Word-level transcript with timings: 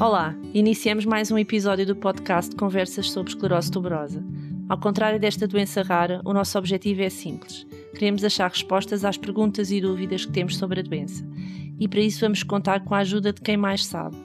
Olá, 0.00 0.34
iniciamos 0.54 1.04
mais 1.04 1.30
um 1.30 1.36
episódio 1.36 1.84
do 1.84 1.94
podcast 1.94 2.56
Conversas 2.56 3.10
sobre 3.10 3.32
Esclerose 3.32 3.70
Tuberosa. 3.70 4.24
Ao 4.66 4.80
contrário 4.80 5.20
desta 5.20 5.46
doença 5.46 5.82
rara, 5.82 6.22
o 6.24 6.32
nosso 6.32 6.56
objetivo 6.56 7.02
é 7.02 7.10
simples. 7.10 7.66
Queremos 7.92 8.24
achar 8.24 8.48
respostas 8.48 9.04
às 9.04 9.18
perguntas 9.18 9.70
e 9.70 9.78
dúvidas 9.78 10.24
que 10.24 10.32
temos 10.32 10.56
sobre 10.56 10.80
a 10.80 10.82
doença. 10.82 11.22
E 11.78 11.86
para 11.86 12.00
isso 12.00 12.22
vamos 12.22 12.42
contar 12.42 12.82
com 12.82 12.94
a 12.94 13.00
ajuda 13.00 13.30
de 13.30 13.42
quem 13.42 13.58
mais 13.58 13.84
sabe, 13.84 14.16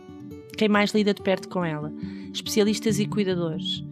quem 0.58 0.70
mais 0.70 0.94
lida 0.94 1.14
de 1.14 1.22
perto 1.22 1.50
com 1.50 1.66
ela, 1.66 1.92
especialistas 2.34 2.98
e 2.98 3.06
cuidadores. 3.06 3.84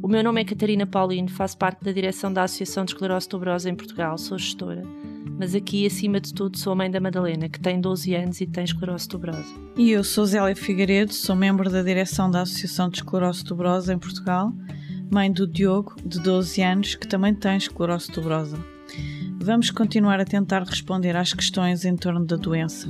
O 0.00 0.06
meu 0.06 0.22
nome 0.22 0.42
é 0.42 0.44
Catarina 0.44 0.86
Paulino, 0.86 1.28
faço 1.28 1.58
parte 1.58 1.82
da 1.82 1.90
direção 1.90 2.32
da 2.32 2.44
Associação 2.44 2.84
de 2.84 2.92
Esclerose 2.92 3.28
Tuberosa 3.28 3.68
em 3.68 3.74
Portugal, 3.74 4.16
sou 4.16 4.38
gestora 4.38 4.84
mas 5.38 5.54
aqui, 5.54 5.86
acima 5.86 6.20
de 6.20 6.32
tudo, 6.32 6.58
sou 6.58 6.72
a 6.72 6.76
mãe 6.76 6.90
da 6.90 6.98
Madalena, 6.98 7.48
que 7.48 7.60
tem 7.60 7.80
12 7.80 8.14
anos 8.14 8.40
e 8.40 8.46
tem 8.46 8.64
esclerose 8.64 9.08
tuberosa. 9.08 9.54
E 9.76 9.90
eu 9.90 10.02
sou 10.02 10.24
Zélia 10.24 10.56
Figueiredo, 10.56 11.12
sou 11.12 11.36
membro 11.36 11.70
da 11.70 11.82
direção 11.82 12.30
da 12.30 12.42
Associação 12.42 12.88
de 12.88 12.98
Esclerose 12.98 13.44
Tuberosa 13.44 13.92
em 13.92 13.98
Portugal, 13.98 14.52
mãe 15.10 15.30
do 15.30 15.46
Diogo, 15.46 15.94
de 16.04 16.20
12 16.20 16.62
anos, 16.62 16.94
que 16.94 17.06
também 17.06 17.34
tem 17.34 17.56
esclerose 17.56 18.10
tuberosa. 18.10 18.58
Vamos 19.38 19.70
continuar 19.70 20.18
a 20.20 20.24
tentar 20.24 20.62
responder 20.62 21.14
às 21.14 21.32
questões 21.32 21.84
em 21.84 21.96
torno 21.96 22.24
da 22.24 22.36
doença. 22.36 22.88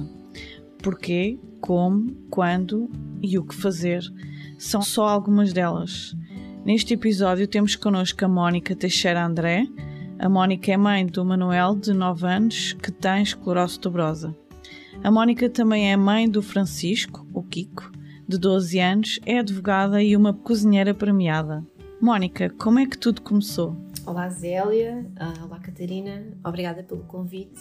Porquê, 0.83 1.39
como, 1.61 2.15
quando 2.31 2.89
e 3.21 3.37
o 3.39 3.45
que 3.45 3.55
fazer 3.55 4.03
são 4.57 4.81
só 4.81 5.09
algumas 5.09 5.53
delas. 5.53 6.15
Neste 6.65 6.95
episódio 6.95 7.47
temos 7.47 7.77
connosco 7.77 8.25
a 8.25 8.29
Mónica 8.29 8.75
Teixeira 8.75 9.25
André, 9.25 9.67
a 10.19 10.29
Mónica 10.29 10.73
é 10.73 10.77
mãe 10.77 11.05
do 11.05 11.25
Manuel, 11.25 11.77
de 11.77 11.93
9 11.93 12.27
anos, 12.27 12.73
que 12.73 12.91
tem 12.91 13.23
esclerose 13.23 13.79
tuberosa. 13.79 14.35
A 15.05 15.11
Mónica 15.11 15.49
também 15.51 15.93
é 15.93 15.97
mãe 15.97 16.29
do 16.29 16.43
Francisco, 16.43 17.27
o 17.35 17.43
Kiko, 17.43 17.91
de 18.27 18.39
12 18.39 18.81
anos, 18.81 19.21
é 19.27 19.39
advogada 19.39 20.03
e 20.03 20.17
uma 20.17 20.33
cozinheira 20.33 20.95
premiada. 20.95 21.63
Mónica, 22.01 22.49
como 22.59 22.79
é 22.79 22.87
que 22.87 22.97
tudo 22.97 23.21
começou? 23.21 23.77
Olá 24.07 24.29
Zélia, 24.31 25.07
uh, 25.21 25.45
olá 25.45 25.61
Catarina, 25.61 26.27
obrigada 26.43 26.83
pelo 26.83 27.05
convite. 27.05 27.61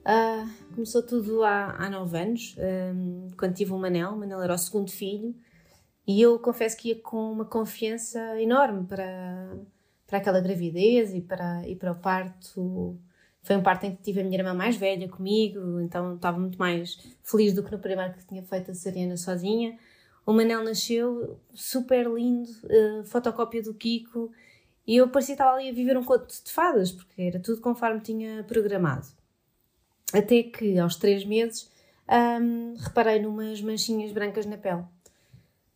Uh, 0.00 0.48
começou 0.74 1.02
tudo 1.02 1.42
há, 1.42 1.74
há 1.76 1.90
9 1.90 2.18
anos, 2.18 2.56
um, 2.94 3.28
quando 3.36 3.54
tive 3.54 3.72
o 3.72 3.78
Manel. 3.78 4.10
O 4.10 4.18
Manel 4.18 4.40
era 4.40 4.54
o 4.54 4.58
segundo 4.58 4.90
filho 4.90 5.34
e 6.06 6.22
eu 6.22 6.38
confesso 6.38 6.76
que 6.76 6.90
ia 6.90 7.00
com 7.00 7.32
uma 7.32 7.44
confiança 7.44 8.40
enorme 8.40 8.86
para 8.86 9.56
para 10.10 10.18
aquela 10.18 10.40
gravidez 10.40 11.14
e 11.14 11.20
para, 11.20 11.62
e 11.68 11.76
para 11.76 11.92
o 11.92 11.94
parto. 11.94 12.98
Foi 13.42 13.56
um 13.56 13.62
parto 13.62 13.86
em 13.86 13.94
que 13.94 14.02
tive 14.02 14.20
a 14.20 14.24
minha 14.24 14.36
irmã 14.36 14.52
mais 14.52 14.76
velha 14.76 15.08
comigo, 15.08 15.80
então 15.80 16.16
estava 16.16 16.36
muito 16.36 16.58
mais 16.58 16.98
feliz 17.22 17.54
do 17.54 17.62
que 17.62 17.70
no 17.70 17.78
primeiro 17.78 18.12
que 18.14 18.26
tinha 18.26 18.42
feito 18.42 18.72
a 18.72 18.74
cesariana 18.74 19.16
sozinha. 19.16 19.78
O 20.26 20.32
Manel 20.32 20.62
nasceu 20.64 21.40
super 21.54 22.06
lindo, 22.10 22.50
uh, 22.64 23.04
fotocópia 23.04 23.62
do 23.62 23.72
Kiko, 23.72 24.30
e 24.86 24.96
eu 24.96 25.08
parecia 25.08 25.36
que 25.36 25.40
estava 25.40 25.56
ali 25.56 25.70
a 25.70 25.72
viver 25.72 25.96
um 25.96 26.04
conto 26.04 26.26
de 26.26 26.50
fadas, 26.50 26.90
porque 26.90 27.22
era 27.22 27.38
tudo 27.38 27.60
conforme 27.60 28.00
tinha 28.00 28.44
programado. 28.44 29.06
Até 30.12 30.42
que 30.42 30.76
aos 30.78 30.96
três 30.96 31.24
meses 31.24 31.70
um, 32.42 32.74
reparei 32.76 33.20
numas 33.20 33.62
manchinhas 33.62 34.12
brancas 34.12 34.44
na 34.44 34.58
pele. 34.58 34.84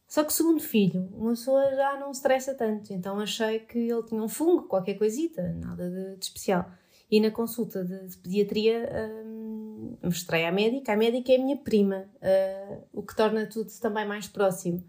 Só 0.06 0.22
que 0.22 0.30
o 0.30 0.32
segundo 0.32 0.60
filho, 0.60 1.08
uma 1.14 1.30
pessoa 1.30 1.74
já 1.74 1.98
não 1.98 2.10
estressa 2.10 2.54
tanto, 2.54 2.92
então 2.92 3.18
achei 3.18 3.60
que 3.60 3.78
ele 3.78 4.02
tinha 4.02 4.22
um 4.22 4.28
fungo, 4.28 4.64
qualquer 4.64 4.94
coisita, 4.94 5.42
nada 5.54 5.90
de, 5.90 6.16
de 6.16 6.24
especial. 6.24 6.70
E 7.10 7.20
na 7.20 7.30
consulta 7.30 7.84
de, 7.84 8.08
de 8.08 8.16
pediatria 8.18 8.88
hum, 9.24 9.96
mostrei 10.02 10.46
à 10.46 10.52
médica, 10.52 10.92
a 10.92 10.96
médica 10.96 11.32
é 11.32 11.36
a 11.36 11.38
minha 11.38 11.56
prima, 11.56 12.04
uh, 12.16 12.84
o 12.92 13.02
que 13.02 13.16
torna 13.16 13.46
tudo 13.46 13.70
também 13.80 14.06
mais 14.06 14.28
próximo. 14.28 14.84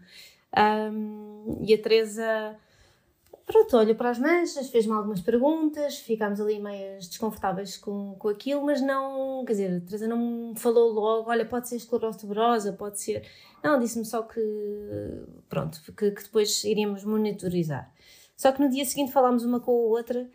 Um, 0.56 1.62
e 1.66 1.74
a 1.74 1.78
Teresa 1.78 2.56
Pronto, 3.46 3.76
olhou 3.76 3.94
para 3.94 4.10
as 4.10 4.18
manchas, 4.18 4.68
fez-me 4.70 4.92
algumas 4.92 5.20
perguntas, 5.20 5.98
ficámos 5.98 6.40
ali 6.40 6.58
meias 6.58 7.06
desconfortáveis 7.06 7.76
com, 7.76 8.16
com 8.18 8.28
aquilo, 8.28 8.64
mas 8.64 8.82
não, 8.82 9.44
quer 9.46 9.52
dizer, 9.52 9.76
a 9.76 9.80
Teresa 9.86 10.08
não 10.08 10.18
me 10.50 10.58
falou 10.58 10.92
logo, 10.92 11.30
olha, 11.30 11.46
pode 11.46 11.68
ser 11.68 11.76
esclerose 11.76 12.18
tuberosa, 12.18 12.72
pode 12.72 13.00
ser. 13.00 13.24
Não, 13.66 13.80
disse-me 13.80 14.04
só 14.04 14.22
que, 14.22 14.40
pronto, 15.48 15.82
que, 15.82 16.12
que, 16.12 16.22
depois 16.22 16.62
iríamos 16.62 17.02
monitorizar. 17.02 17.92
Só 18.36 18.52
que 18.52 18.62
no 18.62 18.70
dia 18.70 18.84
seguinte 18.84 19.10
falámos 19.10 19.42
uma 19.42 19.58
com 19.58 19.72
a 19.72 19.98
outra 19.98 20.30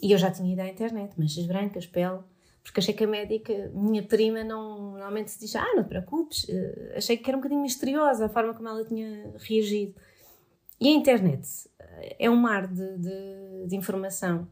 e 0.00 0.12
eu 0.12 0.18
já 0.18 0.30
tinha 0.30 0.52
ido 0.52 0.60
à 0.60 0.68
internet, 0.68 1.18
manchas 1.18 1.46
brancas, 1.46 1.84
pele, 1.84 2.20
porque 2.62 2.78
achei 2.78 2.94
que 2.94 3.02
a 3.02 3.08
médica, 3.08 3.72
minha 3.74 4.04
prima, 4.04 4.44
não, 4.44 4.92
normalmente 4.92 5.32
se 5.32 5.40
diz, 5.40 5.56
ah, 5.56 5.66
não 5.74 5.82
te 5.82 5.88
preocupes, 5.88 6.48
eh, 6.48 6.94
achei 6.96 7.16
que 7.16 7.28
era 7.28 7.36
um 7.36 7.40
bocadinho 7.40 7.60
misteriosa 7.60 8.26
a 8.26 8.28
forma 8.28 8.54
como 8.54 8.68
ela 8.68 8.84
tinha 8.84 9.34
reagido. 9.38 9.96
E 10.80 10.86
a 10.86 10.92
internet 10.92 11.48
é 12.20 12.30
um 12.30 12.36
mar 12.36 12.68
de, 12.68 12.98
de, 12.98 13.66
de 13.66 13.74
informação. 13.74 14.46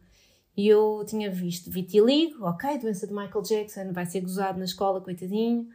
E 0.56 0.66
eu 0.66 1.04
tinha 1.06 1.30
visto 1.30 1.70
vitiligo, 1.70 2.44
ok, 2.44 2.78
doença 2.78 3.06
de 3.06 3.14
Michael 3.14 3.42
Jackson, 3.42 3.92
vai 3.92 4.06
ser 4.06 4.22
gozado 4.22 4.58
na 4.58 4.64
escola, 4.64 5.00
coitadinho. 5.00 5.68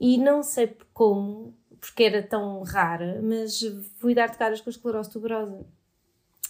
E 0.00 0.16
não 0.16 0.42
sei 0.42 0.74
como, 1.00 1.56
porque 1.80 2.02
era 2.02 2.22
tão 2.22 2.62
rara, 2.62 3.22
mas 3.22 3.58
fui 3.96 4.14
dar 4.14 4.28
de 4.28 4.36
caras 4.36 4.60
com 4.60 4.68
a 4.68 4.72
esclerose 4.72 5.10
tuberosa. 5.10 5.64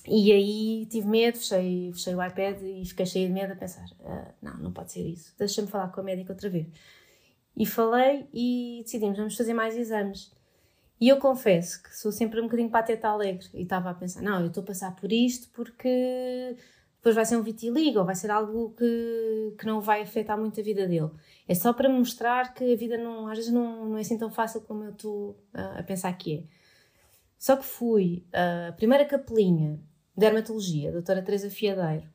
E 0.08 0.32
aí 0.32 0.86
tive 0.86 1.06
medo, 1.06 1.38
fechei, 1.38 1.92
fechei 1.92 2.16
o 2.16 2.24
iPad 2.24 2.60
e 2.60 2.84
fiquei 2.84 3.06
cheia 3.06 3.28
de 3.28 3.32
medo 3.32 3.52
a 3.52 3.56
pensar: 3.56 3.86
ah, 4.04 4.34
não, 4.42 4.58
não 4.58 4.72
pode 4.72 4.90
ser 4.90 5.06
isso, 5.06 5.32
deixa-me 5.38 5.68
falar 5.68 5.92
com 5.92 6.00
a 6.00 6.02
médica 6.02 6.32
outra 6.32 6.50
vez. 6.50 6.66
E 7.56 7.64
falei 7.64 8.26
e 8.34 8.80
decidimos: 8.82 9.18
vamos 9.18 9.36
fazer 9.36 9.54
mais 9.54 9.76
exames. 9.76 10.32
E 11.00 11.08
eu 11.08 11.18
confesso 11.18 11.80
que 11.84 11.96
sou 11.96 12.10
sempre 12.10 12.40
um 12.40 12.44
bocadinho 12.44 12.70
pateta 12.70 13.06
alegre 13.06 13.46
e 13.54 13.62
estava 13.62 13.90
a 13.90 13.94
pensar: 13.94 14.20
não, 14.20 14.40
eu 14.40 14.48
estou 14.48 14.64
a 14.64 14.66
passar 14.66 14.96
por 14.96 15.12
isto 15.12 15.48
porque 15.52 16.56
depois 17.00 17.14
vai 17.14 17.24
ser 17.24 17.36
um 17.36 17.42
vitiligo 17.42 17.98
ou 17.98 18.04
vai 18.04 18.14
ser 18.14 18.30
algo 18.30 18.74
que, 18.76 19.54
que 19.58 19.64
não 19.64 19.80
vai 19.80 20.02
afetar 20.02 20.38
muito 20.38 20.60
a 20.60 20.62
vida 20.62 20.86
dele. 20.86 21.10
É 21.48 21.54
só 21.54 21.72
para 21.72 21.88
mostrar 21.88 22.52
que 22.52 22.74
a 22.74 22.76
vida 22.76 22.98
não, 22.98 23.26
às 23.26 23.38
vezes 23.38 23.50
não, 23.50 23.86
não 23.86 23.96
é 23.96 24.02
assim 24.02 24.18
tão 24.18 24.30
fácil 24.30 24.60
como 24.60 24.84
eu 24.84 24.90
estou 24.90 25.42
a, 25.54 25.80
a 25.80 25.82
pensar 25.82 26.12
que 26.12 26.38
é. 26.38 26.44
Só 27.38 27.56
que 27.56 27.64
fui 27.64 28.26
a 28.34 28.72
primeira 28.72 29.06
capelinha 29.06 29.76
de 30.14 30.20
dermatologia, 30.20 30.90
a 30.90 30.92
doutora 30.92 31.22
Teresa 31.22 31.48
Fiadeiro, 31.48 32.06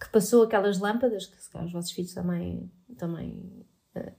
que 0.00 0.10
passou 0.10 0.42
aquelas 0.42 0.80
lâmpadas, 0.80 1.26
que 1.26 1.40
se 1.40 1.48
calhar 1.48 1.66
os 1.68 1.72
vossos 1.72 1.92
filhos 1.92 2.12
também, 2.12 2.68
também 2.98 3.64
uh, 3.94 4.12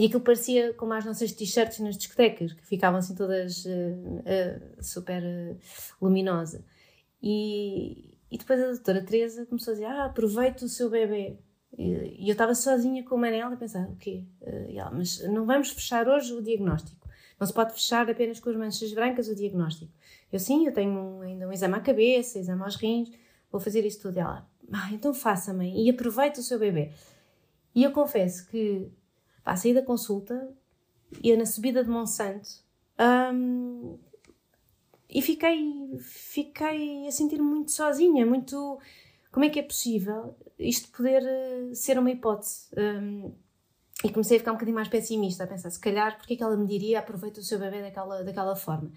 e 0.00 0.06
aquilo 0.06 0.22
parecia 0.22 0.72
como 0.72 0.94
as 0.94 1.04
nossas 1.04 1.30
t-shirts 1.30 1.78
nas 1.80 1.98
discotecas, 1.98 2.54
que 2.54 2.66
ficavam 2.66 3.00
assim 3.00 3.14
todas 3.14 3.66
uh, 3.66 3.68
uh, 3.68 4.82
super 4.82 5.22
uh, 5.22 5.58
luminosa. 6.00 6.64
E, 7.22 8.09
e 8.30 8.38
depois 8.38 8.60
a 8.62 8.66
doutora 8.66 9.02
Teresa 9.02 9.46
começou 9.46 9.72
a 9.72 9.74
dizer: 9.74 9.86
Ah, 9.86 10.04
aproveita 10.06 10.64
o 10.64 10.68
seu 10.68 10.88
bebê. 10.88 11.38
E, 11.76 12.24
e 12.24 12.28
eu 12.28 12.32
estava 12.32 12.54
sozinha 12.54 13.04
com 13.04 13.14
o 13.14 13.18
Manela 13.18 13.54
a 13.54 13.56
pensar: 13.56 13.88
O 13.88 13.96
quê? 13.96 14.24
Ela, 14.74 14.90
mas 14.90 15.22
não 15.28 15.46
vamos 15.46 15.70
fechar 15.70 16.08
hoje 16.08 16.32
o 16.32 16.42
diagnóstico. 16.42 17.08
Não 17.38 17.46
se 17.46 17.54
pode 17.54 17.72
fechar 17.72 18.08
apenas 18.08 18.38
com 18.38 18.50
as 18.50 18.56
manchas 18.56 18.92
brancas 18.92 19.28
o 19.28 19.34
diagnóstico. 19.34 19.90
Eu 20.30 20.38
sim, 20.38 20.66
eu 20.66 20.72
tenho 20.72 20.92
um, 20.92 21.20
ainda 21.22 21.48
um 21.48 21.52
exame 21.52 21.74
à 21.74 21.80
cabeça, 21.80 22.38
exame 22.38 22.62
aos 22.62 22.76
rins, 22.76 23.10
vou 23.50 23.60
fazer 23.60 23.84
isso 23.84 24.02
tudo. 24.02 24.18
Ela, 24.18 24.46
ah, 24.72 24.90
então 24.92 25.14
faça, 25.14 25.52
mãe, 25.54 25.74
e 25.84 25.90
aproveite 25.90 26.38
o 26.38 26.42
seu 26.42 26.58
bebê. 26.58 26.92
E 27.74 27.82
eu 27.82 27.92
confesso 27.92 28.46
que 28.48 28.90
Pá, 29.42 29.56
saí 29.56 29.74
da 29.74 29.82
consulta, 29.82 30.48
ia 31.22 31.36
na 31.36 31.46
subida 31.46 31.82
de 31.82 31.90
Monsanto 31.90 32.48
um, 33.34 33.98
e 35.12 35.22
fiquei, 35.22 35.98
fiquei 36.00 37.06
a 37.06 37.10
sentir-me 37.10 37.44
muito 37.44 37.72
sozinha, 37.72 38.24
muito. 38.24 38.78
Como 39.32 39.44
é 39.44 39.48
que 39.48 39.60
é 39.60 39.62
possível 39.62 40.36
isto 40.58 40.90
poder 40.90 41.22
eh, 41.22 41.74
ser 41.74 41.98
uma 41.98 42.10
hipótese? 42.10 42.68
Um, 42.76 43.32
e 44.02 44.10
comecei 44.10 44.36
a 44.36 44.40
ficar 44.40 44.52
um 44.52 44.54
bocadinho 44.54 44.74
mais 44.74 44.88
pessimista, 44.88 45.44
a 45.44 45.46
pensar, 45.46 45.70
se 45.70 45.78
calhar, 45.78 46.16
porque 46.16 46.34
é 46.34 46.36
que 46.36 46.42
ela 46.42 46.56
me 46.56 46.66
diria 46.66 46.98
aproveita 46.98 47.40
o 47.40 47.42
seu 47.42 47.58
bebê 47.58 47.82
daquela, 47.82 48.24
daquela 48.24 48.56
forma? 48.56 48.90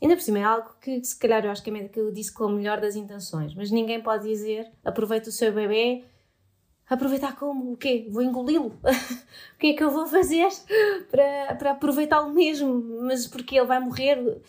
Ainda 0.00 0.14
por 0.14 0.22
cima 0.22 0.38
é 0.38 0.44
algo 0.44 0.70
que, 0.80 1.04
se 1.04 1.18
calhar, 1.18 1.44
eu 1.44 1.50
acho 1.50 1.62
que 1.62 1.70
a 1.70 1.72
médica 1.72 2.00
disse 2.12 2.32
com 2.32 2.44
a 2.44 2.52
melhor 2.52 2.80
das 2.80 2.94
intenções, 2.94 3.54
mas 3.54 3.70
ninguém 3.70 4.00
pode 4.00 4.28
dizer 4.28 4.70
aproveita 4.84 5.28
o 5.28 5.32
seu 5.32 5.52
bebê 5.52 6.04
aproveitar 6.88 7.36
como? 7.36 7.72
O 7.72 7.76
quê? 7.76 8.06
Vou 8.10 8.22
engoli-lo? 8.22 8.78
o 8.82 9.58
que 9.58 9.68
é 9.68 9.72
que 9.74 9.84
eu 9.84 9.90
vou 9.90 10.06
fazer 10.06 10.48
para, 11.10 11.54
para 11.56 11.70
aproveitá-lo 11.72 12.32
mesmo? 12.32 13.02
Mas 13.02 13.26
porque 13.26 13.56
ele 13.56 13.66
vai 13.66 13.78
morrer? 13.80 14.40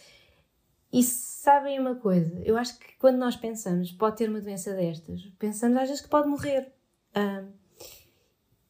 E 0.91 1.03
sabem 1.03 1.79
uma 1.79 1.95
coisa? 1.95 2.41
Eu 2.43 2.57
acho 2.57 2.77
que 2.79 2.97
quando 2.97 3.17
nós 3.17 3.35
pensamos 3.35 3.91
pode 3.91 4.17
ter 4.17 4.29
uma 4.29 4.41
doença 4.41 4.73
destas, 4.73 5.21
pensamos 5.37 5.77
às 5.77 5.87
vezes 5.87 6.01
que 6.01 6.09
pode 6.09 6.27
morrer. 6.27 6.71
Um, 7.15 7.47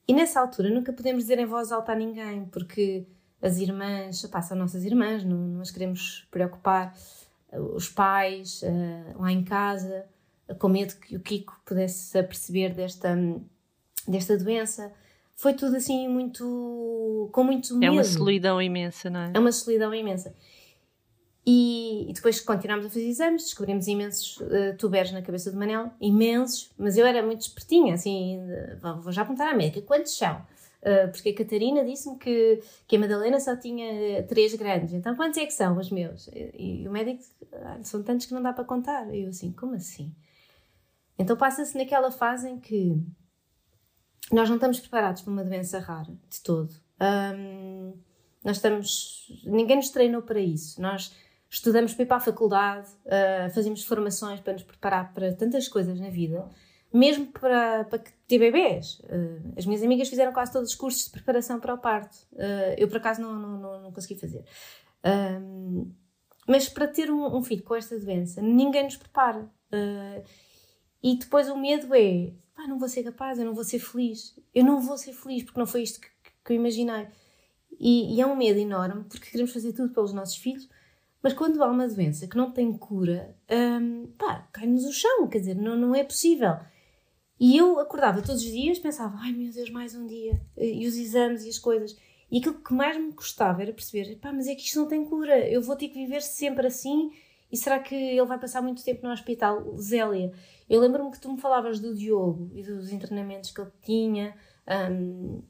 e 0.08 0.14
nessa 0.14 0.40
altura 0.40 0.70
nunca 0.70 0.92
podemos 0.92 1.24
dizer 1.24 1.40
em 1.40 1.46
voz 1.46 1.72
alta 1.72 1.92
a 1.92 1.96
ninguém, 1.96 2.46
porque 2.46 3.06
as 3.42 3.58
irmãs, 3.58 4.26
pá, 4.26 4.42
são 4.42 4.58
nossas 4.58 4.84
irmãs, 4.84 5.24
não, 5.24 5.38
não 5.38 5.62
as 5.62 5.72
queremos 5.72 6.28
preocupar. 6.32 6.96
Os 7.76 7.90
pais, 7.90 8.62
uh, 8.62 9.22
lá 9.22 9.32
em 9.32 9.44
casa, 9.44 10.06
com 10.60 10.68
medo 10.68 10.96
que 10.96 11.16
o 11.16 11.20
Kiko 11.20 11.60
pudesse 11.66 12.18
aperceber 12.18 12.76
desta 12.76 13.16
desta 14.10 14.38
doença. 14.38 14.92
foi 15.36 15.54
tudo 15.54 15.78
assim 15.78 16.08
muito. 16.08 17.30
com 17.32 17.44
muito 17.44 17.76
medo. 17.76 17.86
É 17.86 17.92
uma 17.92 18.04
solidão 18.04 18.62
imensa, 18.62 19.10
não 19.10 19.20
é? 19.20 19.32
É 19.34 19.40
uma 19.40 19.52
solidão 19.52 19.94
imensa. 19.94 20.36
E, 21.46 22.10
e 22.10 22.14
depois 22.14 22.40
continuámos 22.42 22.86
a 22.86 22.90
fazer 22.90 23.08
exames, 23.08 23.44
descobrimos 23.44 23.88
imensos 23.88 24.38
uh, 24.38 24.78
tuberes 24.78 25.12
na 25.12 25.22
cabeça 25.22 25.52
do 25.52 25.58
Manel, 25.58 25.92
imensos, 26.00 26.72
mas 26.78 26.98
eu 26.98 27.06
era 27.06 27.24
muito 27.24 27.42
espertinha, 27.42 27.94
assim, 27.94 28.40
uh, 28.84 29.02
vou 29.02 29.12
já 29.12 29.22
apontar 29.22 29.52
à 29.52 29.56
médica, 29.56 29.82
quantos 29.82 30.16
são? 30.18 30.36
Uh, 30.82 31.12
porque 31.12 31.30
a 31.30 31.36
Catarina 31.36 31.84
disse-me 31.84 32.18
que, 32.18 32.62
que 32.88 32.96
a 32.96 33.00
Madalena 33.00 33.40
só 33.40 33.56
tinha 33.56 34.24
três 34.24 34.54
grandes, 34.54 34.94
então 34.94 35.16
quantos 35.16 35.38
é 35.38 35.46
que 35.46 35.54
são 35.54 35.78
os 35.78 35.90
meus? 35.90 36.28
E, 36.28 36.84
e 36.84 36.88
o 36.88 36.92
médico, 36.92 37.24
ah, 37.54 37.80
são 37.84 38.04
tantos 38.04 38.26
que 38.26 38.34
não 38.34 38.42
dá 38.42 38.54
para 38.54 38.64
contar. 38.64 39.14
E 39.14 39.24
eu 39.24 39.30
assim, 39.30 39.52
como 39.52 39.76
assim? 39.76 40.14
Então 41.18 41.36
passa-se 41.36 41.78
naquela 41.78 42.12
fase 42.12 42.50
em 42.50 42.60
que 42.60 43.04
nós 44.32 44.48
não 44.48 44.56
estamos 44.56 44.80
preparados 44.80 45.22
para 45.22 45.34
uma 45.34 45.44
doença 45.44 45.80
rara, 45.80 46.14
de 46.30 46.42
todo. 46.42 46.74
Um, 47.02 47.94
nós 48.44 48.58
estamos. 48.58 49.42
Ninguém 49.44 49.78
nos 49.78 49.90
treinou 49.90 50.22
para 50.22 50.40
isso. 50.40 50.82
Nós 50.82 51.14
estudamos 51.50 51.94
para 51.94 52.04
ir 52.04 52.06
para 52.06 52.18
a 52.18 52.22
faculdade, 52.22 52.88
uh, 53.06 53.50
fazemos 53.54 53.84
formações 53.84 54.40
para 54.40 54.54
nos 54.54 54.64
preparar 54.64 55.14
para 55.14 55.34
tantas 55.34 55.68
coisas 55.68 56.00
na 56.00 56.10
vida, 56.10 56.48
mesmo 56.94 57.26
para, 57.28 57.86
para 57.86 58.00
ter 58.28 58.38
bebês. 58.38 59.00
Uh, 59.00 59.54
as 59.58 59.66
minhas 59.66 59.82
amigas 59.82 60.08
fizeram 60.08 60.32
quase 60.32 60.52
todos 60.52 60.70
os 60.70 60.76
cursos 60.76 61.06
de 61.06 61.12
preparação 61.12 61.60
para 61.60 61.74
o 61.74 61.78
parto. 61.78 62.16
Uh, 62.34 62.76
eu, 62.78 62.88
por 62.88 62.98
acaso, 62.98 63.22
não, 63.22 63.34
não, 63.34 63.58
não, 63.58 63.82
não 63.82 63.92
consegui 63.92 64.16
fazer. 64.16 64.46
mas 66.48 66.70
para 66.70 66.88
ter 66.88 67.10
um, 67.10 67.36
um, 67.36 67.44
filho 67.44 67.64
com 67.64 67.76
esta 67.76 67.98
doença, 68.00 68.42
ninguém 68.42 68.84
nos 68.84 68.96
prepara. 68.96 69.50
e 71.02 71.18
depois 71.18 71.50
o 71.50 71.58
medo 71.58 71.94
é: 71.96 72.32
pá, 72.56 72.68
não 72.68 72.78
vou 72.78 72.88
ser 72.88 73.04
capaz, 73.04 73.40
eu 73.40 73.46
não 73.46 73.56
vou 73.56 73.64
ser 73.64 73.80
feliz. 73.80 74.40
Eu 74.54 74.64
não 74.64 74.80
vou 74.82 74.98
ser 74.98 75.14
feliz 75.14 75.44
porque 75.44 75.60
não 75.60 75.68
foi 75.68 75.82
isto 75.82 76.00
que, 76.00 76.08
que 76.46 76.54
eu 76.54 76.56
imaginei. 76.56 77.08
E, 77.80 78.16
e 78.16 78.22
é 78.22 78.26
um 78.28 78.36
medo 78.36 78.60
enorme 78.60 79.06
porque 79.06 79.32
queremos 79.32 79.54
fazer 79.54 79.74
tudo 79.74 79.94
pelos 79.94 80.12
nossos 80.12 80.36
filhos 80.36 80.68
mas 81.22 81.34
quando 81.34 81.62
há 81.62 81.68
uma 81.68 81.88
doença 81.88 82.28
que 82.28 82.38
não 82.38 82.52
tem 82.52 82.72
cura, 82.72 83.36
hum, 83.50 84.08
pá, 84.18 84.48
cai-nos 84.54 84.86
o 84.86 84.94
chão, 84.94 85.28
quer 85.28 85.40
dizer, 85.40 85.56
não, 85.56 85.76
não 85.76 85.96
é 85.96 86.04
possível. 86.04 86.58
E 87.40 87.58
eu 87.58 87.80
acordava 87.80 88.22
todos 88.22 88.44
os 88.44 88.52
dias, 88.52 88.80
pensava, 88.80 89.18
ai 89.20 89.32
meu 89.32 89.52
Deus, 89.52 89.70
mais 89.70 89.96
um 89.96 90.06
dia, 90.06 90.42
e 90.58 90.86
os 90.88 90.96
exames 90.96 91.46
e 91.46 91.50
as 91.50 91.58
coisas. 91.58 91.98
E 92.32 92.40
aquilo 92.40 92.62
que 92.62 92.74
mais 92.74 92.98
me 92.98 93.14
custava 93.14 93.62
era 93.62 93.74
perceber, 93.74 94.16
pá, 94.18 94.32
mas 94.32 94.48
é 94.48 94.56
que 94.56 94.62
isto 94.62 94.80
não 94.80 94.88
tem 94.88 95.06
cura, 95.06 95.40
eu 95.50 95.62
vou 95.62 95.76
ter 95.76 95.90
que 95.90 95.96
viver 95.96 96.22
sempre 96.22 96.68
assim, 96.68 97.12
e 97.52 97.58
será 97.58 97.80
que 97.80 97.96
ele 97.96 98.26
vai 98.26 98.38
passar 98.38 98.62
muito 98.62 98.84
tempo 98.84 99.06
no 99.06 99.12
hospital? 99.12 99.76
Zélia, 99.78 100.32
eu 100.70 100.80
lembro-me 100.80 101.12
que 101.12 101.20
tu 101.20 101.32
me 101.32 101.40
falavas 101.40 101.80
do 101.80 101.96
Diogo 101.96 102.52
e 102.54 102.62
dos 102.62 102.92
internamentos 102.92 103.52
que 103.52 103.60
ele 103.60 103.72
tinha, 103.82 104.36
um, 105.02 105.42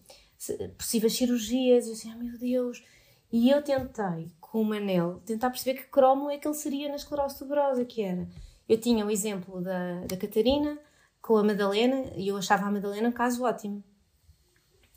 possíveis 0.78 1.14
cirurgias, 1.14 1.88
eu 1.88 1.94
assim, 1.94 2.10
ai 2.10 2.18
meu 2.18 2.38
Deus. 2.38 2.84
E 3.32 3.50
eu 3.50 3.62
tentei 3.62 4.32
com 4.52 4.62
o 4.62 4.66
Manel, 4.66 5.22
tentar 5.26 5.50
perceber 5.52 5.80
que 5.80 5.88
cromo 5.90 6.30
é 6.30 6.38
que 6.38 6.48
ele 6.48 6.56
seria 6.56 6.90
na 6.90 6.96
esclerose 6.96 7.38
tuberosa, 7.38 7.86
que 7.86 8.02
era. 8.02 8.28
Eu 8.68 8.80
tinha 8.80 9.06
o 9.06 9.12
exemplo 9.12 9.62
da, 9.62 10.02
da 10.06 10.18
Catarina 10.18 10.78
com 11.22 11.38
a 11.38 11.44
Madalena 11.44 12.12
e 12.16 12.28
eu 12.28 12.38
achava 12.38 12.66
a 12.66 12.72
Madalena 12.72 13.10
um 13.10 13.14
caso 13.14 13.44
ótimo. 13.44 13.84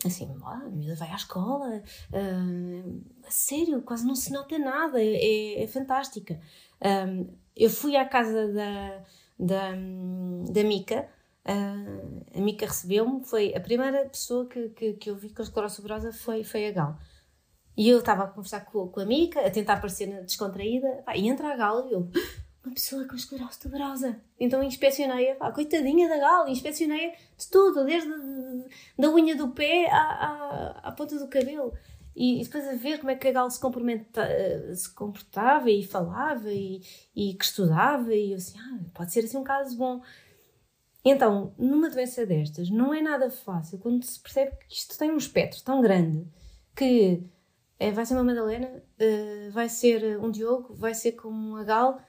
Assim, 0.05 0.35
ah, 0.43 0.63
a 0.65 0.71
miúda 0.71 0.97
vai 0.97 1.11
à 1.11 1.15
escola, 1.15 1.83
uh, 2.13 3.03
a 3.27 3.31
sério, 3.31 3.83
quase 3.83 4.05
não 4.05 4.17
se 4.17 4.33
nota 4.33 4.59
nada, 4.59 5.01
é, 5.01 5.15
é, 5.15 5.63
é 5.63 5.67
fantástica. 5.69 6.41
Um, 6.81 7.29
eu 7.55 7.71
fui 7.71 7.95
à 7.95 8.05
casa 8.05 8.49
da, 8.49 9.05
da, 9.39 9.71
da 10.51 10.65
Mica, 10.65 11.09
uh, 11.47 12.25
a 12.37 12.41
Mica 12.41 12.67
recebeu-me, 12.67 13.25
foi 13.25 13.55
a 13.55 13.61
primeira 13.61 14.05
pessoa 14.07 14.47
que, 14.47 14.71
que, 14.71 14.95
que 14.95 15.11
eu 15.11 15.15
vi 15.15 15.29
com 15.29 15.43
a 15.43 15.45
esclerose 15.45 15.77
tuberosa 15.77 16.13
foi, 16.13 16.43
foi 16.43 16.67
a 16.67 16.73
Gal. 16.73 16.99
E 17.77 17.89
eu 17.89 17.99
estava 17.99 18.25
a 18.25 18.27
conversar 18.27 18.61
com, 18.67 18.89
com 18.89 19.01
a 19.01 19.07
Mica, 19.07 19.47
a 19.47 19.51
tentar 19.51 19.77
parecer 19.77 20.07
descontraída, 20.25 21.03
pá, 21.05 21.17
e 21.17 21.27
entra 21.27 21.53
a 21.53 21.57
Gal 21.57 21.89
e 21.89 21.93
eu, 21.93 22.09
uma 22.65 22.75
pessoa 22.75 23.07
com 23.07 23.17
esclerose 23.17 23.59
tuberosa. 23.59 24.21
Então 24.39 24.63
inspecionei-a, 24.63 25.53
coitadinha 25.53 26.09
da 26.09 26.19
Gal, 26.19 26.49
inspecionei-a 26.49 27.11
de 27.11 27.51
tudo, 27.51 27.85
desde 27.85 28.09
de, 28.09 28.65
da 28.99 29.11
unha 29.11 29.35
do 29.35 29.49
pé 29.49 29.89
à, 29.91 29.97
à, 29.97 30.81
à 30.85 30.93
ponta 30.93 31.19
do 31.19 31.29
cabelo. 31.29 31.73
E, 32.15 32.41
e, 32.41 32.45
depois 32.45 32.69
a 32.69 32.75
ver 32.75 32.99
como 32.99 33.11
é 33.11 33.17
que 33.17 33.29
a 33.29 33.33
Gal 33.33 33.51
se, 33.51 33.59
se 34.77 34.95
comportava 34.95 35.71
e 35.71 35.83
falava 35.83 36.53
e, 36.53 36.83
e 37.17 37.35
que 37.35 37.45
estudava, 37.45 38.15
e 38.15 38.33
eu 38.33 38.37
assim, 38.37 38.59
ah, 38.59 38.81
pode 38.93 39.13
ser 39.13 39.25
assim 39.25 39.39
um 39.39 39.45
caso 39.45 39.77
bom. 39.77 40.03
Então, 41.05 41.53
numa 41.59 41.91
doença 41.91 42.25
destas, 42.25 42.71
não 42.71 42.95
é 42.95 43.03
nada 43.03 43.29
fácil 43.31 43.79
quando 43.79 44.05
se 44.05 44.21
percebe 44.21 44.53
que 44.69 44.75
isto 44.75 44.97
tem 44.97 45.11
um 45.11 45.17
espectro 45.17 45.61
tão 45.65 45.81
grande 45.81 46.25
que 46.77 47.25
é, 47.83 47.91
vai 47.91 48.07
ser 48.07 48.15
uma 48.15 48.23
Madalena, 48.23 48.69
uh, 48.69 49.51
vai 49.51 49.69
ser 49.69 50.19
um 50.21 50.31
Diogo, 50.31 50.73
vai 50.75 50.95
ser 50.95 51.13
como 51.13 51.57
a 51.57 51.65
Gal, 51.65 52.01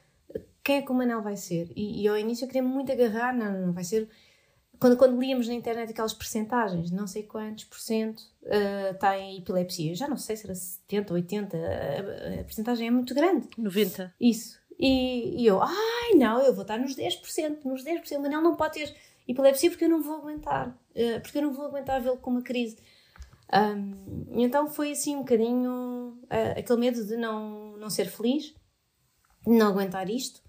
quem 0.63 0.77
é 0.77 0.81
que 0.83 0.91
o 0.91 0.93
Manel 0.93 1.21
vai 1.21 1.35
ser? 1.35 1.71
E, 1.75 2.03
e 2.03 2.07
ao 2.07 2.15
início 2.15 2.45
eu 2.45 2.47
queria 2.47 2.61
muito 2.61 2.91
agarrar, 2.91 3.35
não, 3.35 3.67
não, 3.67 3.73
vai 3.73 3.83
ser. 3.83 4.07
Quando, 4.79 4.97
quando 4.97 5.19
líamos 5.19 5.47
na 5.47 5.53
internet 5.53 5.89
aquelas 5.89 6.13
percentagens, 6.13 6.91
não 6.91 7.07
sei 7.07 7.23
quantos 7.23 7.65
por 7.65 7.79
cento 7.79 8.19
uh, 8.43 8.97
tem 8.99 9.37
epilepsia, 9.37 9.95
já 9.95 10.07
não 10.07 10.17
sei 10.17 10.35
se 10.35 10.45
era 10.45 10.53
70, 10.53 11.13
80, 11.13 11.57
a, 11.57 12.39
a 12.41 12.43
percentagem 12.43 12.87
é 12.87 12.91
muito 12.91 13.15
grande. 13.15 13.47
90. 13.57 14.13
Isso. 14.21 14.59
E, 14.79 15.41
e 15.41 15.45
eu, 15.47 15.61
ai 15.61 16.13
não, 16.15 16.39
eu 16.39 16.53
vou 16.53 16.63
estar 16.63 16.77
nos 16.77 16.95
10%, 16.95 17.63
nos 17.65 17.83
10%, 17.83 18.17
o 18.17 18.21
Manel 18.21 18.41
não 18.41 18.55
pode 18.55 18.73
ter 18.73 18.95
epilepsia 19.27 19.69
porque 19.69 19.85
eu 19.85 19.89
não 19.89 20.03
vou 20.03 20.17
aguentar, 20.17 20.69
uh, 20.69 21.21
porque 21.21 21.39
eu 21.39 21.41
não 21.41 21.53
vou 21.53 21.65
aguentar 21.65 21.99
vê-lo 21.99 22.17
com 22.17 22.29
uma 22.29 22.43
crise. 22.43 22.77
Um, 23.53 24.25
então 24.41 24.67
foi 24.67 24.91
assim 24.91 25.15
um 25.15 25.19
bocadinho 25.19 26.17
uh, 26.23 26.57
aquele 26.57 26.79
medo 26.79 27.05
de 27.05 27.15
não, 27.15 27.77
não 27.77 27.89
ser 27.89 28.05
feliz, 28.05 28.55
de 29.45 29.53
não 29.53 29.67
aguentar 29.67 30.09
isto. 30.09 30.41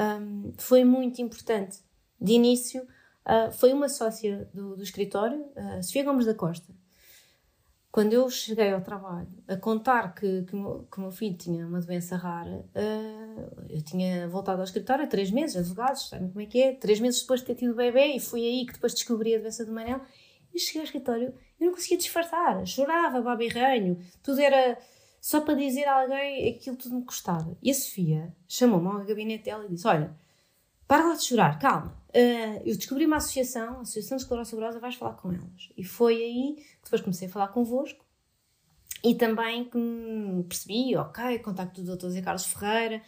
Um, 0.00 0.52
foi 0.56 0.84
muito 0.84 1.20
importante. 1.20 1.78
De 2.20 2.32
início, 2.32 2.82
uh, 2.82 3.50
foi 3.52 3.72
uma 3.72 3.88
sócia 3.88 4.48
do, 4.54 4.76
do 4.76 4.82
escritório, 4.82 5.40
uh, 5.56 5.82
Sofia 5.82 6.04
Gomes 6.04 6.26
da 6.26 6.34
Costa. 6.34 6.72
Quando 7.90 8.14
eu 8.14 8.30
cheguei 8.30 8.72
ao 8.72 8.80
trabalho 8.80 9.28
a 9.46 9.54
contar 9.54 10.14
que, 10.14 10.44
que, 10.44 10.56
o 10.56 10.86
meu 10.96 11.10
filho 11.10 11.36
tinha 11.36 11.66
uma 11.66 11.78
doença 11.80 12.16
rara, 12.16 12.64
uh, 12.74 13.66
eu 13.68 13.82
tinha 13.82 14.26
voltado 14.28 14.58
ao 14.60 14.64
escritório 14.64 15.04
há 15.04 15.06
três 15.06 15.30
meses, 15.30 15.56
advogados, 15.56 16.08
sabem 16.08 16.28
como 16.28 16.40
é 16.40 16.46
que 16.46 16.62
é? 16.62 16.74
Três 16.74 17.00
meses 17.00 17.20
depois 17.20 17.40
de 17.40 17.46
ter 17.46 17.54
tido 17.56 17.72
o 17.72 17.76
bebê, 17.76 18.14
e 18.14 18.20
foi 18.20 18.40
aí 18.46 18.64
que 18.64 18.72
depois 18.72 18.94
descobri 18.94 19.34
a 19.34 19.40
doença 19.40 19.66
do 19.66 19.72
Manel. 19.72 20.00
E 20.54 20.58
cheguei 20.58 20.82
ao 20.82 20.84
escritório 20.84 21.34
eu 21.62 21.66
não 21.66 21.74
conseguia 21.74 21.98
disfarçar, 21.98 22.66
chorava, 22.66 23.22
babirranho, 23.22 23.98
tudo 24.22 24.40
era 24.40 24.78
só 25.20 25.40
para 25.40 25.54
dizer 25.54 25.84
a 25.84 26.02
alguém 26.02 26.50
aquilo 26.50 26.76
tudo 26.76 26.96
me 26.96 27.04
custava. 27.04 27.56
E 27.62 27.70
a 27.70 27.74
Sofia 27.74 28.34
chamou-me 28.48 28.88
ao 28.88 29.04
gabinete 29.04 29.44
dela 29.44 29.64
e 29.64 29.68
disse: 29.68 29.86
Olha, 29.86 30.14
para 30.88 31.06
lá 31.06 31.14
de 31.14 31.24
chorar, 31.24 31.58
calma. 31.60 31.96
Uh, 32.08 32.60
eu 32.66 32.76
descobri 32.76 33.06
uma 33.06 33.16
associação, 33.16 33.78
a 33.78 33.80
Associação 33.82 34.16
de 34.16 34.24
Esclerose 34.24 34.50
Saborosa, 34.50 34.80
vais 34.80 34.96
falar 34.96 35.14
com 35.14 35.32
elas. 35.32 35.70
E 35.76 35.84
foi 35.84 36.16
aí 36.16 36.56
que 36.56 36.84
depois 36.84 37.00
comecei 37.00 37.28
a 37.28 37.30
falar 37.30 37.48
convosco 37.48 38.04
e 39.02 39.14
também 39.14 39.64
que 39.64 39.78
percebi, 40.48 40.96
ok, 40.96 41.38
contacto 41.38 41.82
do 41.82 41.96
Dr. 41.96 42.08
Zé 42.08 42.20
Carlos 42.20 42.44
Ferreira 42.44 43.00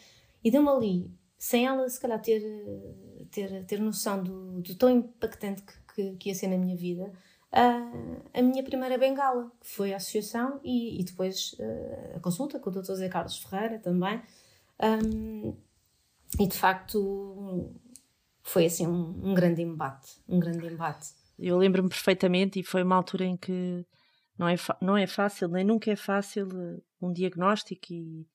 e 0.43 0.51
deu-me 0.51 0.69
ali, 0.69 1.11
sem 1.37 1.67
ela 1.67 1.89
se 1.89 2.01
calhar 2.01 2.21
ter, 2.23 2.43
ter, 3.31 3.65
ter 3.65 3.81
noção 3.81 4.23
do, 4.23 4.63
do 4.63 4.75
tão 4.77 4.89
impactante 4.89 5.63
que, 5.63 5.75
que, 5.95 6.17
que 6.17 6.29
ia 6.29 6.35
ser 6.35 6.49
na 6.49 6.57
minha 6.57 6.77
vida, 6.77 7.13
a, 7.55 8.41
a 8.41 8.43
minha 8.43 8.65
primeira 8.65 8.99
bengala, 8.99 9.51
que 9.61 9.69
foi 9.69 9.93
a 9.93 9.97
associação 9.97 10.61
e, 10.65 11.01
e 11.01 11.05
depois 11.05 11.53
uh, 11.53 12.17
a 12.17 12.21
consulta 12.21 12.59
com 12.59 12.69
o 12.69 12.73
Dr. 12.73 12.95
Zé 12.95 13.09
Carlos 13.09 13.39
Ferreira 13.39 13.79
também. 13.79 14.21
Um, 14.83 15.57
e 16.41 16.49
de 16.49 16.59
facto 16.59 17.73
foi 18.43 18.67
assim 18.67 18.89
um, 18.89 19.31
um, 19.31 19.35
grande 19.35 19.63
embate, 19.63 20.21
um 20.29 20.41
grande 20.41 20.67
embate. 20.67 21.11
Eu 21.39 21.57
lembro-me 21.57 21.89
perfeitamente 21.89 22.59
e 22.59 22.65
foi 22.65 22.83
uma 22.83 22.97
altura 22.97 23.25
em 23.25 23.37
que 23.37 23.87
não 24.37 24.49
é, 24.49 24.57
não 24.81 24.97
é 24.97 25.07
fácil, 25.07 25.49
nem 25.49 25.65
nunca 25.65 25.93
é 25.93 25.97
fácil 25.97 26.49
um 27.01 27.13
diagnóstico 27.13 27.93
e 27.93 28.27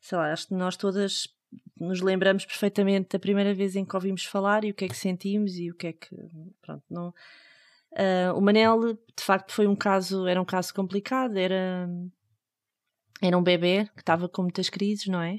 sei 0.00 0.18
lá, 0.18 0.30
acho 0.30 0.48
que 0.48 0.54
nós 0.54 0.76
todas 0.76 1.28
nos 1.80 2.02
lembramos 2.02 2.44
perfeitamente 2.44 3.08
da 3.10 3.18
primeira 3.18 3.54
vez 3.54 3.74
em 3.74 3.86
que 3.86 3.96
ouvimos 3.96 4.26
falar 4.26 4.64
e 4.64 4.70
o 4.70 4.74
que 4.74 4.84
é 4.84 4.88
que 4.88 4.96
sentimos 4.96 5.56
e 5.56 5.70
o 5.70 5.74
que 5.74 5.86
é 5.86 5.92
que 5.94 6.14
pronto, 6.60 6.84
não 6.90 7.14
Uh, 7.94 8.36
o 8.36 8.40
Manel, 8.40 8.94
de 8.94 9.22
facto, 9.22 9.52
foi 9.52 9.68
um 9.68 9.76
caso, 9.76 10.26
era 10.26 10.40
um 10.42 10.44
caso 10.44 10.74
complicado, 10.74 11.36
era, 11.36 11.88
era 13.22 13.38
um 13.38 13.42
bebê 13.42 13.88
que 13.94 14.00
estava 14.00 14.28
com 14.28 14.42
muitas 14.42 14.68
crises, 14.68 15.06
não 15.06 15.22
é? 15.22 15.38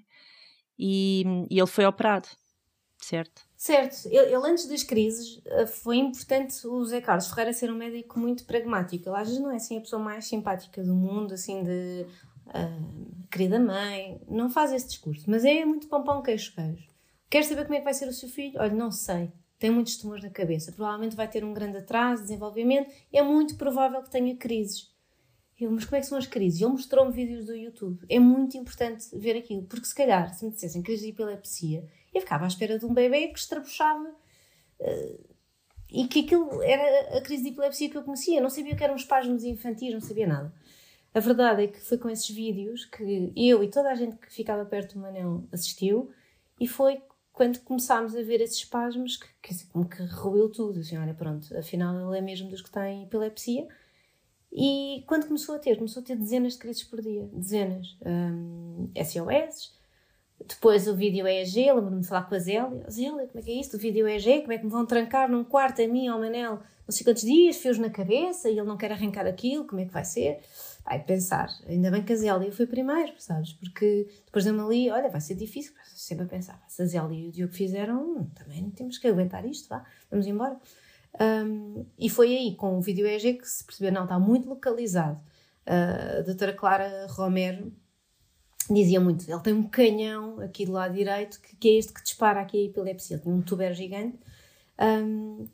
E, 0.79 1.23
e 1.49 1.59
ele 1.59 1.67
foi 1.67 1.85
operado, 1.85 2.29
certo? 2.97 3.41
Certo, 3.57 4.07
ele, 4.07 4.33
ele, 4.33 4.47
antes 4.47 4.67
das 4.67 4.83
crises 4.83 5.41
ah, 5.47 5.67
foi 5.67 5.97
importante 5.97 6.65
o 6.67 6.83
Zé 6.85 7.01
Carlos 7.01 7.27
Ferreira 7.27 7.51
ser 7.51 7.71
um 7.71 7.75
médico 7.75 8.19
muito 8.19 8.45
pragmático. 8.45 9.09
Ele 9.09 9.17
às 9.17 9.27
vezes 9.27 9.41
não 9.41 9.51
é 9.51 9.57
assim 9.57 9.77
a 9.77 9.81
pessoa 9.81 10.01
mais 10.01 10.25
simpática 10.25 10.83
do 10.83 10.93
mundo, 10.93 11.33
assim 11.33 11.63
de 11.63 12.05
uh, 12.47 13.27
querida 13.29 13.59
mãe, 13.59 14.21
não 14.29 14.49
faz 14.49 14.71
esse 14.71 14.87
discurso, 14.87 15.29
mas 15.29 15.43
é 15.43 15.65
muito 15.65 15.87
pão 15.87 16.21
queijo 16.21 16.53
queijo. 16.53 16.87
Quer 17.29 17.43
saber 17.43 17.63
como 17.63 17.75
é 17.75 17.79
que 17.79 17.85
vai 17.85 17.93
ser 17.93 18.07
o 18.07 18.13
seu 18.13 18.29
filho? 18.29 18.59
Olha, 18.59 18.73
não 18.73 18.91
sei 18.91 19.31
tem 19.65 19.71
muitos 19.71 19.97
tumores 19.97 20.23
na 20.23 20.29
cabeça, 20.29 20.71
provavelmente 20.71 21.15
vai 21.15 21.27
ter 21.27 21.43
um 21.43 21.51
grande 21.51 21.77
atraso 21.77 22.21
de 22.21 22.27
desenvolvimento, 22.27 22.87
é 23.11 23.23
muito 23.23 23.55
provável 23.55 23.99
que 24.03 24.11
tenha 24.11 24.35
crises. 24.35 24.93
Eu, 25.59 25.71
mas 25.71 25.85
como 25.85 25.95
é 25.95 26.01
que 26.01 26.05
são 26.05 26.19
as 26.19 26.27
crises? 26.27 26.61
Ele 26.61 26.69
mostrou-me 26.69 27.11
vídeos 27.11 27.47
do 27.47 27.55
YouTube. 27.55 28.05
É 28.07 28.19
muito 28.19 28.55
importante 28.57 29.07
ver 29.17 29.35
aquilo, 29.35 29.63
porque 29.63 29.87
se 29.87 29.95
calhar, 29.95 30.31
se 30.35 30.45
me 30.45 30.51
dissessem 30.51 30.83
crise 30.83 31.05
de 31.05 31.09
epilepsia, 31.09 31.83
eu 32.13 32.21
ficava 32.21 32.43
à 32.43 32.47
espera 32.47 32.77
de 32.77 32.85
um 32.85 32.93
bebê 32.93 33.29
que 33.29 33.39
estrabuchava 33.39 34.07
uh, 34.81 35.35
e 35.89 36.07
que 36.07 36.19
aquilo 36.19 36.61
era 36.61 37.17
a 37.17 37.21
crise 37.21 37.41
de 37.41 37.49
epilepsia 37.49 37.89
que 37.89 37.97
eu 37.97 38.03
conhecia. 38.03 38.39
Não 38.39 38.51
sabia 38.51 38.75
que 38.75 38.83
eram 38.83 38.95
espasmos 38.95 39.43
infantis, 39.43 39.91
não 39.91 39.99
sabia 39.99 40.27
nada. 40.27 40.53
A 41.11 41.19
verdade 41.19 41.63
é 41.63 41.67
que 41.69 41.79
foi 41.79 41.97
com 41.97 42.07
esses 42.07 42.29
vídeos 42.29 42.85
que 42.85 43.33
eu 43.35 43.63
e 43.63 43.71
toda 43.71 43.89
a 43.89 43.95
gente 43.95 44.15
que 44.17 44.31
ficava 44.31 44.63
perto 44.63 44.93
do 44.93 44.99
Manel 44.99 45.43
assistiu 45.51 46.11
e 46.59 46.67
foi 46.67 47.01
quando 47.35 47.59
começámos 47.59 48.15
a 48.15 48.23
ver 48.23 48.39
esses 48.39 48.57
espasmos 48.57 49.17
que, 49.17 49.27
que, 49.41 49.67
como 49.67 49.87
que 49.87 50.01
ruiu 50.03 50.49
tudo. 50.49 50.79
Assim, 50.79 50.97
olha, 50.97 51.13
pronto, 51.13 51.55
afinal 51.57 52.07
ele 52.07 52.17
é 52.17 52.21
mesmo 52.21 52.49
dos 52.49 52.61
que 52.61 52.71
têm 52.71 53.03
epilepsia 53.03 53.67
e 54.51 55.03
quando 55.05 55.27
começou 55.27 55.55
a 55.55 55.59
ter, 55.59 55.75
começou 55.75 56.01
a 56.01 56.05
ter 56.05 56.15
dezenas 56.15 56.53
de 56.53 56.59
crises 56.59 56.83
por 56.85 57.01
dia, 57.01 57.29
dezenas. 57.33 57.97
Um, 58.05 58.89
SOS, 58.95 59.77
depois 60.43 60.87
o 60.87 60.95
vídeo 60.95 61.27
EEG, 61.27 61.71
lembro-me 61.73 62.01
de 62.01 62.07
falar 62.07 62.23
com 62.23 62.35
a 62.35 62.39
Zélia. 62.39 62.89
Zélia, 62.89 63.27
como 63.27 63.39
é 63.39 63.41
que 63.41 63.51
é 63.51 63.59
isto? 63.59 63.77
O 63.77 63.79
vídeo 63.79 64.07
EEG, 64.07 64.41
como 64.41 64.53
é 64.53 64.57
que 64.57 64.65
me 64.65 64.71
vão 64.71 64.85
trancar 64.85 65.29
num 65.29 65.43
quarto 65.43 65.81
a 65.81 65.87
mim, 65.87 66.07
ao 66.07 66.19
Manel, 66.19 66.59
não 66.87 66.91
sei 66.91 67.03
quantos 67.03 67.23
dias, 67.23 67.57
fios 67.57 67.79
na 67.79 67.89
cabeça 67.89 68.49
e 68.49 68.53
ele 68.53 68.67
não 68.67 68.77
quer 68.77 68.91
arrancar 68.91 69.25
aquilo, 69.25 69.65
como 69.65 69.81
é 69.81 69.85
que 69.85 69.93
vai 69.93 70.05
ser? 70.05 70.39
Vai 70.83 71.03
pensar, 71.03 71.49
ainda 71.67 71.89
bem 71.89 72.03
que 72.03 72.13
a 72.13 72.15
Zélia 72.15 72.51
foi 72.51 72.67
primeiro, 72.67 73.13
sabes? 73.17 73.53
Porque 73.53 74.07
depois 74.25 74.45
de 74.45 74.51
ali, 74.51 74.91
olha, 74.91 75.09
vai 75.09 75.19
ser 75.19 75.33
difícil, 75.33 75.73
sempre 75.95 76.25
a 76.25 76.27
pensar, 76.27 76.63
se 76.67 76.81
a 76.81 76.85
Zélia 76.85 77.17
e 77.17 77.27
o 77.27 77.31
Diogo 77.31 77.53
fizeram, 77.53 78.29
também 78.35 78.69
temos 78.69 78.99
que 78.99 79.07
aguentar 79.07 79.45
isto, 79.45 79.67
vá, 79.67 79.83
vamos 80.11 80.27
embora. 80.27 80.59
Um, 81.19 81.85
e 81.97 82.09
foi 82.09 82.35
aí, 82.35 82.55
com 82.55 82.77
o 82.77 82.81
vídeo 82.81 83.07
EG, 83.07 83.33
que 83.33 83.47
se 83.47 83.63
percebeu, 83.63 83.91
não, 83.91 84.03
está 84.03 84.19
muito 84.19 84.47
localizado. 84.47 85.19
Uh, 85.65 86.19
a 86.19 86.21
doutora 86.21 86.53
Clara 86.53 87.07
Romero 87.09 87.73
dizia 88.73 88.99
muito, 88.99 89.29
ele 89.29 89.39
tem 89.41 89.53
um 89.53 89.67
canhão 89.67 90.39
aqui 90.39 90.65
do 90.65 90.71
lado 90.71 90.93
direito, 90.93 91.39
que, 91.41 91.55
que 91.55 91.69
é 91.69 91.77
este 91.77 91.93
que 91.93 92.03
dispara 92.03 92.41
aqui 92.41 92.57
a 92.57 92.65
epilepsia. 92.65 93.15
Ele 93.15 93.23
tinha 93.23 93.35
um 93.35 93.41
tuber 93.41 93.73
gigante. 93.73 94.17
Um, 94.79 95.47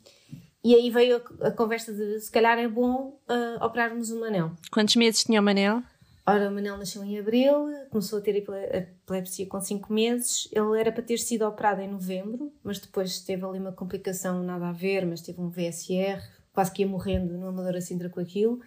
e 0.64 0.74
aí 0.74 0.90
veio 0.90 1.16
a, 1.40 1.48
a, 1.48 1.50
conversa 1.50 1.92
de, 1.92 2.20
se 2.20 2.30
calhar 2.30 2.58
é 2.58 2.68
bom 2.68 3.18
uh, 3.28 3.64
operarmos 3.64 4.10
o 4.10 4.20
Manel. 4.20 4.52
Quantos 4.70 4.96
meses 4.96 5.24
tinha 5.24 5.40
o 5.40 5.44
Manel? 5.44 5.82
Ora, 6.24 6.48
o 6.48 6.54
Manel 6.54 6.78
nasceu 6.78 7.02
em 7.02 7.18
abril, 7.18 7.66
começou 7.90 8.20
a 8.20 8.22
ter 8.22 8.36
epilepsia 8.36 9.44
com 9.46 9.60
5 9.60 9.92
meses. 9.92 10.48
Ele 10.52 10.78
era 10.78 10.92
para 10.92 11.02
ter 11.02 11.18
sido 11.18 11.44
operado 11.44 11.80
em 11.80 11.88
novembro, 11.88 12.52
mas 12.62 12.78
depois 12.78 13.20
teve 13.20 13.44
ali 13.44 13.58
uma 13.58 13.72
complicação, 13.72 14.40
nada 14.40 14.68
a 14.68 14.72
ver, 14.72 15.04
mas 15.04 15.20
teve 15.20 15.40
um 15.40 15.48
VSR, 15.50 16.22
quase 16.52 16.70
que 16.70 16.82
ia 16.82 16.88
morrendo 16.88 17.36
no 17.36 17.48
Amadora 17.48 17.80
Sintra 17.80 18.08
com 18.08 18.20
aquilo. 18.20 18.60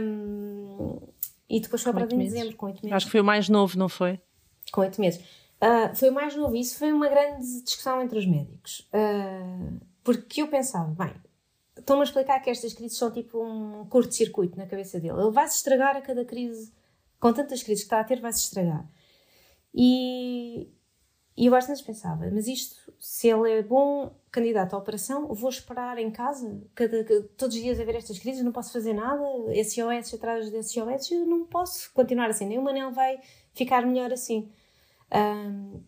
Um, 0.00 1.00
e 1.48 1.60
depois 1.60 1.82
foi 1.82 1.90
operado 1.90 2.14
em 2.14 2.18
dezembro, 2.18 2.56
com 2.56 2.66
8 2.66 2.76
meses. 2.82 2.92
Acho 2.92 3.06
que 3.06 3.12
foi 3.12 3.20
o 3.20 3.24
mais 3.24 3.48
novo, 3.48 3.78
não 3.78 3.88
foi? 3.88 4.20
Com 4.70 4.82
8 4.82 5.00
meses. 5.00 5.20
Uh, 5.60 5.94
foi 5.94 6.10
o 6.10 6.12
mais 6.12 6.36
novo. 6.36 6.54
Isso 6.54 6.78
foi 6.78 6.92
uma 6.92 7.08
grande 7.08 7.62
discussão 7.62 8.02
entre 8.02 8.18
os 8.18 8.26
médicos. 8.26 8.88
Uh, 8.92 9.80
porque 10.04 10.42
eu 10.42 10.48
pensava, 10.48 10.88
bem, 10.94 11.14
estão-me 11.76 12.02
a 12.02 12.04
explicar 12.04 12.40
que 12.40 12.50
estas 12.50 12.72
crises 12.74 12.98
são 12.98 13.10
tipo 13.10 13.42
um 13.42 13.86
curto-circuito 13.86 14.56
na 14.56 14.66
cabeça 14.66 15.00
dele. 15.00 15.20
Ele 15.20 15.30
vai 15.30 15.48
se 15.48 15.56
estragar 15.56 15.96
a 15.96 16.02
cada 16.02 16.24
crise, 16.24 16.72
com 17.18 17.32
tantas 17.32 17.62
crises 17.62 17.84
que 17.84 17.86
está 17.86 18.00
a 18.00 18.04
ter, 18.04 18.20
vai 18.20 18.32
se 18.32 18.40
estragar. 18.40 18.88
E, 19.74 20.68
e 21.36 21.46
eu 21.46 21.54
às 21.54 21.66
vezes 21.66 21.82
pensava, 21.82 22.30
mas 22.30 22.46
isto, 22.46 22.87
se 22.98 23.28
ele 23.28 23.50
é 23.50 23.62
bom 23.62 24.14
candidato 24.30 24.74
à 24.74 24.78
operação, 24.78 25.32
vou 25.32 25.50
esperar 25.50 25.98
em 25.98 26.10
casa, 26.10 26.60
cada, 26.74 27.04
todos 27.36 27.56
os 27.56 27.62
dias 27.62 27.80
a 27.80 27.84
ver 27.84 27.96
estas 27.96 28.18
crises, 28.18 28.44
não 28.44 28.52
posso 28.52 28.72
fazer 28.72 28.92
nada, 28.92 29.22
SOS 29.64 30.14
atrás 30.14 30.50
de 30.50 30.62
SOS, 30.62 31.10
eu 31.10 31.26
não 31.26 31.46
posso 31.46 31.92
continuar 31.92 32.28
assim, 32.28 32.46
nem 32.46 32.58
o 32.58 32.62
Manel 32.62 32.90
vai 32.90 33.18
ficar 33.52 33.86
melhor 33.86 34.12
assim. 34.12 34.50
Um, 35.14 35.82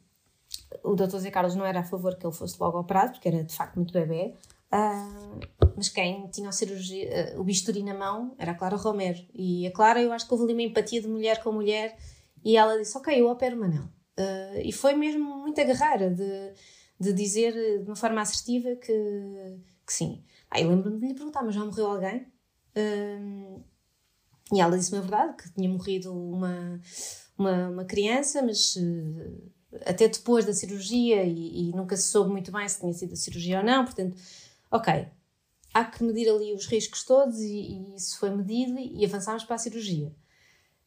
o 0.82 0.94
Dr. 0.94 1.18
Zé 1.18 1.30
Carlos 1.30 1.54
não 1.54 1.66
era 1.66 1.80
a 1.80 1.84
favor 1.84 2.16
que 2.16 2.26
ele 2.26 2.34
fosse 2.34 2.56
logo 2.60 2.78
operado, 2.78 3.12
porque 3.12 3.28
era 3.28 3.44
de 3.44 3.54
facto 3.54 3.76
muito 3.76 3.92
bebê, 3.92 4.34
mas 5.76 5.88
quem 5.88 6.28
tinha 6.28 6.48
a 6.48 6.52
cirurgia, 6.52 7.34
uh, 7.34 7.40
o 7.40 7.44
bisturi 7.44 7.82
na 7.82 7.94
mão 7.94 8.34
era 8.38 8.52
a 8.52 8.54
Clara 8.54 8.76
Romero. 8.76 9.18
E 9.34 9.66
a 9.66 9.72
Clara, 9.72 10.00
eu 10.00 10.12
acho 10.12 10.26
que 10.26 10.32
houve 10.32 10.44
ali 10.44 10.52
uma 10.52 10.62
empatia 10.62 11.00
de 11.00 11.08
mulher 11.08 11.42
com 11.42 11.52
mulher 11.52 11.96
e 12.44 12.56
ela 12.56 12.78
disse: 12.78 12.96
Ok, 12.96 13.18
eu 13.18 13.28
opero 13.28 13.56
Manel. 13.56 13.84
Uh, 14.18 14.60
e 14.62 14.72
foi 14.72 14.94
mesmo 14.94 15.24
muito 15.38 15.60
agarrada 15.60 16.10
de, 16.10 16.52
de 17.00 17.12
dizer 17.12 17.54
de 17.82 17.86
uma 17.86 17.96
forma 17.96 18.20
assertiva 18.20 18.76
que, 18.76 18.92
que 19.86 19.92
sim. 19.92 20.22
Aí 20.50 20.66
lembro-me 20.66 21.00
de 21.00 21.06
lhe 21.06 21.14
perguntar: 21.14 21.42
Mas 21.42 21.54
já 21.54 21.64
morreu 21.64 21.86
alguém? 21.86 22.26
e 24.52 24.60
ela 24.60 24.78
disse-me 24.78 24.98
a 24.98 25.02
verdade: 25.02 25.36
que 25.42 25.52
tinha 25.52 25.68
morrido 25.68 26.12
uma, 26.12 26.80
uma, 27.36 27.68
uma 27.70 27.84
criança, 27.84 28.42
mas 28.42 28.76
até 29.86 30.08
depois 30.08 30.44
da 30.44 30.52
cirurgia 30.52 31.24
e, 31.24 31.70
e, 31.70 31.72
nunca 31.72 31.96
se 31.96 32.08
soube 32.08 32.30
muito 32.30 32.50
bem 32.50 32.68
se 32.68 32.80
tinha 32.80 32.92
sido 32.92 33.12
a 33.12 33.16
cirurgia 33.16 33.58
ou 33.58 33.64
não, 33.64 33.84
portanto 33.84 34.16
ok, 34.70 35.06
há 35.72 35.84
que 35.84 36.02
medir 36.02 36.28
ali 36.28 36.52
os 36.52 36.66
riscos 36.66 37.04
todos 37.04 37.38
e, 37.40 37.54
e 37.54 37.94
isso 37.96 38.18
foi 38.18 38.30
medido 38.30 38.78
e, 38.78 39.04
avançámos 39.04 39.44
para 39.44 39.56
a 39.56 39.58
cirurgia. 39.58 40.12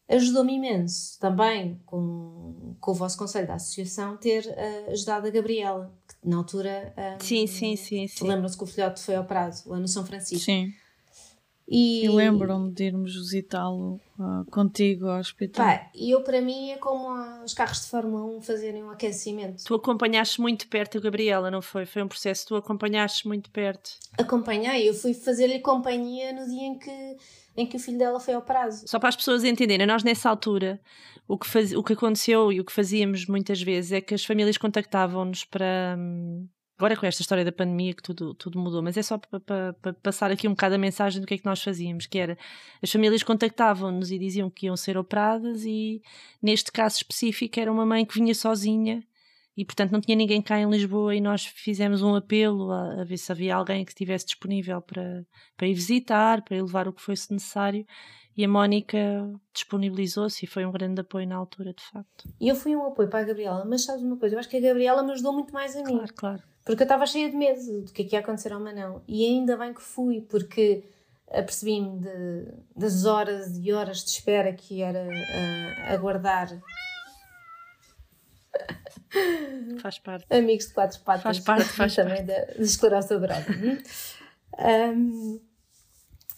Ajudou-me 0.08 0.55
imenso 0.55 1.17
também 1.20 1.82
com, 1.86 2.75
com 2.79 2.91
o 2.91 2.93
vosso 2.93 3.17
conselho 3.17 3.48
da 3.48 3.55
associação 3.55 4.17
ter 4.17 4.46
uh, 4.46 4.91
ajudado 4.91 5.27
a 5.27 5.29
Gabriela, 5.29 5.98
na 6.23 6.37
altura. 6.37 6.93
Um, 6.97 7.19
sim, 7.23 7.47
sim, 7.47 7.75
sim. 7.75 8.07
sim. 8.07 8.27
Lembram-se 8.27 8.57
que 8.57 8.63
o 8.63 8.67
filhote 8.67 9.01
foi 9.01 9.17
operado 9.17 9.55
lá 9.65 9.79
no 9.79 9.87
São 9.87 10.05
Francisco. 10.05 10.43
Sim. 10.43 10.73
E, 11.67 12.05
e 12.05 12.10
lembram-me 12.10 12.72
de 12.72 12.84
irmos 12.84 13.15
visitá-lo 13.15 14.00
uh, 14.20 14.46
contigo 14.51 15.08
ao 15.08 15.20
hospital. 15.20 15.65
Pá, 15.65 15.89
e 15.96 16.12
eu 16.12 16.22
para 16.22 16.41
mim 16.41 16.72
é 16.72 16.77
como 16.77 17.08
os 17.43 17.53
carros 17.53 17.82
de 17.82 17.88
Fórmula 17.88 18.25
1 18.38 18.41
fazerem 18.41 18.84
um 18.84 18.89
aquecimento. 18.89 19.63
Tu 19.63 19.74
acompanhaste 19.74 20.41
muito 20.41 20.67
perto 20.67 20.98
a 20.98 21.01
Gabriela, 21.01 21.50
não 21.50 21.62
foi? 21.62 21.86
Foi 21.86 22.03
um 22.03 22.08
processo 22.08 22.43
que 22.43 22.50
tu 22.50 22.55
acompanhaste 22.55 23.27
muito 23.27 23.50
perto. 23.50 23.91
Acompanhei, 24.17 24.88
eu 24.88 24.93
fui 24.93 25.13
fazer-lhe 25.13 25.60
companhia 25.60 26.34
no 26.34 26.46
dia 26.46 26.67
em 26.67 26.77
que, 26.77 27.17
em 27.55 27.65
que 27.65 27.77
o 27.77 27.79
filho 27.79 27.98
dela 27.98 28.20
foi 28.20 28.36
operado. 28.36 28.74
Só 28.86 29.00
para 29.00 29.10
as 29.10 29.15
pessoas 29.15 29.43
entenderem, 29.46 29.88
nós 29.88 30.03
nessa 30.03 30.29
altura 30.29 30.82
o 31.27 31.38
que, 31.38 31.48
faz, 31.48 31.74
o 31.74 31.82
que 31.82 31.93
aconteceu 31.93 32.51
e 32.51 32.60
o 32.60 32.65
que 32.65 32.74
fazíamos 32.74 33.25
muitas 33.25 33.62
vezes 33.62 33.93
é 33.93 34.01
que 34.01 34.13
as 34.13 34.25
famílias 34.25 34.58
contactavam-nos 34.58 35.46
para, 35.46 35.96
hum, 35.98 36.48
Agora 36.83 36.97
com 36.97 37.05
esta 37.05 37.21
história 37.21 37.45
da 37.45 37.51
pandemia 37.53 37.93
que 37.93 38.03
tudo, 38.03 38.33
tudo 38.33 38.59
mudou, 38.59 38.83
mas 38.83 38.97
é 38.97 39.01
só 39.01 39.17
para, 39.17 39.73
passar 40.03 40.31
aqui 40.31 40.49
um 40.49 40.51
bocado 40.51 40.75
a 40.75 40.77
mensagem 40.77 41.21
do 41.21 41.25
que 41.25 41.35
é 41.35 41.37
que 41.37 41.45
nós 41.45 41.63
fazíamos, 41.63 42.07
que 42.07 42.19
era 42.19 42.37
as 42.81 42.91
famílias 42.91 43.23
contactavam-nos 43.23 44.11
e 44.11 44.19
diziam 44.19 44.49
que 44.49 44.65
iam 44.65 44.75
ser 44.75 44.97
operadas 44.97 45.63
e 45.63 46.01
neste 46.41 46.73
caso 46.73 46.97
específico 46.97 47.57
era 47.57 47.71
uma 47.71 47.85
mãe 47.85 48.05
que 48.05 48.13
vinha 48.13 48.35
sozinha 48.35 49.01
e 49.55 49.63
portanto 49.63 49.93
não 49.93 50.01
tinha 50.01 50.17
ninguém 50.17 50.41
cá 50.41 50.59
em 50.59 50.69
Lisboa 50.69 51.15
e 51.15 51.21
nós 51.21 51.45
fizemos 51.45 52.01
um 52.01 52.15
apelo 52.15 52.69
a, 52.69 52.99
a 52.99 53.03
ver 53.05 53.15
se 53.17 53.31
havia 53.31 53.55
alguém 53.55 53.85
que 53.85 53.91
estivesse 53.91 54.25
disponível 54.25 54.81
para, 54.81 55.25
para 55.55 55.67
ir 55.67 55.75
visitar, 55.75 56.41
para 56.41 56.57
ir 56.57 56.61
levar 56.63 56.89
o 56.89 56.91
que 56.91 57.01
fosse 57.01 57.31
necessário 57.31 57.87
e 58.35 58.43
a 58.43 58.47
Mónica 58.47 58.97
disponibilizou-se 59.53 60.43
e 60.43 60.47
foi 60.47 60.65
um 60.65 60.71
grande 60.71 61.01
apoio 61.01 61.27
na 61.27 61.35
altura, 61.35 61.73
de 61.73 61.83
facto. 61.83 62.27
E 62.39 62.47
eu 62.47 62.55
fui 62.55 62.75
um 62.75 62.85
apoio 62.87 63.07
para 63.07 63.19
a 63.19 63.23
Gabriela, 63.23 63.63
mas 63.65 63.85
sabes 63.85 64.01
uma 64.03 64.17
coisa, 64.17 64.35
eu 64.35 64.39
acho 64.39 64.49
que 64.49 64.57
a 64.57 64.61
Gabriela 64.61 65.03
me 65.03 65.11
ajudou 65.11 65.33
muito 65.33 65.53
mais 65.53 65.75
a 65.75 65.83
mim. 65.83 65.97
Claro, 65.97 66.13
claro. 66.13 66.43
Porque 66.65 66.81
eu 66.81 66.85
estava 66.85 67.05
cheia 67.05 67.29
de 67.29 67.35
medo 67.35 67.81
do 67.81 67.91
que, 67.91 68.01
é 68.01 68.05
que 68.05 68.15
ia 68.15 68.19
acontecer 68.21 68.53
ao 68.53 68.59
Manel. 68.59 69.03
E 69.07 69.25
ainda 69.25 69.57
bem 69.57 69.73
que 69.73 69.81
fui, 69.81 70.21
porque 70.21 70.83
apercebi-me 71.29 71.99
das 72.75 73.05
horas 73.05 73.57
e 73.57 73.71
horas 73.73 74.03
de 74.03 74.11
espera 74.11 74.53
que 74.53 74.81
era 74.81 75.03
uh, 75.03 75.93
aguardar. 75.93 76.49
Faz 79.81 79.99
parte. 79.99 80.25
Amigos 80.29 80.67
de 80.67 80.73
quatro 80.73 80.99
patas. 81.01 81.23
Faz 81.23 81.39
parte, 81.39 81.65
faz 81.73 81.95
também 81.95 82.25
da, 82.25 82.45
da 82.45 82.61
esclerose 82.61 83.09
tuberosa. 83.09 83.45
um, 84.59 85.39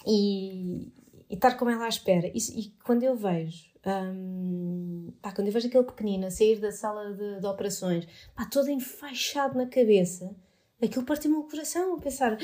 e, 0.07 0.91
e 1.29 1.35
estar 1.35 1.57
com 1.57 1.69
ela 1.69 1.85
à 1.85 1.89
espera. 1.89 2.27
E, 2.27 2.37
e 2.37 2.71
quando 2.83 3.03
eu 3.03 3.15
vejo 3.15 3.75
um, 3.85 5.13
pá, 5.21 5.31
quando 5.31 5.47
eu 5.47 5.53
vejo 5.53 5.67
aquele 5.67 5.83
pequenino 5.83 6.25
a 6.25 6.31
sair 6.31 6.59
da 6.59 6.71
sala 6.71 7.13
de, 7.13 7.39
de 7.39 7.45
operações, 7.45 8.07
pá, 8.35 8.45
todo 8.45 8.69
enfaixado 8.69 9.57
na 9.57 9.67
cabeça, 9.67 10.35
aquilo 10.81 11.05
partiu-me 11.05 11.37
o 11.37 11.43
coração 11.43 11.95
a 11.95 11.99
pensar. 11.99 12.33
Ah, 12.33 12.37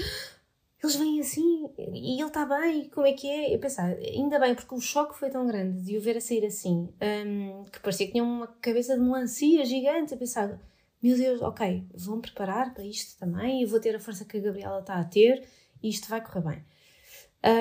eles 0.84 0.96
vêm 0.96 1.20
assim 1.20 1.70
e 1.78 2.20
ele 2.20 2.28
está 2.28 2.44
bem, 2.44 2.90
como 2.90 3.06
é 3.06 3.14
que 3.14 3.30
é? 3.30 3.54
Eu 3.54 3.60
pensar, 3.60 3.96
ainda 3.98 4.40
bem, 4.40 4.56
porque 4.56 4.74
o 4.74 4.82
choque 4.82 5.18
foi 5.18 5.30
tão 5.30 5.46
grande 5.46 5.80
de 5.84 5.96
o 5.96 6.02
ver 6.02 6.18
a 6.18 6.22
sair 6.22 6.44
assim, 6.44 6.90
um, 7.26 7.64
que 7.66 7.80
parecia 7.80 8.08
que 8.08 8.14
tinha 8.14 8.24
uma 8.24 8.48
cabeça 8.48 8.96
de 8.96 9.00
melancia 9.00 9.64
gigante. 9.64 10.16
a 10.16 10.18
pensar, 10.18 10.60
meu 11.02 11.16
Deus, 11.16 11.42
ok, 11.42 11.86
vou-me 11.94 12.22
preparar 12.24 12.74
para 12.74 12.84
isto 12.84 13.20
também, 13.20 13.62
eu 13.62 13.68
vou 13.68 13.80
ter 13.80 13.96
a 13.96 14.00
força 14.00 14.26
que 14.26 14.38
a 14.38 14.42
Gabriela 14.42 14.80
está 14.80 14.96
a 14.96 15.04
ter 15.04 15.48
e 15.84 15.90
isto 15.90 16.10
vai 16.10 16.20
correr 16.20 16.42
bem. 16.42 16.66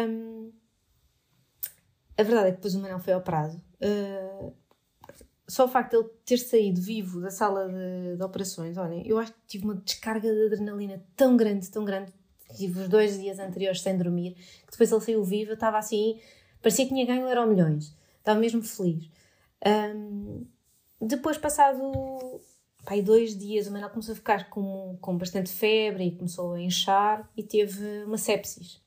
Um, 0.09 0.51
a 2.21 2.25
verdade 2.25 2.49
é 2.49 2.51
que 2.51 2.57
depois 2.57 2.75
o 2.75 2.81
Manel 2.81 2.99
foi 2.99 3.15
operado 3.15 3.61
Uh, 3.81 4.53
só 5.49 5.65
o 5.65 5.69
facto 5.69 5.91
de 5.91 5.97
ele 5.97 6.09
ter 6.25 6.39
saído 6.39 6.81
vivo 6.81 7.21
da 7.21 7.31
sala 7.31 7.67
de, 7.69 8.17
de 8.17 8.23
operações, 8.23 8.77
olhem, 8.77 9.03
eu 9.07 9.19
acho 9.19 9.33
que 9.33 9.39
tive 9.49 9.65
uma 9.65 9.75
descarga 9.75 10.33
de 10.33 10.47
adrenalina 10.47 11.03
tão 11.17 11.37
grande, 11.37 11.69
tão 11.69 11.85
grande. 11.85 12.13
Tive 12.57 12.81
os 12.81 12.89
dois 12.89 13.19
dias 13.19 13.39
anteriores 13.39 13.81
sem 13.81 13.97
dormir, 13.97 14.35
que 14.35 14.71
depois 14.71 14.93
ele 14.93 15.01
saiu 15.01 15.25
vivo, 15.25 15.51
eu 15.51 15.55
estava 15.55 15.79
assim, 15.79 16.21
parecia 16.63 16.85
que 16.85 16.93
tinha 16.93 17.07
ganho 17.07 17.27
euro 17.27 17.49
milhões. 17.49 17.97
Estava 18.19 18.39
mesmo 18.39 18.63
feliz. 18.63 19.09
Um, 19.67 20.47
depois, 21.01 21.39
passado 21.39 21.81
pai, 22.85 23.03
dois 23.03 23.37
dias, 23.37 23.67
o 23.67 23.73
Manuel 23.73 23.91
começou 23.91 24.13
a 24.13 24.17
ficar 24.17 24.51
com, 24.51 24.97
com 25.01 25.17
bastante 25.17 25.51
febre 25.51 26.05
e 26.05 26.17
começou 26.17 26.55
a 26.55 26.61
inchar 26.61 27.29
e 27.37 27.43
teve 27.43 28.05
uma 28.05 28.19
sepsis. 28.19 28.81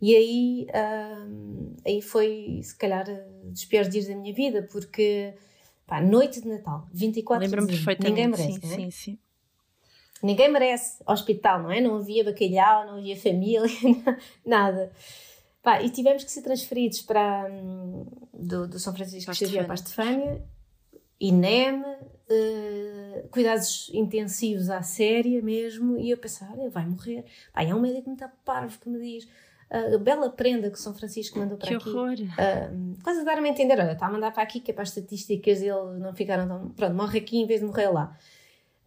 E 0.00 0.14
aí, 0.14 0.66
um, 1.26 1.74
aí 1.84 2.00
foi, 2.00 2.60
se 2.62 2.76
calhar, 2.76 3.04
dos 3.44 3.64
piores 3.64 3.90
dias 3.90 4.06
da 4.06 4.14
minha 4.14 4.32
vida, 4.32 4.68
porque, 4.70 5.34
pá, 5.86 6.00
noite 6.00 6.40
de 6.40 6.48
Natal, 6.48 6.86
24 6.92 7.44
de 7.44 7.50
dezembro, 7.50 7.74
perfeitamente. 7.74 8.10
ninguém 8.10 8.28
merece, 8.28 8.60
sim, 8.60 8.72
é? 8.72 8.76
sim, 8.76 8.90
sim. 8.90 9.18
Ninguém 10.22 10.50
merece 10.50 11.02
hospital, 11.06 11.62
não 11.62 11.70
é? 11.70 11.80
Não 11.80 11.96
havia 11.96 12.24
bacalhau, 12.24 12.86
não 12.86 12.98
havia 12.98 13.16
família, 13.16 13.62
nada. 14.44 14.92
Pá, 15.62 15.82
e 15.82 15.90
tivemos 15.90 16.24
que 16.24 16.30
ser 16.30 16.42
transferidos 16.42 17.02
para, 17.02 17.48
um, 17.50 18.06
do, 18.32 18.68
do 18.68 18.78
São 18.78 18.94
Francisco 18.94 19.34
Xavier 19.34 19.64
para 19.64 19.74
a 19.74 19.74
Estefânia, 19.74 20.42
INEM, 21.20 21.82
uh, 21.82 23.28
cuidados 23.30 23.90
intensivos 23.92 24.70
à 24.70 24.82
séria 24.82 25.42
mesmo, 25.42 25.98
e 25.98 26.10
eu 26.10 26.16
pensava, 26.16 26.52
olha, 26.52 26.70
vai 26.70 26.86
morrer. 26.86 27.24
Pá, 27.52 27.62
é 27.64 27.74
um 27.74 27.80
médico 27.80 28.08
muito 28.08 28.24
parvo 28.44 28.78
que 28.78 28.88
me 28.88 29.00
diz, 29.00 29.28
a 29.70 29.98
bela 29.98 30.30
prenda 30.30 30.70
que 30.70 30.78
São 30.78 30.94
Francisco 30.94 31.38
mandou 31.38 31.58
para 31.58 31.68
que 31.68 31.74
aqui. 31.74 31.84
Que 31.84 31.90
horror! 31.90 32.14
Uh, 32.14 33.02
quase 33.02 33.20
a 33.20 33.24
dar-me 33.24 33.48
a 33.48 33.52
entender, 33.52 33.78
olha, 33.78 33.92
está 33.92 34.06
a 34.06 34.10
mandar 34.10 34.32
para 34.32 34.42
aqui 34.42 34.60
que 34.60 34.70
é 34.70 34.74
para 34.74 34.82
as 34.82 34.88
estatísticas 34.88 35.60
dele 35.60 35.98
não 35.98 36.14
ficaram 36.14 36.48
tão... 36.48 36.70
Pronto, 36.70 36.94
morre 36.94 37.18
aqui 37.18 37.38
em 37.38 37.46
vez 37.46 37.60
de 37.60 37.66
morrer 37.66 37.88
lá. 37.88 38.16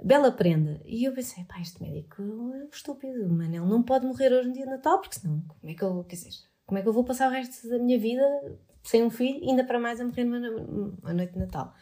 Bela 0.04 0.32
prenda. 0.32 0.82
E 0.84 1.04
eu 1.04 1.14
pensei, 1.14 1.44
pá, 1.44 1.62
este 1.62 1.82
médico 1.82 2.24
é 2.56 2.66
estúpido, 2.74 3.30
Manel 3.30 3.66
não 3.66 3.84
pode 3.84 4.08
morrer 4.08 4.34
hoje 4.34 4.48
no 4.48 4.54
dia 4.54 4.66
de 4.66 4.72
Natal, 4.72 5.00
porque 5.00 5.20
senão, 5.20 5.44
como 5.48 5.72
é 5.72 5.76
que 5.76 5.84
eu, 5.84 6.04
quer 6.04 6.16
dizer, 6.16 6.32
como 6.66 6.80
é 6.80 6.82
que 6.82 6.88
eu 6.88 6.94
vou 6.94 7.04
passar 7.04 7.30
o 7.30 7.32
resto 7.32 7.70
da 7.70 7.78
minha 7.78 8.00
vida 8.00 8.24
sem 8.82 9.04
um 9.04 9.12
filho, 9.12 9.48
ainda 9.48 9.64
para 9.64 9.80
mais 9.80 10.02
a 10.02 10.06
morrer 10.06 10.24
numa 10.24 11.14
noite 11.14 11.34
de 11.34 11.40
Natal? 11.40 11.76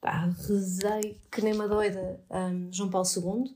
Pá, 0.00 0.28
rezei 0.48 1.20
que 1.30 1.42
nem 1.42 1.52
uma 1.52 1.68
doida 1.68 2.20
um, 2.28 2.72
João 2.72 2.90
Paulo 2.90 3.06
II. 3.06 3.22
Uh, 3.22 3.54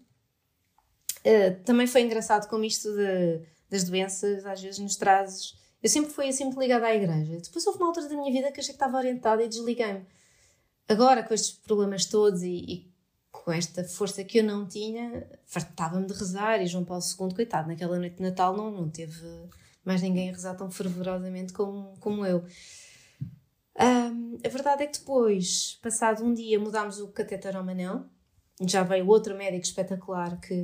ah, 1.26 1.64
também 1.64 1.86
foi 1.86 2.02
engraçado 2.02 2.48
como 2.48 2.64
isto 2.64 2.94
de 2.94 3.40
das 3.70 3.84
doenças, 3.84 4.44
às 4.46 4.62
vezes 4.62 4.78
nos 4.78 4.96
trazes. 4.96 5.56
Eu 5.82 5.88
sempre 5.88 6.10
fui 6.10 6.28
assim 6.28 6.44
muito 6.44 6.58
ligada 6.58 6.86
à 6.86 6.94
igreja. 6.94 7.38
Depois 7.40 7.66
houve 7.66 7.78
uma 7.78 7.88
altura 7.88 8.08
da 8.08 8.16
minha 8.16 8.32
vida 8.32 8.50
que 8.50 8.60
achei 8.60 8.72
que 8.72 8.76
estava 8.76 8.96
orientada 8.96 9.42
e 9.42 9.48
desliguei-me. 9.48 10.06
Agora, 10.88 11.22
com 11.22 11.34
estes 11.34 11.52
problemas 11.52 12.06
todos 12.06 12.42
e, 12.42 12.56
e, 12.56 12.94
com 13.30 13.52
esta 13.52 13.84
força 13.84 14.24
que 14.24 14.38
eu 14.38 14.44
não 14.44 14.66
tinha, 14.66 15.26
fartava-me 15.46 16.06
de 16.06 16.14
rezar. 16.14 16.62
E 16.62 16.66
João 16.66 16.84
Paulo 16.84 17.02
II, 17.02 17.34
coitado, 17.34 17.68
naquela 17.68 17.98
noite 17.98 18.16
de 18.16 18.22
Natal 18.22 18.56
não, 18.56 18.70
não 18.70 18.88
teve 18.88 19.26
mais 19.84 20.00
ninguém 20.00 20.30
a 20.30 20.32
rezar 20.32 20.54
tão 20.54 20.70
fervorosamente 20.70 21.52
como, 21.52 21.94
como 22.00 22.24
eu. 22.24 22.44
Um, 23.78 24.38
a 24.44 24.48
verdade 24.48 24.84
é 24.84 24.86
que 24.86 24.98
depois, 24.98 25.78
passado 25.82 26.24
um 26.24 26.32
dia, 26.32 26.58
mudámos 26.58 26.98
o 27.00 27.08
catéter 27.08 27.56
ao 27.56 27.64
Manel. 27.64 28.04
Já 28.62 28.82
veio 28.82 29.08
outro 29.08 29.36
médico 29.36 29.64
espetacular 29.64 30.40
que 30.40 30.54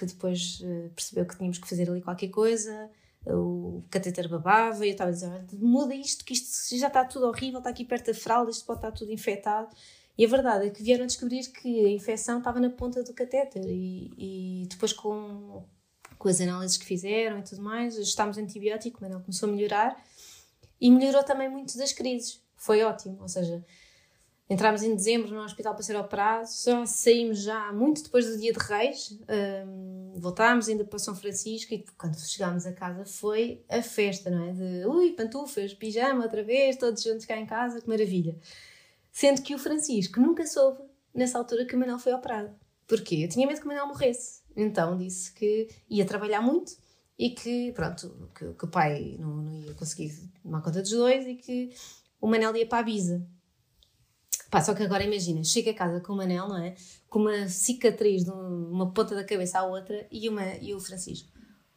que 0.00 0.06
depois 0.06 0.60
uh, 0.60 0.90
percebeu 0.94 1.26
que 1.26 1.36
tínhamos 1.36 1.58
que 1.58 1.68
fazer 1.68 1.90
ali 1.90 2.00
qualquer 2.00 2.28
coisa, 2.28 2.90
o 3.26 3.84
catéter 3.90 4.28
babava 4.28 4.84
e 4.86 4.88
eu 4.88 4.92
estava 4.92 5.10
a 5.10 5.12
dizer, 5.12 5.46
muda 5.58 5.94
isto, 5.94 6.24
que 6.24 6.32
isto 6.32 6.74
já 6.78 6.86
está 6.86 7.04
tudo 7.04 7.26
horrível, 7.26 7.58
está 7.58 7.68
aqui 7.68 7.84
perto 7.84 8.06
da 8.06 8.14
fralda, 8.14 8.50
isto 8.50 8.64
pode 8.64 8.78
estar 8.78 8.92
tudo 8.92 9.12
infectado. 9.12 9.68
E 10.16 10.24
a 10.24 10.28
verdade 10.28 10.66
é 10.66 10.70
que 10.70 10.82
vieram 10.82 11.06
descobrir 11.06 11.46
que 11.48 11.84
a 11.84 11.90
infecção 11.90 12.38
estava 12.38 12.58
na 12.58 12.70
ponta 12.70 13.02
do 13.02 13.12
catéter 13.12 13.62
e, 13.66 14.62
e 14.62 14.66
depois 14.68 14.92
com, 14.92 15.64
com 16.18 16.28
as 16.28 16.40
análises 16.40 16.76
que 16.76 16.84
fizeram 16.86 17.38
e 17.38 17.42
tudo 17.42 17.62
mais, 17.62 17.96
ajustámos 17.96 18.38
antibiótico, 18.38 18.98
mas 19.00 19.10
não 19.10 19.20
começou 19.20 19.48
a 19.48 19.52
melhorar 19.52 20.02
e 20.80 20.90
melhorou 20.90 21.22
também 21.22 21.48
muito 21.48 21.76
das 21.76 21.92
crises. 21.92 22.42
Foi 22.56 22.82
ótimo, 22.82 23.18
ou 23.20 23.28
seja, 23.28 23.64
Entramos 24.50 24.82
em 24.82 24.96
dezembro 24.96 25.32
no 25.32 25.44
hospital 25.44 25.74
para 25.74 25.82
ser 25.84 25.94
operado, 25.94 26.48
só 26.48 26.84
saímos 26.84 27.40
já 27.40 27.72
muito 27.72 28.02
depois 28.02 28.26
do 28.26 28.36
dia 28.36 28.52
de 28.52 28.58
Reis, 28.58 29.16
um, 29.64 30.14
voltámos 30.16 30.68
ainda 30.68 30.84
para 30.84 30.98
São 30.98 31.14
Francisco 31.14 31.72
e 31.72 31.84
quando 31.96 32.18
chegámos 32.18 32.66
a 32.66 32.72
casa 32.72 33.04
foi 33.04 33.64
a 33.68 33.80
festa, 33.80 34.28
não 34.28 34.48
é? 34.48 34.52
De 34.52 34.86
ui, 34.88 35.12
pantufas, 35.12 35.72
pijama 35.72 36.24
outra 36.24 36.42
vez, 36.42 36.76
todos 36.76 37.00
juntos 37.00 37.26
cá 37.26 37.36
em 37.36 37.46
casa, 37.46 37.80
que 37.80 37.88
maravilha. 37.88 38.36
Sendo 39.12 39.40
que 39.40 39.54
o 39.54 39.58
Francisco 39.58 40.20
nunca 40.20 40.44
soube, 40.44 40.82
nessa 41.14 41.38
altura, 41.38 41.64
que 41.64 41.76
o 41.76 41.78
Manuel 41.78 42.00
foi 42.00 42.12
operado. 42.12 42.50
Porquê? 42.88 43.22
Eu 43.22 43.28
tinha 43.28 43.46
medo 43.46 43.60
que 43.60 43.66
o 43.66 43.68
Manuel 43.68 43.86
morresse. 43.86 44.42
Então 44.56 44.98
disse 44.98 45.32
que 45.32 45.68
ia 45.88 46.04
trabalhar 46.04 46.42
muito 46.42 46.72
e 47.16 47.30
que, 47.30 47.70
pronto, 47.70 48.28
que, 48.34 48.52
que 48.52 48.64
o 48.64 48.68
pai 48.68 49.14
não, 49.16 49.28
não 49.28 49.60
ia 49.60 49.74
conseguir 49.74 50.12
tomar 50.42 50.60
conta 50.60 50.82
dos 50.82 50.90
dois 50.90 51.24
e 51.24 51.36
que 51.36 51.70
o 52.20 52.26
Manel 52.26 52.56
ia 52.56 52.66
para 52.66 52.80
a 52.80 52.82
Bisa 52.82 53.24
Pá, 54.50 54.60
só 54.60 54.74
que 54.74 54.82
agora 54.82 55.04
imagina, 55.04 55.44
chega 55.44 55.70
a 55.70 55.74
casa 55.74 56.00
com 56.00 56.12
o 56.12 56.16
Manel, 56.16 56.48
não 56.48 56.58
é? 56.58 56.74
Com 57.08 57.20
uma 57.20 57.48
cicatriz 57.48 58.24
de 58.24 58.30
uma 58.30 58.92
ponta 58.92 59.14
da 59.14 59.22
cabeça 59.22 59.60
à 59.60 59.64
outra 59.64 60.06
e, 60.10 60.28
uma, 60.28 60.54
e 60.60 60.74
o 60.74 60.80
Francisco. 60.80 61.28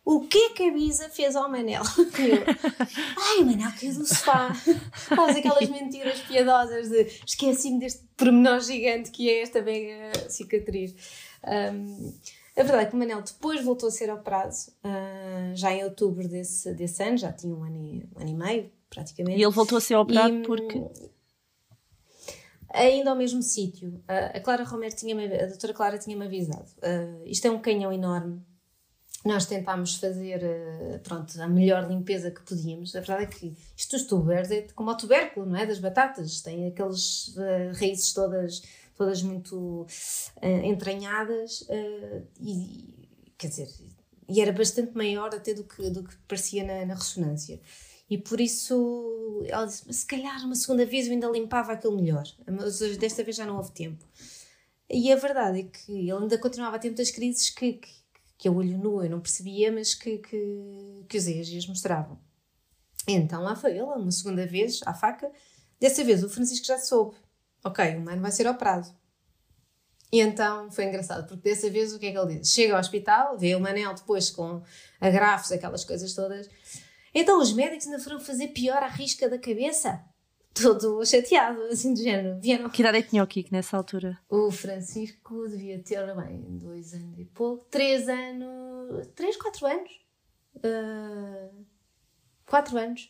O 0.05 0.21
que 0.21 0.38
é 0.38 0.49
que 0.49 0.63
a 0.63 0.73
Bisa 0.73 1.07
fez 1.07 1.36
ao 1.36 1.49
Manel? 1.49 1.83
Ai, 3.15 3.39
o 3.39 3.45
Manel 3.45 3.71
caiu 3.79 3.93
do 3.93 4.05
sofá. 4.05 4.53
Faz 4.93 5.38
aquelas 5.38 5.69
mentiras 5.69 6.19
piadosas 6.21 6.89
de 6.89 7.07
esqueci-me 7.25 7.79
deste 7.79 8.03
pormenor 8.17 8.59
gigante 8.59 9.12
que 9.12 9.29
é 9.29 9.41
esta 9.41 9.62
mega 9.62 10.29
cicatriz. 10.29 10.93
Um, 11.45 12.13
a 12.57 12.63
verdade 12.63 12.83
é 12.83 12.86
que 12.88 12.95
o 12.95 12.99
Manel 12.99 13.21
depois 13.21 13.63
voltou 13.63 13.88
a 13.88 13.91
ser 13.91 14.12
operado, 14.12 14.53
uh, 14.83 15.55
já 15.55 15.71
em 15.71 15.83
outubro 15.83 16.27
desse, 16.27 16.73
desse 16.73 17.01
ano, 17.01 17.17
já 17.17 17.31
tinha 17.31 17.55
um 17.55 17.63
ano, 17.63 17.77
e, 17.77 18.09
um 18.15 18.21
ano 18.21 18.29
e 18.29 18.33
meio, 18.33 18.71
praticamente. 18.89 19.39
E 19.39 19.43
ele 19.43 19.51
voltou 19.51 19.77
a 19.77 19.81
ser 19.81 19.95
operado 19.95 20.36
e, 20.36 20.43
porque 20.43 20.83
ainda 22.73 23.12
ao 23.12 23.15
mesmo 23.15 23.41
sítio. 23.41 24.03
a 24.07 24.39
Clara 24.39 24.63
Romero 24.63 24.95
tinha 24.95 25.15
a 25.15 25.45
doutora 25.47 25.73
Clara 25.73 25.97
tinha-me 25.97 26.25
avisado. 26.25 26.69
Uh, 26.79 27.23
isto 27.25 27.47
é 27.47 27.51
um 27.51 27.59
canhão 27.59 27.93
enorme. 27.93 28.41
Nós 29.23 29.45
tentámos 29.45 29.95
fazer 29.95 30.41
uh, 30.43 30.99
pronto, 30.99 31.39
a 31.41 31.47
melhor 31.47 31.88
limpeza 31.88 32.31
que 32.31 32.41
podíamos. 32.41 32.95
A 32.95 32.99
verdade 32.99 33.23
é 33.23 33.27
que 33.27 33.55
isto 33.77 33.95
dos 33.95 34.05
tubers 34.05 34.51
é 34.51 34.67
como 34.75 34.89
o 34.89 34.97
tubérculo, 34.97 35.45
não 35.45 35.55
é? 35.55 35.65
Das 35.65 35.79
batatas. 35.79 36.41
Tem 36.41 36.67
aquelas 36.67 37.27
uh, 37.38 37.79
raízes 37.79 38.12
todas, 38.13 38.62
todas 38.97 39.21
muito 39.21 39.86
entranhadas 40.63 41.67
e, 42.39 43.07
quer 43.38 43.47
dizer, 43.47 43.67
e 44.29 44.39
era 44.39 44.51
bastante 44.51 44.95
maior 44.95 45.33
até 45.33 45.53
do 45.53 45.63
que, 45.63 45.89
do 45.89 46.03
que 46.03 46.15
parecia 46.27 46.63
na, 46.63 46.86
na 46.86 46.93
ressonância. 46.93 47.59
E 48.09 48.17
por 48.17 48.39
isso 48.39 49.43
ela 49.47 49.65
disse: 49.65 49.91
se 49.91 50.05
calhar 50.05 50.43
uma 50.45 50.55
segunda 50.55 50.85
vez 50.85 51.07
eu 51.07 51.13
ainda 51.13 51.27
limpava 51.27 51.73
aquilo 51.73 51.95
melhor, 51.95 52.23
mas 52.47 52.79
desta 52.97 53.23
vez 53.23 53.35
já 53.35 53.45
não 53.45 53.57
houve 53.57 53.71
tempo. 53.71 54.05
E 54.89 55.11
a 55.11 55.15
verdade 55.15 55.61
é 55.61 55.63
que 55.63 55.91
ele 55.91 56.11
ainda 56.11 56.37
continuava 56.37 56.75
a 56.75 56.79
ter 56.79 56.89
muitas 56.89 57.09
crises 57.09 57.49
que, 57.49 57.73
que, 57.73 57.89
que 58.37 58.47
a 58.47 58.51
olho 58.51 58.77
nu 58.77 59.03
eu 59.03 59.09
não 59.09 59.19
percebia, 59.19 59.71
mas 59.71 59.95
que, 59.95 60.17
que, 60.19 61.05
que 61.07 61.17
os 61.17 61.27
EGs 61.27 61.67
mostravam. 61.67 62.19
Então 63.07 63.41
lá 63.41 63.55
foi 63.55 63.71
ele, 63.71 63.81
uma 63.81 64.11
segunda 64.11 64.45
vez, 64.45 64.81
à 64.85 64.93
faca. 64.93 65.31
Dessa 65.79 66.03
vez 66.03 66.23
o 66.23 66.29
Francisco 66.29 66.65
já 66.65 66.77
soube: 66.77 67.15
ok, 67.63 67.95
o 67.95 68.01
mano 68.01 68.21
vai 68.21 68.31
ser 68.31 68.47
operado. 68.47 68.87
E 70.11 70.21
então 70.21 70.69
foi 70.69 70.85
engraçado, 70.85 71.27
porque 71.27 71.49
dessa 71.49 71.67
vez 71.71 71.91
o 71.91 71.97
que 71.97 72.05
é 72.05 72.11
que 72.11 72.17
ele 72.17 72.37
diz? 72.37 72.53
Chega 72.53 72.75
ao 72.75 72.79
hospital, 72.79 73.35
vê 73.35 73.55
o 73.55 73.59
Manel 73.59 73.95
depois 73.95 74.29
com 74.29 74.61
agrafos, 75.01 75.51
aquelas 75.51 75.83
coisas 75.83 76.13
todas, 76.13 76.47
então 77.13 77.39
os 77.39 77.54
médicos 77.54 77.86
ainda 77.88 77.99
foram 77.99 78.19
fazer 78.19 78.49
pior 78.49 78.82
a 78.82 78.88
risca 78.88 79.30
da 79.30 79.38
cabeça? 79.38 80.04
Todo 80.54 81.04
chateado, 81.06 81.62
assim 81.63 81.93
do 81.93 81.99
género. 81.99 82.39
Vieram... 82.39 82.69
Que 82.69 82.82
idade 82.82 82.99
é 82.99 83.02
que 83.02 83.10
tinha 83.10 83.23
o 83.23 83.28
Kiko 83.28 83.49
nessa 83.52 83.76
altura? 83.76 84.19
O 84.30 84.52
Francisco 84.52 85.47
devia 85.47 85.82
ter, 85.82 86.15
bem, 86.15 86.58
dois 86.60 86.93
anos 86.93 87.17
e 87.17 87.26
pouco, 87.26 87.65
três 87.71 88.08
anos, 88.08 89.08
três, 89.15 89.36
quatro 89.36 89.65
anos. 89.65 89.91
Uh, 90.58 91.65
quatro 92.45 92.78
anos. 92.78 93.10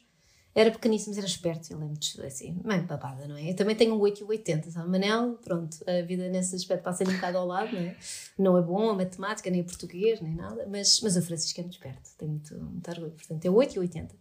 Era 0.56 0.70
pequeníssimo, 0.70 1.16
era 1.18 1.26
esperto, 1.26 1.72
eu 1.72 1.80
lembro 1.80 1.98
assim, 2.24 2.56
mãe 2.64 2.80
babada, 2.82 3.28
não 3.28 3.36
é? 3.36 3.50
Eu 3.50 3.56
também 3.56 3.76
tenho 3.76 3.96
um 3.96 4.00
8 4.00 4.22
e 4.22 4.24
80, 4.24 4.70
sabe? 4.70 4.88
Manel, 4.88 5.40
pronto, 5.44 5.78
a 5.88 6.04
vida 6.04 6.30
nesse 6.30 6.56
aspecto 6.56 6.84
passa 6.84 7.04
um 7.04 7.12
bocado 7.12 7.40
ao 7.40 7.48
lado, 7.48 7.74
não 7.74 7.82
é? 7.82 7.96
Não 8.38 8.58
é 8.58 8.62
bom 8.62 8.92
a 8.92 8.94
matemática, 8.94 9.50
nem 9.50 9.62
a 9.62 9.64
português, 9.64 10.22
nem 10.22 10.36
nada, 10.36 10.68
mas, 10.70 11.02
mas 11.02 11.18
o 11.18 11.22
Francisco 11.24 11.60
é 11.60 11.64
muito 11.64 11.74
esperto, 11.74 12.08
tenho 12.20 12.32
muito, 12.32 12.56
muito 12.56 12.88
orgulho, 12.88 13.12
portanto 13.14 13.46
é 13.46 13.50
8 13.50 13.76
e 13.76 13.80
80. 13.80 14.16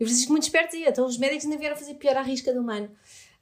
E 0.00 0.04
o 0.04 0.06
Francisco 0.06 0.32
muito 0.32 0.44
esperto 0.44 0.74
e 0.74 0.86
então 0.86 1.04
os 1.04 1.18
médicos 1.18 1.44
ainda 1.44 1.58
vieram 1.58 1.76
fazer 1.76 1.94
pior 1.94 2.16
à 2.16 2.22
risca 2.22 2.52
do 2.54 2.60
humano. 2.60 2.88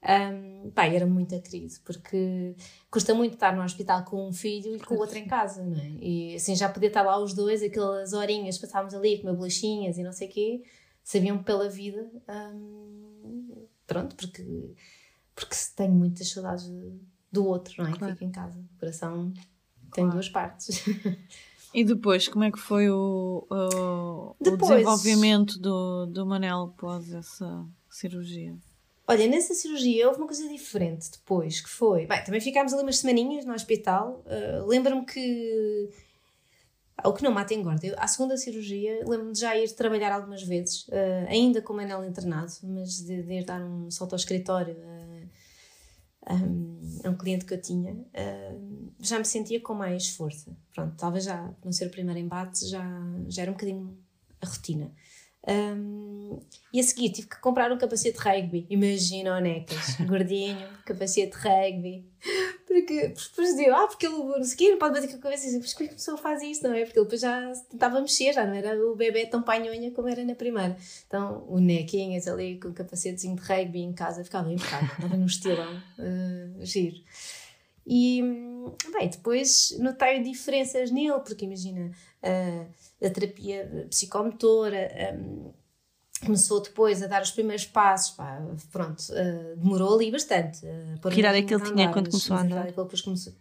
Um, 0.02 0.68
pá, 0.72 0.86
era 0.86 1.06
muita 1.06 1.38
crise, 1.38 1.78
porque 1.78 2.56
custa 2.90 3.14
muito 3.14 3.34
estar 3.34 3.54
no 3.54 3.62
hospital 3.62 4.04
com 4.04 4.28
um 4.28 4.32
filho 4.32 4.74
e 4.74 4.80
com 4.80 4.96
o 4.96 4.98
outro 4.98 5.16
em 5.16 5.26
casa, 5.28 5.62
não 5.62 5.78
é? 5.78 5.92
E 6.00 6.34
assim 6.34 6.56
já 6.56 6.68
podia 6.68 6.88
estar 6.88 7.02
lá 7.02 7.22
os 7.22 7.34
dois, 7.34 7.62
aquelas 7.62 8.12
horinhas, 8.12 8.58
passávamos 8.58 8.94
ali 8.94 9.18
com 9.18 9.32
bolachinhas 9.32 9.96
e 9.96 10.02
não 10.02 10.12
sei 10.12 10.26
o 10.26 10.30
quê 10.32 10.62
sabiam 11.02 11.42
pela 11.42 11.68
vida, 11.68 12.10
hum, 12.28 13.66
pronto, 13.86 14.14
porque 14.16 14.74
porque 15.34 15.56
tenho 15.74 15.92
muitas 15.92 16.28
saudades 16.28 16.70
do 17.30 17.46
outro, 17.46 17.82
não 17.82 17.90
é? 17.90 17.96
Claro. 17.96 18.12
Que 18.12 18.18
fica 18.18 18.24
em 18.24 18.32
casa. 18.32 18.58
O 18.58 18.78
coração 18.78 19.32
tem 19.92 20.08
duas 20.08 20.28
partes. 20.28 20.84
E 21.74 21.84
depois, 21.84 22.28
como 22.28 22.44
é 22.44 22.52
que 22.52 22.58
foi 22.58 22.90
o, 22.90 23.46
o, 23.50 24.36
depois, 24.38 24.70
o 24.70 24.74
desenvolvimento 24.74 25.58
do, 25.58 26.04
do 26.04 26.26
Manel 26.26 26.64
após 26.64 27.10
essa 27.14 27.64
cirurgia? 27.88 28.54
Olha, 29.08 29.26
nessa 29.26 29.54
cirurgia 29.54 30.06
houve 30.06 30.18
uma 30.18 30.26
coisa 30.26 30.46
diferente 30.46 31.10
depois, 31.10 31.62
que 31.62 31.70
foi... 31.70 32.06
Bem, 32.06 32.22
também 32.24 32.42
ficámos 32.42 32.74
ali 32.74 32.82
umas 32.82 32.98
semaninhas 32.98 33.46
no 33.46 33.54
hospital. 33.54 34.22
Uh, 34.26 34.66
Lembro-me 34.66 35.06
que... 35.06 35.88
O 37.04 37.12
que 37.12 37.22
não 37.22 37.32
mata 37.32 37.54
engorda. 37.54 37.86
Eu, 37.86 37.94
à 37.98 38.06
segunda 38.06 38.36
cirurgia, 38.36 39.00
lembro-me 39.06 39.32
de 39.32 39.40
já 39.40 39.56
ir 39.56 39.68
trabalhar 39.72 40.12
algumas 40.12 40.42
vezes, 40.42 40.86
uh, 40.88 41.26
ainda 41.28 41.60
com 41.62 41.72
o 41.72 41.76
Manel 41.76 42.04
internado, 42.04 42.52
mas 42.62 42.98
de, 42.98 43.22
de 43.22 43.32
ir 43.32 43.44
dar 43.44 43.62
um 43.62 43.90
salto 43.90 44.12
ao 44.12 44.18
escritório... 44.18 44.76
Uh, 44.76 45.12
um, 46.30 47.00
a 47.04 47.10
um 47.10 47.16
cliente 47.16 47.44
que 47.44 47.54
eu 47.54 47.60
tinha, 47.60 47.92
uh, 47.94 48.92
já 49.00 49.18
me 49.18 49.24
sentia 49.24 49.60
com 49.60 49.74
mais 49.74 50.10
força. 50.10 50.56
Pronto, 50.74 50.94
talvez 50.96 51.24
já, 51.24 51.52
não 51.64 51.72
ser 51.72 51.86
o 51.86 51.90
primeiro 51.90 52.20
embate, 52.20 52.68
já, 52.68 52.84
já 53.28 53.42
era 53.42 53.50
um 53.50 53.54
bocadinho 53.54 53.98
a 54.40 54.46
rotina. 54.46 54.92
Um, 55.48 56.38
e 56.72 56.78
a 56.78 56.82
seguir 56.82 57.10
tive 57.10 57.28
que 57.28 57.40
comprar 57.40 57.72
um 57.72 57.78
capacete 57.78 58.16
de 58.16 58.24
rugby. 58.24 58.66
Imagina 58.70 59.36
o 59.36 59.40
Necas, 59.40 59.96
gordinho, 60.06 60.68
capacete 60.84 61.36
de 61.36 61.42
rugby. 61.42 62.06
Porque 62.72 63.08
depois 63.08 63.56
digo, 63.56 63.70
ah, 63.72 63.86
porque 63.86 64.06
ele 64.06 64.16
não 64.16 64.44
sei 64.44 64.70
não 64.70 64.78
pode 64.78 64.94
bater 64.94 65.10
com 65.10 65.16
a 65.16 65.20
cabeça 65.20 65.58
mas 65.58 65.74
como 65.74 65.84
é 65.84 65.88
que 65.88 65.94
a 65.94 65.96
pessoa 65.96 66.16
faz 66.16 66.42
isto, 66.42 66.66
não 66.66 66.74
é? 66.74 66.84
Porque 66.84 66.98
ele 66.98 67.04
depois 67.04 67.20
já 67.20 67.52
tentava 67.70 68.00
mexer, 68.00 68.32
já 68.32 68.46
não 68.46 68.54
era 68.54 68.74
o 68.86 68.96
bebê 68.96 69.26
tão 69.26 69.42
panhonha 69.42 69.90
como 69.90 70.08
era 70.08 70.24
na 70.24 70.34
primeira. 70.34 70.76
Então 71.06 71.44
o 71.48 71.58
Nequinhas 71.58 72.26
ali 72.26 72.58
com 72.58 72.68
o 72.68 72.72
capacetezinho 72.72 73.36
de 73.36 73.42
rugby 73.42 73.80
em 73.80 73.92
casa 73.92 74.24
ficava 74.24 74.50
impecável, 74.52 74.88
estava 74.88 75.16
num 75.16 75.26
estilão 75.26 75.82
uh, 75.98 76.64
giro. 76.64 76.96
E, 77.86 78.22
bem, 78.92 79.08
depois 79.10 79.76
notei 79.78 80.22
diferenças 80.22 80.90
nele, 80.90 81.18
porque 81.20 81.44
imagina, 81.44 81.90
uh, 82.22 83.04
a 83.04 83.10
terapia 83.10 83.86
psicomotora, 83.90 85.14
um, 85.14 85.52
começou 86.24 86.60
depois 86.60 87.02
a 87.02 87.06
dar 87.06 87.22
os 87.22 87.30
primeiros 87.30 87.66
passos, 87.66 88.16
pá, 88.16 88.40
pronto, 88.70 89.00
uh, 89.10 89.56
demorou 89.56 89.94
ali 89.94 90.10
bastante. 90.10 90.64
Uh, 90.64 91.10
que 91.10 91.20
idade 91.20 91.38
é 91.38 91.42
que 91.42 91.54
ele 91.54 91.64
tinha 91.64 91.92
quando 91.92 92.08
começou 92.08 92.36
a 92.36 92.40
andar? 92.42 92.66
Depois 92.66 93.00
começou, 93.00 93.32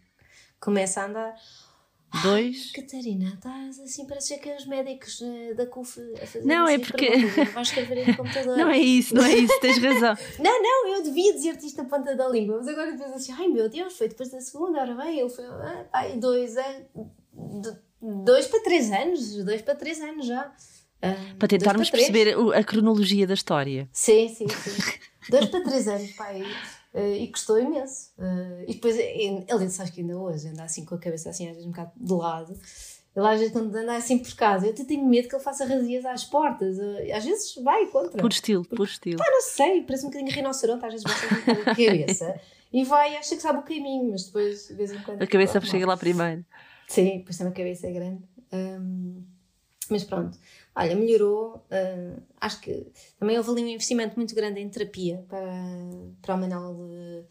começa 0.59 1.01
a 1.01 1.05
andar. 1.05 1.35
Dois. 2.23 2.73
Ai, 2.75 2.81
Catarina, 2.81 3.33
estás 3.35 3.79
assim, 3.79 4.05
parece 4.05 4.37
que 4.37 4.49
é 4.49 4.57
os 4.57 4.65
médicos 4.65 5.21
uh, 5.21 5.55
da 5.55 5.65
CUF 5.65 5.97
a 6.21 6.27
fazer 6.27 6.45
Não, 6.45 6.67
é 6.67 6.77
porque. 6.77 7.09
Vais 7.53 7.67
escrever 7.69 7.99
aí 7.99 8.07
no 8.07 8.17
computador. 8.17 8.57
Não 8.57 8.69
é 8.69 8.77
isso, 8.77 9.15
não 9.15 9.23
é 9.23 9.33
isso, 9.33 9.59
tens 9.61 9.77
razão. 9.77 10.17
não, 10.37 10.61
não, 10.61 10.87
eu 10.89 11.03
devia 11.03 11.33
dizer-te 11.33 11.67
isto 11.67 11.81
na 11.81 11.87
ponta 11.87 12.13
da 12.13 12.27
língua, 12.27 12.57
mas 12.57 12.67
agora 12.67 12.91
depois 12.91 13.13
assim, 13.13 13.31
ai 13.31 13.47
meu 13.47 13.69
Deus, 13.69 13.97
foi 13.97 14.09
depois 14.09 14.29
da 14.29 14.41
segunda, 14.41 14.81
ora 14.81 14.93
bem, 14.93 15.19
ele 15.19 15.29
foi, 15.29 15.45
ah, 15.45 15.85
pai, 15.89 16.17
dois 16.17 16.57
anos, 16.57 16.87
dois 18.25 18.47
para 18.47 18.63
três 18.63 18.91
anos, 18.91 19.45
dois 19.45 19.61
para 19.61 19.75
três 19.75 20.01
anos 20.01 20.25
já. 20.25 20.53
Uh, 21.03 21.35
para 21.37 21.47
tentarmos 21.47 21.89
para 21.89 21.99
perceber 21.99 22.35
a 22.55 22.63
cronologia 22.63 23.25
da 23.25 23.33
história. 23.33 23.89
Sim, 23.91 24.29
sim, 24.29 24.47
sim. 24.47 24.99
dois 25.29 25.47
para 25.47 25.63
três 25.63 25.87
anos, 25.87 26.11
pai. 26.11 26.43
Uh, 26.93 27.15
e 27.15 27.27
custou 27.27 27.59
imenso. 27.59 28.11
Uh, 28.19 28.63
e 28.67 28.73
depois, 28.73 28.95
ele 28.97 29.69
sabes 29.69 29.91
que 29.91 30.01
ainda 30.01 30.17
hoje 30.17 30.47
anda 30.47 30.63
assim 30.63 30.85
com 30.85 30.95
a 30.95 30.99
cabeça 30.99 31.29
assim, 31.29 31.47
às 31.47 31.53
vezes 31.53 31.65
um 31.65 31.71
bocado 31.71 31.91
de 31.97 32.13
lado. 32.13 32.59
Ele 33.15 33.27
às 33.27 33.39
vezes 33.39 33.51
quando 33.51 33.75
anda 33.75 33.95
assim 33.95 34.19
por 34.19 34.33
casa, 34.35 34.67
eu 34.67 34.71
até 34.71 34.85
tenho 34.85 35.05
medo 35.05 35.27
que 35.27 35.35
ele 35.35 35.43
faça 35.43 35.65
razias 35.65 36.05
às 36.05 36.23
portas. 36.23 36.77
Às 36.79 37.25
vezes 37.25 37.55
vai 37.55 37.87
contra. 37.87 38.21
Por 38.21 38.31
estilo, 38.31 38.63
por 38.63 38.87
estilo. 38.87 39.17
Pá, 39.17 39.25
não 39.27 39.41
sei, 39.41 39.81
parece 39.81 40.05
um 40.05 40.09
bocadinho 40.09 40.31
rinoceronte, 40.31 40.85
às 40.85 40.91
vezes 40.91 41.03
bate 41.03 41.45
com 41.45 41.51
a 41.51 41.75
cabeça 41.75 42.39
e 42.71 42.85
vai, 42.85 43.17
acha 43.17 43.35
que 43.35 43.41
sabe 43.41 43.59
o 43.59 43.63
caminho, 43.63 44.11
mas 44.11 44.25
depois 44.25 44.67
de 44.67 44.75
vez 44.75 44.91
em 44.91 44.99
quando. 44.99 45.21
A 45.21 45.27
cabeça 45.27 45.59
chega 45.61 45.85
lá 45.85 45.97
primeiro. 45.97 46.45
Sim, 46.87 47.17
depois 47.17 47.37
também 47.37 47.51
a 47.51 47.55
cabeça 47.55 47.87
é 47.87 47.91
grande. 47.91 48.23
Um, 48.53 49.23
mas 49.89 50.05
pronto, 50.05 50.37
olha, 50.75 50.95
melhorou. 50.95 51.65
Uh, 51.69 52.21
acho 52.39 52.61
que 52.61 52.91
também 53.19 53.37
houve 53.37 53.51
ali 53.51 53.63
um 53.63 53.67
investimento 53.67 54.15
muito 54.15 54.33
grande 54.35 54.59
em 54.59 54.69
terapia 54.69 55.25
para, 55.27 55.51
para 56.21 56.35
o 56.35 56.37
Manel 56.37 57.25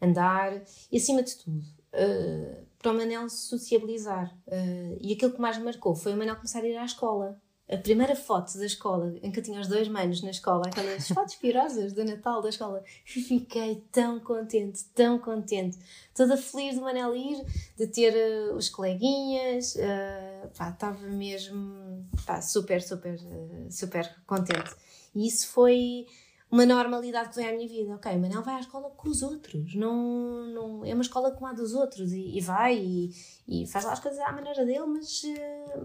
andar 0.00 0.62
e, 0.90 0.96
acima 0.96 1.22
de 1.22 1.36
tudo, 1.36 1.64
uh, 1.94 2.66
para 2.78 2.92
o 2.92 2.94
Manel 2.94 3.28
sociabilizar. 3.28 4.36
Uh, 4.46 4.98
e 5.00 5.12
aquilo 5.12 5.32
que 5.32 5.40
mais 5.40 5.58
me 5.58 5.64
marcou 5.64 5.94
foi 5.94 6.12
o 6.12 6.16
Manel 6.16 6.36
começar 6.36 6.60
a 6.60 6.68
ir 6.68 6.76
à 6.76 6.84
escola 6.84 7.40
a 7.70 7.78
primeira 7.78 8.14
foto 8.14 8.58
da 8.58 8.66
escola, 8.66 9.14
em 9.22 9.32
que 9.32 9.38
eu 9.40 9.42
tinha 9.42 9.58
os 9.58 9.68
dois 9.68 9.88
manos 9.88 10.22
na 10.22 10.30
escola, 10.30 10.64
aquelas 10.66 11.08
fotos 11.08 11.34
pirosas 11.36 11.94
do 11.94 12.04
Natal 12.04 12.42
da 12.42 12.50
escola, 12.50 12.82
fiquei 13.04 13.82
tão 13.90 14.20
contente, 14.20 14.84
tão 14.94 15.18
contente, 15.18 15.78
toda 16.14 16.36
feliz 16.36 16.74
do 16.74 16.82
Manel 16.82 17.16
ir, 17.16 17.42
de 17.76 17.86
ter 17.86 18.12
uh, 18.14 18.54
os 18.54 18.68
coleguinhas, 18.68 19.76
uh, 19.76 20.48
pá, 20.56 20.70
estava 20.70 21.06
mesmo 21.06 22.06
pá, 22.26 22.42
super, 22.42 22.82
super, 22.82 23.14
uh, 23.14 23.72
super 23.72 24.14
contente. 24.26 24.74
E 25.14 25.26
isso 25.26 25.48
foi 25.48 26.06
uma 26.50 26.66
normalidade 26.66 27.30
que 27.30 27.36
veio 27.36 27.48
à 27.48 27.52
minha 27.52 27.66
vida. 27.66 27.94
Ok, 27.94 28.14
Manel 28.18 28.42
vai 28.42 28.56
à 28.56 28.60
escola 28.60 28.90
com 28.90 29.08
os 29.08 29.22
outros, 29.22 29.74
não, 29.74 30.44
não 30.48 30.84
é 30.84 30.92
uma 30.92 31.02
escola 31.02 31.30
como 31.30 31.46
a 31.46 31.54
dos 31.54 31.72
outros, 31.72 32.12
e, 32.12 32.36
e 32.36 32.40
vai 32.42 32.76
e, 32.76 33.10
e, 33.48 33.66
faz 33.66 33.86
lá 33.86 33.94
as 33.94 34.00
coisas 34.00 34.20
à 34.20 34.32
maneira 34.32 34.66
dele, 34.66 34.84
mas, 34.84 35.22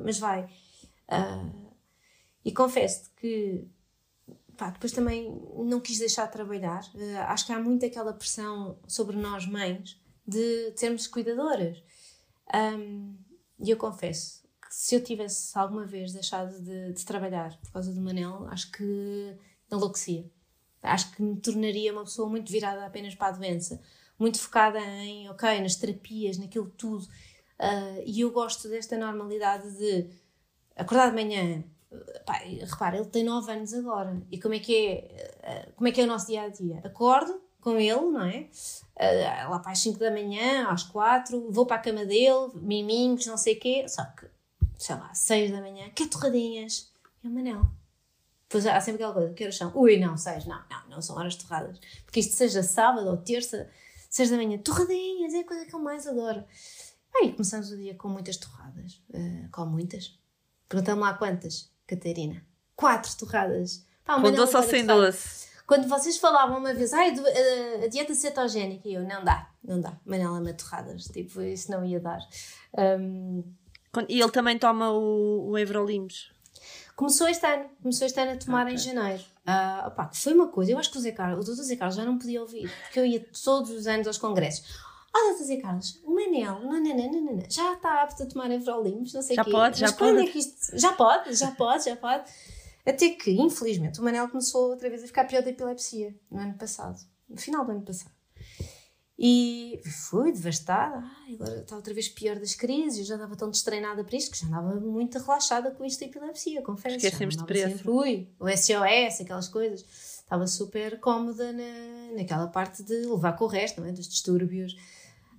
mas 0.04 0.20
vai. 0.20 0.44
Uh, 1.08 1.69
e 2.50 2.52
confesso 2.52 3.12
que 3.16 3.64
pá, 4.58 4.72
depois 4.72 4.92
também 4.92 5.40
não 5.56 5.80
quis 5.80 6.00
deixar 6.00 6.26
de 6.26 6.32
trabalhar. 6.32 6.82
Uh, 6.96 7.18
acho 7.28 7.46
que 7.46 7.54
há 7.54 7.60
muito 7.60 7.86
aquela 7.86 8.12
pressão 8.12 8.80
sobre 8.88 9.16
nós 9.16 9.46
mães 9.46 10.02
de 10.26 10.74
sermos 10.76 11.06
cuidadoras. 11.06 11.78
Um, 12.52 13.16
e 13.60 13.70
eu 13.70 13.78
confesso 13.78 14.42
que 14.60 14.74
se 14.74 14.96
eu 14.96 15.04
tivesse 15.04 15.56
alguma 15.56 15.86
vez 15.86 16.12
deixado 16.12 16.60
de, 16.60 16.94
de, 16.94 17.06
trabalhar 17.06 17.56
por 17.60 17.72
causa 17.72 17.94
do 17.94 18.02
Manel, 18.02 18.48
acho 18.48 18.72
que 18.72 19.38
enlouquecia. 19.72 20.28
Acho 20.82 21.12
que 21.12 21.22
me 21.22 21.40
tornaria 21.40 21.94
uma 21.94 22.04
pessoa 22.04 22.28
muito 22.28 22.52
virada 22.52 22.84
apenas 22.84 23.14
para 23.14 23.28
a 23.28 23.38
doença, 23.38 23.80
muito 24.18 24.40
focada 24.40 24.80
em, 24.80 25.30
ok, 25.30 25.62
nas 25.62 25.76
terapias, 25.76 26.40
naquilo 26.40 26.72
tudo. 26.76 27.06
Uh, 27.60 28.02
e 28.08 28.22
eu 28.22 28.32
gosto 28.32 28.68
desta 28.68 28.98
normalidade 28.98 29.70
de 29.78 30.10
acordar 30.76 31.10
de 31.10 31.16
manhã, 31.16 31.64
Pá, 32.26 32.34
repara, 32.34 32.98
ele 32.98 33.08
tem 33.08 33.24
9 33.24 33.52
anos 33.52 33.74
agora. 33.74 34.22
E 34.32 34.40
como 34.40 34.54
é 34.54 34.60
que 34.60 34.76
é, 34.76 35.38
eh, 35.42 35.72
como 35.76 35.88
é, 35.88 35.92
que 35.92 36.00
é 36.00 36.04
o 36.04 36.08
nosso 36.08 36.28
dia 36.28 36.44
a 36.44 36.50
dia? 36.50 36.82
Acordo 36.84 37.42
com 37.60 37.78
ele, 37.78 38.02
não 38.02 38.24
é? 38.24 38.50
Uh, 38.96 39.50
lá 39.50 39.60
para 39.60 39.72
as 39.72 39.80
5 39.80 40.00
da 40.00 40.12
manhã, 40.12 40.68
às 40.70 40.84
4, 40.84 41.52
vou 41.52 41.66
para 41.66 41.78
a 41.78 41.80
cama 41.80 42.06
dele, 42.06 42.52
miminhos, 42.56 43.26
não 43.26 43.38
sei 43.38 43.56
o 43.56 43.60
quê. 43.60 43.86
Só 43.88 44.04
que, 44.06 44.28
sei 44.78 44.96
lá, 44.96 45.14
6 45.14 45.52
da 45.52 45.62
manhã, 45.62 45.90
que 45.90 46.08
torradinhas? 46.08 46.92
E 47.24 47.28
o 47.28 47.32
Manel. 47.32 47.66
Depois 48.48 48.66
há 48.66 48.80
sempre 48.82 49.04
aquela 49.04 49.14
coisa, 49.14 49.34
que 49.34 49.44
horas 49.44 49.58
são? 49.58 49.72
Ui, 49.76 49.98
não, 50.00 50.18
6, 50.18 50.46
não, 50.46 50.62
não, 50.70 50.90
não 50.90 51.02
são 51.02 51.16
horas 51.18 51.36
torradas. 51.36 51.80
Porque 52.06 52.20
isto 52.20 52.36
seja 52.36 52.64
sábado 52.64 53.08
ou 53.08 53.18
terça, 53.18 53.70
6 54.10 54.32
da 54.32 54.38
manhã, 54.38 54.58
torradinhas, 54.58 55.34
é 55.34 55.40
a 55.40 55.46
coisa 55.46 55.66
que 55.66 55.74
eu 55.74 55.80
mais 55.80 56.08
adoro. 56.08 56.44
Aí 57.16 57.32
começamos 57.32 57.72
o 57.72 57.78
dia 57.78 57.96
com 57.96 58.08
muitas 58.08 58.38
torradas. 58.38 59.02
Uh, 59.10 59.50
com 59.52 59.66
muitas. 59.66 60.18
Perguntamos 60.68 61.04
lá 61.04 61.14
quantas. 61.14 61.70
Catarina. 61.90 62.42
Quatro 62.76 63.18
torradas. 63.18 63.86
Pá, 64.06 64.22
Com 64.22 64.32
doce 64.32 64.56
ou 64.56 64.64
sem 64.64 64.86
doce? 64.86 65.50
Quando 65.66 65.88
vocês 65.88 66.18
falavam 66.18 66.58
uma 66.58 66.74
vez, 66.74 66.94
ai, 66.94 67.14
a, 67.14 67.86
a 67.86 67.88
dieta 67.88 68.16
cetogénica, 68.16 68.88
e 68.88 68.96
eu, 68.96 69.04
não 69.04 69.24
dá, 69.24 69.50
não 69.64 69.80
dá. 69.80 69.94
Manela 70.06 70.38
ama 70.38 70.54
torradas, 70.54 71.06
tipo, 71.06 71.42
isso 71.42 71.70
não 71.70 71.86
ia 71.86 72.00
dar. 72.00 72.20
Um, 72.76 73.44
e 74.08 74.20
ele 74.20 74.32
também 74.32 74.58
toma 74.58 74.92
o, 74.92 75.50
o 75.52 75.58
Everolimus? 75.58 76.32
Começou 76.96 77.28
este 77.28 77.46
ano, 77.46 77.66
começou 77.82 78.08
este 78.08 78.20
ano 78.20 78.32
a 78.32 78.38
tomar 78.38 78.64
okay. 78.64 78.74
em 78.74 78.78
janeiro. 78.78 79.24
Uh, 79.48 79.88
opá, 79.88 80.10
foi 80.12 80.34
uma 80.34 80.48
coisa, 80.48 80.72
eu 80.72 80.78
acho 80.80 80.92
que 80.92 80.98
o 80.98 81.02
Zé 81.02 81.12
Carlos, 81.12 81.48
o 81.48 81.56
Dr. 81.56 81.62
Zé 81.62 81.76
Carlos 81.76 81.96
já 81.96 82.04
não 82.04 82.18
podia 82.18 82.42
ouvir, 82.42 82.70
porque 82.84 83.00
eu 83.00 83.06
ia 83.06 83.24
todos 83.44 83.70
os 83.70 83.88
anos 83.88 84.08
aos 84.08 84.18
congressos. 84.18 84.89
Olha, 85.14 85.44
Zé 85.44 85.58
Carlos, 85.58 86.00
o 86.04 86.14
Manel 86.14 86.60
nananana, 86.62 87.44
já 87.50 87.74
está 87.74 88.04
apto 88.04 88.24
a 88.24 88.26
tomar 88.26 88.52
Everolimus, 88.52 89.14
não 89.14 89.22
sei 89.22 89.38
o 89.38 89.44
quê. 89.44 89.52
Pode, 89.52 89.80
já 89.80 89.92
pode, 89.92 90.20
é 90.20 90.38
isto... 90.38 90.78
Já 90.78 90.94
pode, 90.94 91.34
já 91.34 91.52
pode, 91.52 91.86
já 91.86 91.96
pode. 91.96 92.30
Até 92.86 93.10
que, 93.10 93.32
infelizmente, 93.32 94.00
o 94.00 94.04
Manel 94.04 94.30
começou 94.30 94.70
outra 94.70 94.90
vez 94.90 95.04
a 95.04 95.08
ficar 95.08 95.26
pior 95.26 95.42
da 95.42 95.50
epilepsia 95.50 96.16
no 96.30 96.40
ano 96.40 96.54
passado, 96.56 97.00
no 97.28 97.38
final 97.38 97.66
do 97.66 97.72
ano 97.72 97.82
passado. 97.82 98.12
E 99.22 99.82
fui 100.10 100.32
devastada, 100.32 101.04
Ai, 101.26 101.34
agora 101.34 101.60
está 101.60 101.76
outra 101.76 101.94
vez 101.94 102.08
pior 102.08 102.40
das 102.40 102.56
crises, 102.56 103.00
eu 103.00 103.06
já 103.06 103.16
estava 103.16 103.36
tão 103.36 103.50
destreinada 103.50 104.02
para 104.02 104.16
isto 104.16 104.32
que 104.32 104.40
já 104.40 104.48
andava 104.48 104.80
muito 104.80 105.20
relaxada 105.20 105.72
com 105.72 105.84
isto 105.84 106.00
da 106.00 106.06
epilepsia, 106.06 106.62
confesso. 106.62 106.96
Esquecemos 106.96 107.36
de 107.36 107.46
preço. 107.46 107.84
Fui, 107.84 108.30
o 108.40 108.48
SOS, 108.48 109.22
aquelas 109.22 109.50
coisas. 109.50 109.84
Estava 110.20 110.48
super 110.48 111.00
cómoda 111.02 111.52
na, 111.52 112.16
naquela 112.16 112.48
parte 112.48 112.82
de 112.82 112.94
levar 112.94 113.34
com 113.34 113.44
o 113.44 113.48
resto, 113.48 113.82
não 113.82 113.88
é? 113.88 113.92
dos 113.92 114.08
distúrbios 114.08 114.78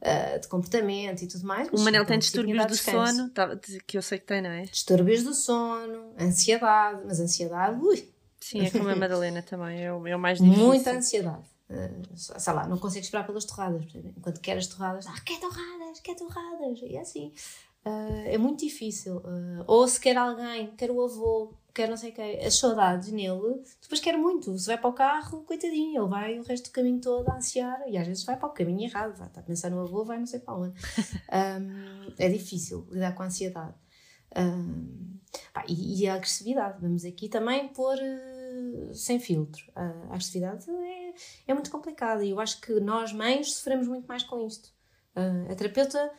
uh, 0.01 0.41
de 0.41 0.49
comportamento 0.49 1.23
e 1.23 1.27
tudo 1.27 1.47
mais. 1.47 1.69
O 1.69 1.81
Manel 1.81 2.05
tem 2.05 2.19
distúrbios 2.19 2.67
do 2.67 2.77
sono, 2.77 3.31
que 3.87 3.97
eu 3.97 4.03
sei 4.03 4.19
que 4.19 4.27
tem, 4.27 4.43
não 4.43 4.51
é? 4.51 4.63
Distúrbios 4.63 5.23
do 5.23 5.35
sono, 5.35 6.15
ansiedade, 6.19 7.03
mas 7.07 7.21
ansiedade, 7.21 7.81
ui. 7.81 8.09
Sim, 8.41 8.65
é 8.65 8.71
como 8.71 8.89
a 8.89 8.97
Madalena 8.97 9.43
também, 9.43 9.85
é 9.85 9.93
o, 9.93 10.07
é 10.07 10.17
o 10.17 10.19
mais 10.19 10.39
difícil. 10.39 10.67
Muita 10.67 10.93
ansiedade. 10.93 11.45
Uh, 11.69 12.17
sei 12.17 12.53
lá, 12.53 12.67
não 12.67 12.79
consegue 12.79 13.05
esperar 13.05 13.25
pelas 13.25 13.45
torradas. 13.45 13.85
Enquanto 13.95 14.41
quer 14.41 14.57
as 14.57 14.67
torradas, 14.67 15.07
ah, 15.07 15.21
quer 15.25 15.39
torradas, 15.39 16.01
quer 16.01 16.17
torradas. 16.17 16.81
E 16.83 16.97
é 16.97 17.01
assim. 17.01 17.33
Uh, 17.85 18.27
é 18.27 18.39
muito 18.39 18.61
difícil. 18.61 19.19
Uh, 19.19 19.65
ou 19.67 19.87
se 19.87 20.01
quer 20.01 20.17
alguém, 20.17 20.75
quer 20.77 20.91
o 20.91 21.03
avô, 21.03 21.55
quer 21.75 21.89
não 21.89 21.97
sei 21.97 22.11
o 22.11 22.15
quê, 22.15 22.41
as 22.45 22.59
saudades 22.59 23.11
nele, 23.11 23.63
depois 23.81 24.01
quer 24.01 24.17
muito. 24.17 24.57
Se 24.59 24.67
vai 24.67 24.79
para 24.79 24.91
o 24.91 24.93
carro, 24.93 25.43
coitadinho, 25.45 26.03
ele 26.03 26.09
vai 26.09 26.39
o 26.39 26.43
resto 26.43 26.71
do 26.71 26.73
caminho 26.73 27.01
todo 27.01 27.29
a 27.29 27.37
ansiar 27.37 27.83
e 27.89 27.97
às 27.97 28.07
vezes 28.07 28.25
vai 28.25 28.37
para 28.37 28.49
o 28.49 28.53
caminho 28.53 28.83
errado, 28.83 29.17
vai, 29.17 29.29
está 29.29 29.41
a 29.41 29.45
pensar 29.45 29.71
no 29.71 29.81
avô, 29.81 30.05
vai 30.05 30.19
não 30.19 30.27
sei 30.27 30.41
para 30.41 30.55
onde. 30.55 30.75
Um, 31.31 32.13
é 32.19 32.29
difícil 32.29 32.87
lidar 32.91 33.15
com 33.15 33.23
a 33.23 33.27
ansiedade. 33.27 33.75
Um, 34.37 35.19
pá, 35.53 35.65
e, 35.69 36.03
e, 36.03 36.09
a 36.09 36.15
agressividade, 36.15 36.81
vamos 36.81 37.05
aqui 37.05 37.29
também 37.29 37.69
pôr 37.69 37.97
uh, 37.97 38.95
sem 38.95 39.21
filtro. 39.21 39.63
Uh, 39.71 40.11
a 40.11 40.15
agressividade 40.15 40.69
é, 40.69 41.15
é 41.49 41.55
muito 41.55 41.71
complicada 41.71 42.25
e 42.25 42.31
eu 42.31 42.41
acho 42.41 42.61
que 42.61 42.81
nós, 42.81 43.13
mães, 43.13 43.55
sofremos 43.55 43.87
muito 43.87 44.07
mais 44.07 44.23
com 44.25 44.45
isto. 44.45 44.71
Uh, 45.17 45.51
a 45.51 45.55
terapeuta, 45.55 46.11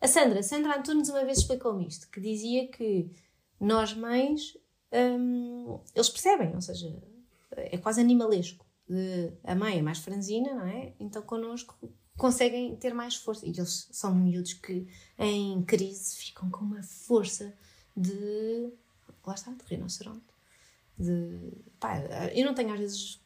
a 0.00 0.08
Sandra, 0.08 0.42
Sandra 0.42 0.78
Antunes 0.78 1.08
uma 1.08 1.24
vez 1.24 1.38
explicou-me 1.38 1.86
isto, 1.86 2.10
que 2.10 2.20
dizia 2.20 2.68
que 2.68 3.10
nós, 3.60 3.94
mães, 3.94 4.56
um, 4.94 5.80
eles 5.94 6.08
percebem, 6.08 6.54
ou 6.54 6.60
seja, 6.60 6.94
é 7.56 7.76
quase 7.78 8.00
animalesco. 8.00 8.64
De, 8.88 9.32
a 9.42 9.54
mãe 9.54 9.78
é 9.78 9.82
mais 9.82 9.98
franzina, 9.98 10.54
não 10.54 10.66
é? 10.66 10.92
Então 11.00 11.22
connosco 11.22 11.76
conseguem 12.16 12.76
ter 12.76 12.94
mais 12.94 13.16
força. 13.16 13.46
E 13.46 13.50
eles 13.50 13.88
são 13.90 14.14
miúdos 14.14 14.54
que 14.54 14.86
em 15.18 15.62
crise 15.62 16.16
ficam 16.16 16.50
com 16.50 16.64
uma 16.64 16.82
força 16.82 17.54
de. 17.96 18.72
Lá 19.26 19.34
está, 19.34 19.50
de 19.50 19.64
rinoceronte. 19.64 20.24
De. 20.98 21.52
Pá, 21.80 21.98
eu 22.34 22.44
não 22.44 22.54
tenho 22.54 22.72
às 22.72 22.78
vezes. 22.78 23.20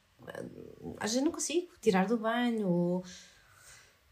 Às 0.98 1.12
vezes 1.12 1.24
não 1.24 1.32
consigo 1.32 1.68
tirar 1.80 2.06
do 2.06 2.18
banho 2.18 2.68
ou, 2.68 3.04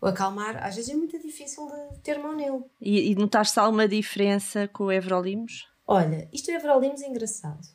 ou 0.01 0.09
acalmar. 0.09 0.65
Às 0.65 0.77
vezes 0.77 0.91
é 0.91 0.97
muito 0.97 1.19
difícil 1.21 1.67
de 1.67 2.01
ter 2.01 2.19
mão 2.19 2.35
nele. 2.35 2.65
E, 2.81 3.11
e 3.11 3.15
notaste 3.15 3.59
alguma 3.59 3.87
diferença 3.89 4.69
com 4.69 4.85
o 4.85 4.93
Evrolimos? 4.93 5.69
Olha, 5.87 6.29
isto 6.33 6.51
é 6.51 6.55
Evrolimos 6.55 7.03
é 7.03 7.09
engraçado. 7.09 7.67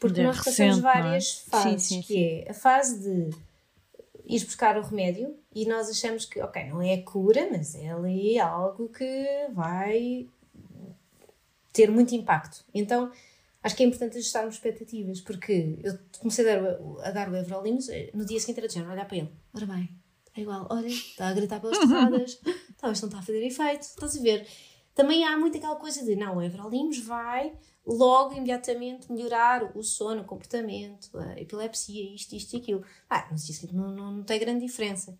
Porque 0.00 0.20
de 0.20 0.26
nós 0.26 0.42
passamos 0.42 0.78
é? 0.78 0.80
várias 0.80 1.44
é? 1.46 1.50
fases, 1.50 1.82
sim, 1.84 1.94
sim, 1.96 2.02
que 2.02 2.14
sim. 2.14 2.24
é 2.24 2.50
a 2.50 2.54
fase 2.54 2.98
de 2.98 3.36
ir 4.26 4.44
buscar 4.44 4.76
o 4.76 4.82
remédio 4.82 5.36
e 5.54 5.64
nós 5.66 5.88
achamos 5.88 6.24
que, 6.24 6.40
ok, 6.40 6.64
não 6.66 6.82
é 6.82 6.98
cura, 6.98 7.48
mas 7.50 7.74
é 7.74 7.90
ali 7.90 8.38
algo 8.38 8.88
que 8.88 9.46
vai 9.52 10.26
ter 11.72 11.90
muito 11.90 12.14
impacto. 12.14 12.64
Então, 12.74 13.10
acho 13.62 13.76
que 13.76 13.82
é 13.82 13.86
importante 13.86 14.18
ajustarmos 14.18 14.56
expectativas, 14.56 15.20
porque 15.20 15.78
eu 15.82 15.98
comecei 16.18 16.48
a 16.50 16.60
dar, 16.60 16.78
a 17.04 17.10
dar 17.10 17.30
o 17.30 17.36
Everolimus, 17.36 17.88
eh, 17.88 18.10
no 18.12 18.24
dia 18.24 18.40
seguinte 18.40 18.58
era 18.58 18.68
de 18.68 18.80
olhar 18.80 19.06
para 19.06 19.16
ele, 19.16 19.30
ora 19.54 19.66
bem, 19.66 19.88
é 20.36 20.40
igual, 20.40 20.66
olha, 20.70 20.86
está 20.86 21.28
a 21.28 21.32
gritar 21.32 21.60
pelas 21.60 21.78
torradas, 21.80 22.40
talvez 22.76 23.00
não 23.00 23.08
está 23.08 23.18
a 23.20 23.22
fazer 23.22 23.44
efeito, 23.44 23.82
estás 23.82 24.16
a 24.16 24.20
ver? 24.20 24.46
Também 24.94 25.24
há 25.24 25.36
muito 25.36 25.56
aquela 25.56 25.76
coisa 25.76 26.04
de, 26.04 26.14
não, 26.14 26.36
o 26.36 26.42
Everolimus 26.42 26.98
vai 26.98 27.52
logo, 27.86 28.34
imediatamente, 28.34 29.10
melhorar 29.10 29.76
o 29.76 29.82
sono, 29.82 30.22
o 30.22 30.24
comportamento, 30.24 31.16
a 31.18 31.40
epilepsia, 31.40 32.14
isto, 32.14 32.34
isto 32.34 32.54
e 32.54 32.58
aquilo. 32.58 32.84
Ah, 33.08 33.26
mas 33.30 33.48
isso 33.48 33.74
não, 33.74 33.90
não, 33.90 34.12
não 34.12 34.22
tem 34.22 34.38
grande 34.38 34.64
diferença. 34.64 35.18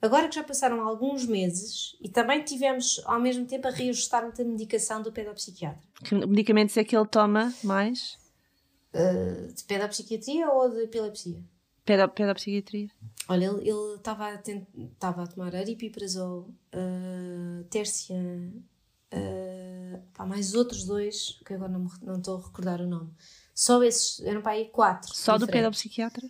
Agora 0.00 0.28
que 0.28 0.34
já 0.34 0.44
passaram 0.44 0.86
alguns 0.86 1.26
meses 1.26 1.96
e 2.00 2.08
também 2.08 2.42
tivemos 2.42 3.00
ao 3.06 3.18
mesmo 3.18 3.46
tempo 3.46 3.66
a 3.66 3.70
reajustar 3.70 4.22
muita 4.22 4.44
medicação 4.44 5.02
do 5.02 5.10
pedopsiquiatra. 5.10 5.88
Que 6.04 6.14
medicamentos 6.14 6.76
é 6.76 6.84
que 6.84 6.96
ele 6.96 7.06
toma 7.06 7.52
mais? 7.64 8.18
Uh, 8.94 9.52
de 9.52 9.64
pedopsiquiatria 9.64 10.48
ou 10.50 10.70
de 10.70 10.82
epilepsia? 10.84 11.42
Pedo, 11.84 12.08
pedopsiquiatria. 12.10 12.88
Olha, 13.28 13.46
ele 13.46 13.94
estava 13.96 14.26
a, 14.26 14.34
a 14.34 15.26
tomar 15.26 15.54
aripiprazol, 15.54 16.50
uh, 16.74 17.64
tercian, 17.70 18.52
uh, 19.12 20.02
pá, 20.14 20.26
mais 20.26 20.54
outros 20.54 20.84
dois, 20.84 21.40
que 21.44 21.54
agora 21.54 21.72
não, 21.72 21.86
não 22.02 22.18
estou 22.18 22.38
a 22.38 22.42
recordar 22.42 22.80
o 22.80 22.86
nome. 22.86 23.12
Só 23.54 23.82
esses, 23.82 24.20
eram 24.20 24.42
para 24.42 24.52
aí 24.52 24.66
quatro. 24.68 25.14
Só 25.14 25.38
do 25.38 25.46
pedopsiquiatra? 25.46 26.28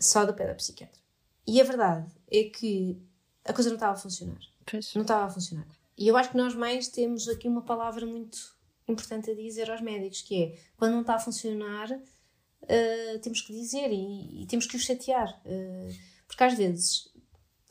Só 0.00 0.24
do 0.24 0.34
pedopsiquiatra. 0.34 1.00
E 1.46 1.60
a 1.60 1.64
verdade 1.64 2.10
é 2.30 2.44
que 2.44 3.00
a 3.44 3.52
coisa 3.52 3.70
não 3.70 3.76
estava 3.76 3.94
a 3.94 3.96
funcionar. 3.96 4.38
Pois. 4.64 4.94
Não 4.94 5.02
estava 5.02 5.26
a 5.26 5.30
funcionar. 5.30 5.66
E 5.96 6.06
eu 6.06 6.16
acho 6.16 6.30
que 6.30 6.36
nós 6.36 6.54
mães 6.54 6.88
temos 6.88 7.28
aqui 7.28 7.48
uma 7.48 7.62
palavra 7.62 8.06
muito 8.06 8.56
importante 8.86 9.30
a 9.30 9.34
dizer 9.34 9.70
aos 9.70 9.80
médicos, 9.80 10.22
que 10.22 10.42
é, 10.42 10.58
quando 10.76 10.92
não 10.92 11.00
está 11.00 11.16
a 11.16 11.18
funcionar, 11.18 11.90
uh, 11.90 13.18
temos 13.20 13.42
que 13.42 13.52
dizer 13.52 13.90
e, 13.90 14.42
e, 14.42 14.46
temos 14.46 14.66
que 14.66 14.76
os 14.76 14.82
chatear. 14.82 15.40
Uh, 15.44 15.94
porque 16.26 16.44
às 16.44 16.54
vezes 16.54 17.10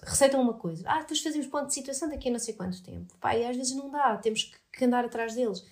receitam 0.04 0.42
uma 0.42 0.54
coisa, 0.54 0.84
ah, 0.88 1.00
depois 1.02 1.22
fazemos 1.22 1.48
ponto 1.48 1.68
de 1.68 1.74
situação 1.74 2.10
daqui 2.10 2.30
a 2.30 2.32
não 2.32 2.40
sei 2.40 2.54
quanto 2.54 2.82
tempo. 2.84 3.16
Pá, 3.20 3.36
e 3.36 3.46
às 3.46 3.56
vezes 3.56 3.76
não 3.76 3.90
dá, 3.90 4.18
temos 4.18 4.52
que, 4.72 4.86
andar 4.86 5.06
atrás 5.06 5.34
deles. 5.34 5.66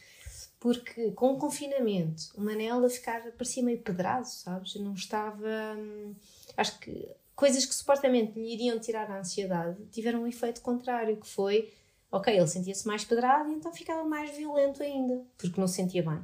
Porque 0.59 1.11
com 1.11 1.33
o 1.33 1.37
confinamento, 1.37 2.31
o 2.35 2.41
Manel 2.41 2.83
a 2.83 2.89
ficar, 2.89 3.21
parecia 3.33 3.61
meio 3.61 3.79
pedrado, 3.81 4.27
sabes? 4.27 4.75
Não 4.75 4.93
estava. 4.93 5.75
Hum, 5.77 6.15
acho 6.57 6.79
que 6.79 7.07
coisas 7.35 7.65
que 7.65 7.75
supostamente 7.75 8.39
lhe 8.39 8.53
iriam 8.53 8.79
tirar 8.79 9.11
a 9.11 9.19
ansiedade 9.19 9.85
tiveram 9.91 10.23
um 10.23 10.27
efeito 10.27 10.61
contrário, 10.61 11.17
que 11.17 11.27
foi, 11.27 11.71
ok, 12.11 12.35
ele 12.35 12.47
sentia-se 12.47 12.87
mais 12.87 13.05
pedrado 13.05 13.51
e 13.51 13.53
então 13.53 13.71
ficava 13.71 14.03
mais 14.03 14.35
violento 14.35 14.81
ainda, 14.81 15.23
porque 15.37 15.59
não 15.59 15.67
se 15.67 15.75
sentia 15.75 16.01
bem. 16.01 16.23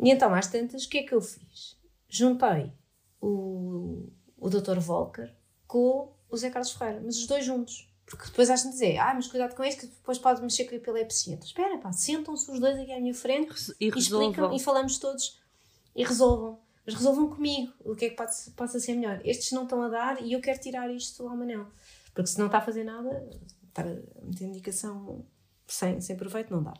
E 0.00 0.10
então, 0.10 0.32
às 0.34 0.46
tantas, 0.46 0.84
o 0.84 0.88
que 0.88 0.98
é 0.98 1.02
que 1.02 1.12
eu 1.12 1.20
fiz? 1.20 1.76
Juntei 2.08 2.72
o, 3.20 4.08
o 4.38 4.48
Dr. 4.48 4.78
Volker 4.78 5.34
com 5.66 6.15
o 6.30 6.36
Zé 6.36 6.50
Carlos 6.50 6.72
Ferreira, 6.72 7.00
mas 7.04 7.16
os 7.16 7.26
dois 7.26 7.44
juntos. 7.44 7.88
Porque 8.06 8.26
depois 8.26 8.48
acham 8.48 8.70
dizer, 8.70 8.98
ah, 8.98 9.12
mas 9.14 9.26
cuidado 9.26 9.56
com 9.56 9.64
isso, 9.64 9.78
que 9.78 9.86
depois 9.86 10.16
pode 10.16 10.40
mexer 10.40 10.64
com 10.64 10.74
a 10.74 10.78
epilepsia. 10.78 11.34
Então, 11.34 11.46
espera, 11.46 11.76
pá, 11.78 11.92
sentam-se 11.92 12.48
os 12.50 12.60
dois 12.60 12.78
aqui 12.78 12.92
à 12.92 13.00
minha 13.00 13.14
frente 13.14 13.74
e, 13.80 13.86
e 13.86 13.98
explicam 13.98 14.54
e 14.54 14.60
falamos 14.60 14.98
todos 14.98 15.40
e 15.94 16.04
resolvam. 16.04 16.60
Mas 16.84 16.94
resolvam 16.94 17.28
comigo 17.28 17.72
o 17.84 17.96
que 17.96 18.04
é 18.04 18.10
que 18.10 18.16
pode, 18.16 18.32
possa 18.54 18.78
ser 18.78 18.94
melhor. 18.94 19.20
Estes 19.24 19.50
não 19.50 19.64
estão 19.64 19.82
a 19.82 19.88
dar 19.88 20.22
e 20.22 20.32
eu 20.32 20.40
quero 20.40 20.60
tirar 20.60 20.88
isto 20.88 21.26
ao 21.26 21.36
Manel. 21.36 21.66
Porque 22.14 22.30
se 22.30 22.38
não 22.38 22.46
está 22.46 22.58
a 22.58 22.62
fazer 22.62 22.84
nada, 22.84 23.28
estar 23.68 23.84
a 23.84 24.24
meter 24.24 24.44
indicação 24.44 25.26
sem, 25.66 26.00
sem 26.00 26.16
proveito 26.16 26.52
não 26.52 26.62
dá. 26.62 26.74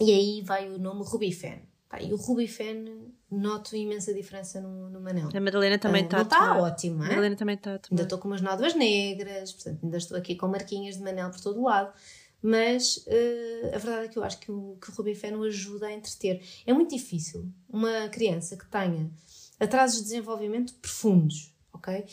E 0.00 0.10
aí 0.10 0.42
vai 0.42 0.70
o 0.70 0.78
nome 0.78 1.04
Rubifen. 1.04 1.68
Pá, 1.90 2.00
e 2.00 2.12
o 2.12 2.16
Rubifen 2.16 3.12
noto 3.28 3.74
imensa 3.74 4.14
diferença 4.14 4.60
no, 4.60 4.88
no 4.88 5.00
Manel. 5.00 5.28
A 5.34 5.40
Madalena 5.40 5.76
também 5.76 6.04
está 6.04 6.18
uh, 6.18 6.22
Está 6.22 6.56
ótimo, 6.56 7.02
A 7.02 7.08
Madalena 7.08 7.34
também 7.34 7.56
está 7.56 7.80
Ainda 7.90 8.04
estou 8.04 8.16
com 8.16 8.28
umas 8.28 8.40
nódoas 8.40 8.74
negras, 8.74 9.52
portanto 9.52 9.80
ainda 9.82 9.96
estou 9.96 10.16
aqui 10.16 10.36
com 10.36 10.46
marquinhas 10.46 10.96
de 10.96 11.02
Manel 11.02 11.30
por 11.30 11.40
todo 11.40 11.60
o 11.60 11.64
lado. 11.64 11.92
Mas 12.40 12.98
uh, 12.98 13.74
a 13.74 13.78
verdade 13.78 14.04
é 14.04 14.08
que 14.08 14.16
eu 14.16 14.22
acho 14.22 14.38
que 14.38 14.52
o, 14.52 14.78
que 14.80 14.88
o 14.88 14.94
Rubifen 14.94 15.34
o 15.34 15.42
ajuda 15.42 15.88
a 15.88 15.92
entreter. 15.92 16.40
É 16.64 16.72
muito 16.72 16.94
difícil 16.94 17.52
uma 17.68 18.08
criança 18.08 18.56
que 18.56 18.70
tenha 18.70 19.10
atrasos 19.58 19.98
de 19.98 20.04
desenvolvimento 20.04 20.72
profundos, 20.74 21.52
ok? 21.72 22.06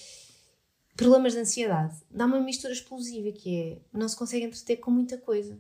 Problemas 0.96 1.34
de 1.34 1.40
ansiedade. 1.40 1.96
Dá 2.10 2.26
uma 2.26 2.40
mistura 2.40 2.74
explosiva 2.74 3.32
que 3.32 3.62
é 3.62 3.78
não 3.94 4.10
se 4.10 4.18
consegue 4.18 4.46
entreter 4.46 4.78
com 4.78 4.90
muita 4.90 5.20
coisa. 5.20 5.58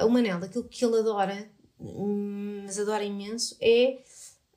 O 0.00 0.08
Manel, 0.08 0.38
aquilo 0.38 0.64
que 0.64 0.84
ele 0.84 0.98
adora 0.98 1.48
mas 1.78 2.78
adora 2.78 3.04
imenso, 3.04 3.56
é 3.60 3.98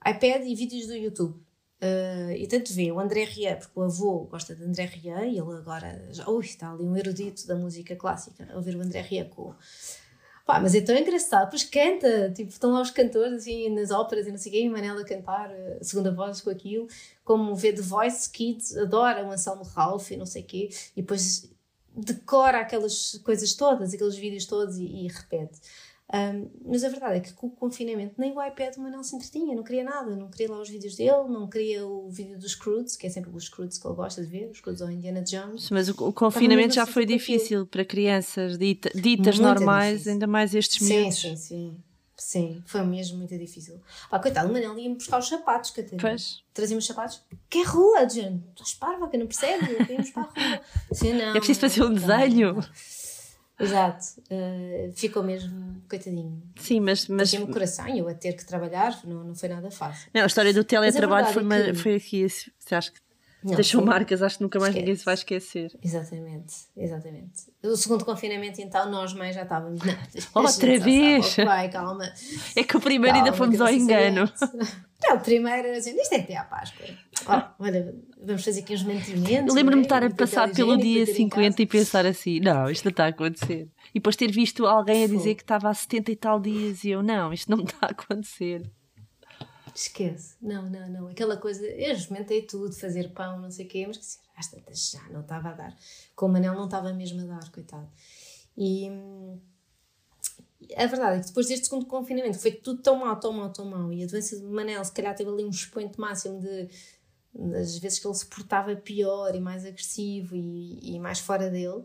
iPad 0.05 0.45
e 0.45 0.55
vídeos 0.55 0.87
do 0.87 0.95
YouTube. 0.95 1.39
Uh, 1.81 2.31
e 2.33 2.45
tanto 2.45 2.71
vê 2.73 2.91
o 2.91 2.99
André 2.99 3.23
Ria, 3.23 3.55
porque 3.55 3.79
o 3.79 3.81
avô 3.81 4.27
gosta 4.29 4.53
de 4.53 4.63
André 4.63 4.85
Ria 4.85 5.25
e 5.25 5.39
ele 5.39 5.57
agora 5.57 6.07
já, 6.11 6.29
ui, 6.29 6.45
está 6.45 6.71
ali 6.71 6.83
um 6.83 6.95
erudito 6.95 7.47
da 7.47 7.55
música 7.55 7.95
clássica 7.95 8.47
a 8.51 8.55
ouvir 8.55 8.75
o 8.75 8.81
André 8.81 9.01
Ria 9.01 9.25
com. 9.25 9.55
Pá, 10.45 10.59
mas 10.59 10.75
é 10.75 10.81
tão 10.81 10.95
engraçado, 10.95 11.49
pois 11.49 11.63
canta, 11.63 12.31
tipo, 12.31 12.51
estão 12.51 12.71
lá 12.71 12.81
os 12.81 12.91
cantores 12.91 13.33
assim 13.33 13.69
nas 13.69 13.89
óperas 13.89 14.27
e 14.27 14.31
não 14.31 14.37
sei 14.37 14.63
e 14.63 14.69
Manela 14.69 15.01
a 15.01 15.05
cantar 15.05 15.49
a 15.49 15.77
uh, 15.77 15.83
segunda 15.83 16.11
voz 16.11 16.41
com 16.41 16.51
aquilo, 16.51 16.87
como 17.23 17.55
vê 17.55 17.73
The 17.73 17.81
Voice 17.81 18.29
Kids, 18.29 18.77
adora 18.77 19.25
o 19.25 19.31
Anselmo 19.31 19.63
Ralph 19.63 20.11
e 20.11 20.17
não 20.17 20.25
sei 20.25 20.43
o 20.43 20.45
quê, 20.45 20.69
e 20.95 21.01
depois 21.01 21.49
decora 21.95 22.59
aquelas 22.59 23.19
coisas 23.23 23.53
todas, 23.53 23.93
aqueles 23.93 24.15
vídeos 24.15 24.45
todos 24.45 24.77
e, 24.77 24.83
e 24.83 25.07
repete. 25.07 25.59
Um, 26.13 26.49
mas 26.65 26.83
a 26.83 26.89
verdade 26.89 27.15
é 27.15 27.19
que 27.21 27.31
com 27.33 27.47
o 27.47 27.51
confinamento 27.51 28.15
nem 28.17 28.35
o 28.35 28.45
iPad 28.45 28.75
o 28.75 28.81
Manel 28.81 29.01
se 29.01 29.15
entretinha, 29.15 29.55
não 29.55 29.63
queria 29.63 29.83
nada, 29.83 30.13
não 30.13 30.29
queria 30.29 30.51
lá 30.53 30.61
os 30.61 30.69
vídeos 30.69 30.97
dele, 30.97 31.29
não 31.29 31.47
queria 31.49 31.87
o 31.87 32.09
vídeo 32.09 32.37
dos 32.37 32.53
Croods, 32.53 32.97
que 32.97 33.07
é 33.07 33.09
sempre 33.09 33.31
os 33.33 33.47
Croods 33.47 33.77
que 33.77 33.87
ele 33.87 33.95
gosta 33.95 34.21
de 34.21 34.27
ver, 34.27 34.49
os 34.51 34.59
Croods 34.59 34.81
ou 34.81 34.91
Indiana 34.91 35.21
Jones. 35.21 35.69
Mas 35.69 35.87
o, 35.87 35.91
o 36.07 36.11
confinamento 36.11 36.73
já 36.75 36.85
foi 36.85 37.05
difícil 37.05 37.65
para 37.65 37.85
crianças 37.85 38.57
dita, 38.57 38.89
ditas 38.93 39.39
muito 39.39 39.47
normais, 39.55 39.91
difícil. 39.91 40.11
ainda 40.11 40.27
mais 40.27 40.53
estes 40.53 40.85
sim, 40.85 41.11
Sim, 41.11 41.35
sim, 41.37 41.77
sim. 42.17 42.63
foi 42.65 42.81
mesmo 42.83 43.17
muito 43.17 43.37
difícil. 43.37 43.79
Pá, 44.09 44.19
coitado, 44.19 44.49
o 44.49 44.53
Manel 44.53 44.77
ia-me 44.77 44.95
buscar 44.95 45.17
os 45.17 45.29
sapatos, 45.29 45.71
Catarina. 45.71 46.01
Pois. 46.01 46.43
Trazia-me 46.53 46.79
os 46.79 46.85
sapatos. 46.85 47.21
Que 47.49 47.59
é 47.59 47.63
rua, 47.63 48.09
gente? 48.09 48.43
Estás 48.49 48.73
parva, 48.73 49.07
que 49.07 49.17
não 49.17 49.27
percebe? 49.27 49.77
Íamos 49.89 50.09
para 50.09 50.23
a 50.23 50.25
rua. 50.25 50.61
Sim, 50.91 51.13
não, 51.13 51.29
é 51.35 51.37
preciso 51.39 51.61
fazer 51.61 51.83
um 51.83 51.93
desenho. 51.93 52.55
Não. 52.55 52.63
Exato, 53.61 54.05
uh, 54.31 54.91
ficou 54.93 55.23
mesmo 55.23 55.81
coitadinho. 55.89 56.41
Sim, 56.55 56.79
mas. 56.79 57.07
mas... 57.07 57.29
Tinha-me 57.29 57.51
coração 57.51 57.87
e 57.87 57.99
eu 57.99 58.07
a 58.07 58.13
ter 58.13 58.33
que 58.33 58.45
trabalhar, 58.45 58.99
não, 59.05 59.23
não 59.23 59.35
foi 59.35 59.49
nada 59.49 59.69
fácil. 59.69 60.09
Não, 60.13 60.23
a 60.23 60.25
história 60.25 60.53
do 60.53 60.63
teletrabalho 60.63 61.27
foi, 61.27 61.43
é 61.43 61.63
que... 61.65 61.73
foi 61.75 61.95
aqui, 61.95 62.25
acha 62.75 62.91
que 62.91 62.99
Não, 63.43 63.55
Deixou 63.55 63.83
marcas, 63.83 64.21
acho 64.21 64.37
que 64.37 64.43
nunca 64.43 64.59
mais 64.59 64.69
Esquece. 64.69 64.85
ninguém 64.85 64.95
se 64.95 65.05
vai 65.05 65.13
esquecer. 65.15 65.71
Exatamente, 65.83 66.53
exatamente. 66.77 67.51
O 67.63 67.75
segundo 67.75 68.05
confinamento, 68.05 68.61
então, 68.61 68.89
nós 68.91 69.13
mães 69.13 69.33
já 69.33 69.41
estávamos. 69.43 69.81
Não, 69.83 69.95
Outra 70.43 70.79
vez! 70.79 71.35
vai, 71.37 71.69
calma. 71.69 72.11
É 72.55 72.63
que 72.63 72.77
o 72.77 72.79
primeiro 72.79 73.15
calma, 73.17 73.31
ainda 73.31 73.37
fomos 73.37 73.59
ao 73.59 73.69
engano. 73.69 74.31
Não, 75.03 75.15
o 75.15 75.19
primeiro 75.19 75.67
era 75.67 75.77
assim, 75.79 75.99
isto 75.99 76.13
é 76.13 76.17
até 76.19 76.37
à 76.37 76.43
Páscoa. 76.43 76.85
Oh, 77.27 77.63
olha, 77.63 77.95
vamos 78.23 78.45
fazer 78.45 78.61
aqui 78.61 78.75
uns 78.75 78.83
mantimentos. 78.83 79.47
Eu 79.47 79.55
lembro-me 79.55 79.81
de 79.81 79.87
estar 79.87 80.03
a 80.03 80.09
passar 80.11 80.51
pelo 80.51 80.77
dia 80.77 81.05
50 81.07 81.59
e 81.59 81.65
pensar 81.65 82.05
assim: 82.05 82.39
não, 82.39 82.69
isto 82.69 82.85
não 82.85 82.91
está 82.91 83.05
a 83.05 83.09
acontecer. 83.09 83.67
E 83.89 83.93
depois 83.95 84.15
ter 84.15 84.31
visto 84.31 84.67
alguém 84.67 85.03
a 85.03 85.07
dizer 85.07 85.33
que 85.33 85.41
estava 85.41 85.69
há 85.69 85.73
70 85.73 86.11
e 86.11 86.15
tal 86.15 86.39
dias 86.39 86.83
e 86.83 86.91
eu, 86.91 87.01
não, 87.01 87.33
isto 87.33 87.49
não 87.49 87.57
me 87.57 87.63
está 87.63 87.87
a 87.87 87.91
acontecer. 87.91 88.61
Esquece. 89.73 90.35
Não, 90.41 90.69
não, 90.69 90.89
não. 90.89 91.07
Aquela 91.07 91.37
coisa, 91.37 91.65
eu 91.65 91.93
experimentei 91.93 92.41
tudo, 92.41 92.73
fazer 92.73 93.11
pão, 93.13 93.39
não 93.39 93.51
sei 93.51 93.65
o 93.65 93.69
quê, 93.69 93.85
mas 93.87 94.19
às 94.35 94.47
tantas 94.47 94.91
já 94.91 95.03
não 95.09 95.21
estava 95.21 95.49
a 95.49 95.53
dar. 95.53 95.75
Com 96.15 96.25
o 96.25 96.29
Manel 96.29 96.55
não 96.55 96.65
estava 96.65 96.93
mesmo 96.93 97.21
a 97.21 97.25
dar, 97.25 97.51
coitado. 97.51 97.89
E 98.57 98.89
a 100.75 100.85
verdade 100.85 101.17
é 101.17 101.19
que 101.21 101.27
depois 101.27 101.47
deste 101.47 101.65
segundo 101.65 101.85
confinamento 101.85 102.39
foi 102.39 102.51
tudo 102.51 102.81
tão 102.81 102.97
mal, 102.97 103.19
tão 103.19 103.33
mal, 103.33 103.51
tão 103.51 103.65
mal. 103.65 103.91
E 103.91 104.03
a 104.03 104.07
doença 104.07 104.37
de 104.37 104.43
Manel, 104.43 104.83
se 104.83 104.91
calhar, 104.91 105.15
teve 105.15 105.29
ali 105.29 105.43
um 105.43 105.49
expoente 105.49 105.99
máximo 105.99 106.39
de 106.39 106.69
das 107.33 107.77
vezes 107.77 107.99
que 107.99 108.07
ele 108.07 108.13
se 108.13 108.25
portava 108.25 108.75
pior 108.75 109.33
e 109.33 109.39
mais 109.39 109.65
agressivo 109.65 110.35
e, 110.35 110.95
e 110.95 110.99
mais 110.99 111.19
fora 111.19 111.49
dele. 111.49 111.83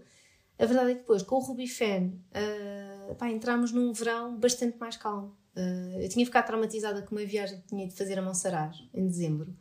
A 0.59 0.67
verdade 0.67 0.91
é 0.91 0.95
que 0.95 1.01
depois, 1.01 1.23
com 1.23 1.37
o 1.37 1.41
Rubifan, 1.41 2.13
uh, 2.33 3.15
pá, 3.15 3.29
entramos 3.29 3.73
num 3.73 3.93
verão 3.93 4.37
bastante 4.37 4.79
mais 4.79 4.97
calmo. 4.97 5.37
Uh, 5.57 6.01
eu 6.03 6.09
tinha 6.09 6.25
ficado 6.25 6.47
traumatizada 6.47 7.01
com 7.03 7.15
uma 7.15 7.25
viagem 7.25 7.59
que 7.61 7.69
tinha 7.69 7.89
de 7.89 7.95
fazer 7.95 8.19
a 8.19 8.23
Monsaraz, 8.23 8.77
em 8.93 9.07
dezembro. 9.07 9.57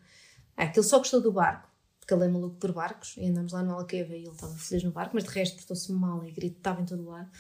Ah, 0.58 0.64
aquele 0.64 0.86
só 0.86 0.98
gostou 0.98 1.22
do 1.22 1.32
barco, 1.32 1.70
porque 2.00 2.14
ele 2.14 2.26
é 2.26 2.28
maluco 2.28 2.58
por 2.58 2.74
barcos, 2.74 3.16
e 3.18 3.26
andamos 3.26 3.54
lá 3.54 3.64
no 3.64 3.74
Alqueva 3.74 4.14
e 4.14 4.24
ele 4.24 4.32
estava 4.32 4.54
feliz 4.56 4.84
no 4.84 4.92
barco, 4.92 5.16
mas 5.16 5.24
de 5.24 5.30
resto 5.30 5.56
portou-se 5.56 5.92
mal 5.94 6.26
e 6.26 6.32
gritava 6.32 6.82
em 6.82 6.86
todo 6.86 7.06
lado. 7.06 7.32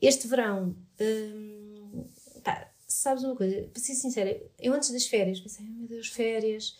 Este 0.00 0.28
verão, 0.28 0.76
hum, 1.00 2.06
pá, 2.44 2.70
sabes 2.86 3.24
uma 3.24 3.34
coisa, 3.34 3.68
para 3.68 3.82
ser 3.82 3.94
sincera, 3.94 4.40
eu 4.58 4.72
antes 4.72 4.90
das 4.90 5.06
férias 5.06 5.40
pensei, 5.40 5.66
meu 5.66 5.88
Deus, 5.88 6.08
férias, 6.08 6.78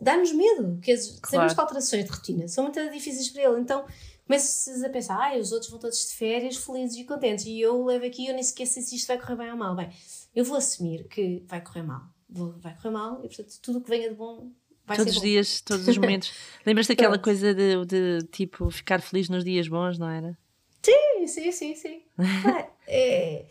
dá-nos 0.00 0.32
medo, 0.32 0.78
que 0.80 0.94
claro. 0.94 1.20
sabemos 1.30 1.54
que 1.54 1.60
alterações 1.60 2.04
de 2.04 2.10
rotina 2.10 2.48
são 2.48 2.64
muito 2.64 2.90
difíceis 2.90 3.28
para 3.28 3.42
ele, 3.42 3.60
então 3.60 3.84
começas 4.26 4.82
a 4.82 4.88
pensar, 4.88 5.18
ah, 5.20 5.38
os 5.38 5.50
outros 5.52 5.70
vão 5.70 5.80
todos 5.80 6.08
de 6.08 6.14
férias 6.14 6.56
felizes 6.56 6.96
e 6.96 7.04
contentes, 7.04 7.44
e 7.46 7.60
eu 7.60 7.84
levo 7.84 8.06
aqui, 8.06 8.28
eu 8.28 8.34
nem 8.34 8.42
sequer 8.42 8.66
sei 8.66 8.82
se 8.82 8.94
isto 8.94 9.08
vai 9.08 9.18
correr 9.18 9.36
bem 9.36 9.50
ou 9.50 9.56
mal. 9.56 9.74
Bem, 9.74 9.90
eu 10.34 10.44
vou 10.44 10.56
assumir 10.56 11.08
que 11.08 11.42
vai 11.46 11.60
correr 11.60 11.82
mal. 11.82 12.02
Vou, 12.28 12.54
vai 12.58 12.74
correr 12.76 12.90
mal 12.90 13.18
e, 13.24 13.28
portanto, 13.28 13.58
tudo 13.60 13.78
o 13.78 13.80
que 13.82 13.90
venha 13.90 14.08
de 14.08 14.14
bom 14.14 14.52
vai 14.86 14.96
todos 14.96 15.16
os 15.16 15.20
dias, 15.20 15.60
todos 15.60 15.86
os 15.88 15.98
momentos. 15.98 16.32
Lembras 16.64 16.86
daquela 16.86 17.18
coisa 17.18 17.52
de, 17.52 17.84
de, 17.84 18.26
tipo, 18.30 18.70
ficar 18.70 19.00
feliz 19.00 19.28
nos 19.28 19.44
dias 19.44 19.66
bons, 19.66 19.98
não 19.98 20.08
era? 20.08 20.38
Sim, 20.82 21.26
sim, 21.26 21.52
sim, 21.52 21.74
sim. 21.74 22.02
é, 22.86 23.46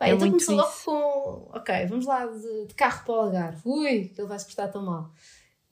Bem, 0.00 0.12
é 0.12 0.14
então 0.14 0.30
começou 0.30 0.56
logo 0.56 0.72
com, 0.84 1.58
ok, 1.58 1.86
vamos 1.86 2.06
lá 2.06 2.24
de, 2.26 2.66
de, 2.66 2.74
carro 2.74 3.04
para 3.04 3.14
o 3.14 3.18
Algarve. 3.18 3.60
Ui, 3.64 4.04
que 4.14 4.20
ele 4.20 4.28
vai 4.28 4.38
se 4.38 4.46
portar 4.46 4.70
tão 4.72 4.82
mal. 4.82 5.12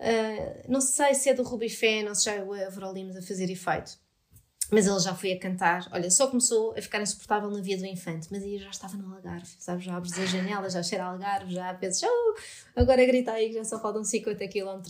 Uh, 0.01 0.65
não 0.69 0.81
sei 0.81 1.15
se 1.15 1.29
é 1.29 1.35
do 1.35 1.43
Ruby 1.43 1.69
Fan 1.69 2.09
ou 2.09 2.15
se 2.15 2.27
já 2.27 2.35
é 2.35 2.43
o 2.43 2.53
Avrolinos 2.53 3.17
a 3.17 3.23
fazer 3.23 3.51
efeito. 3.51 3.99
Mas 4.71 4.87
ele 4.87 5.01
já 5.01 5.15
foi 5.15 5.33
a 5.33 5.39
cantar. 5.39 5.89
Olha, 5.93 6.11
só 6.11 6.27
começou 6.27 6.75
a 6.77 6.83
ficar 6.83 7.01
insuportável 7.01 7.51
na 7.51 7.61
via 7.61 7.79
do 7.79 7.87
infante, 7.87 8.29
mas 8.31 8.43
aí 8.43 8.59
já 8.59 8.69
estava 8.69 8.97
no 8.97 9.15
Algarve, 9.15 9.49
sabes? 9.59 9.85
Já 9.85 9.97
abres 9.97 10.19
a 10.19 10.27
janela, 10.27 10.69
já 10.69 10.83
cheira 10.83 11.05
Algarve, 11.05 11.55
já 11.55 11.73
pensas, 11.75 12.09
oh, 12.09 12.35
agora 12.77 13.05
grita 13.07 13.33
aí 13.33 13.49
que 13.49 13.55
já 13.55 13.65
só 13.65 13.81
faltam 13.81 14.05
50 14.05 14.47
km. 14.49 14.83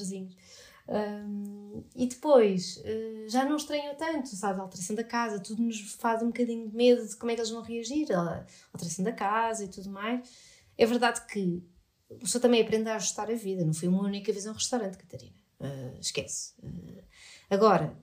Um, 0.89 1.85
e 1.95 2.07
depois, 2.07 2.79
uh, 2.79 3.29
já 3.29 3.45
não 3.45 3.57
estranhou 3.57 3.95
tanto, 3.95 4.29
sabe? 4.35 4.59
A 4.59 4.63
alteração 4.63 4.97
da 4.97 5.05
casa, 5.05 5.39
tudo 5.39 5.63
nos 5.63 5.93
faz 5.95 6.23
um 6.23 6.29
bocadinho 6.29 6.69
de 6.69 6.75
medo 6.75 7.07
de 7.07 7.15
como 7.17 7.31
é 7.31 7.35
que 7.35 7.41
eles 7.41 7.51
vão 7.51 7.63
reagir, 7.63 8.11
a 8.13 8.45
alteração 8.73 9.05
da 9.05 9.13
casa 9.13 9.65
e 9.65 9.69
tudo 9.69 9.91
mais. 9.91 10.29
É 10.77 10.87
verdade 10.87 11.25
que 11.27 11.63
a 12.11 12.15
pessoa 12.15 12.41
também 12.41 12.63
aprende 12.63 12.89
a 12.89 12.97
ajustar 12.97 13.31
a 13.31 13.35
vida, 13.35 13.65
não 13.65 13.75
foi 13.75 13.89
uma 13.89 14.03
única 14.03 14.33
vez 14.33 14.47
a 14.47 14.51
um 14.51 14.55
restaurante, 14.55 14.97
Catarina. 14.97 15.35
Uh, 15.61 15.99
esquece. 16.01 16.55
Uh, 16.63 17.03
agora, 17.51 17.97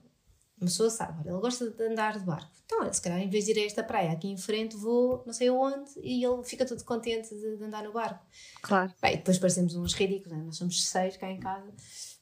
uma 0.58 0.66
pessoa 0.66 0.88
sabe, 0.88 1.20
olha, 1.20 1.30
ele 1.30 1.40
gosta 1.40 1.70
de 1.70 1.82
andar 1.84 2.18
de 2.18 2.24
barco. 2.24 2.50
Então, 2.64 2.80
olha, 2.80 2.92
se 2.92 3.00
calhar 3.00 3.20
em 3.20 3.28
vez 3.28 3.44
de 3.44 3.52
ir 3.52 3.58
a 3.58 3.66
esta 3.66 3.84
praia 3.84 4.10
aqui 4.10 4.28
em 4.28 4.38
frente, 4.38 4.76
vou 4.76 5.22
não 5.26 5.32
sei 5.32 5.48
aonde 5.48 5.90
e 5.98 6.24
ele 6.24 6.42
fica 6.44 6.64
todo 6.64 6.82
contente 6.82 7.34
de, 7.34 7.56
de 7.56 7.64
andar 7.64 7.82
no 7.84 7.92
barco. 7.92 8.24
Claro. 8.62 8.92
Bem, 9.00 9.16
depois 9.16 9.38
parecemos 9.38 9.74
uns 9.74 9.92
ridículos, 9.92 10.36
né? 10.36 10.44
nós 10.44 10.56
somos 10.56 10.82
seis 10.86 11.16
cá 11.16 11.30
em 11.30 11.38
casa, 11.38 11.72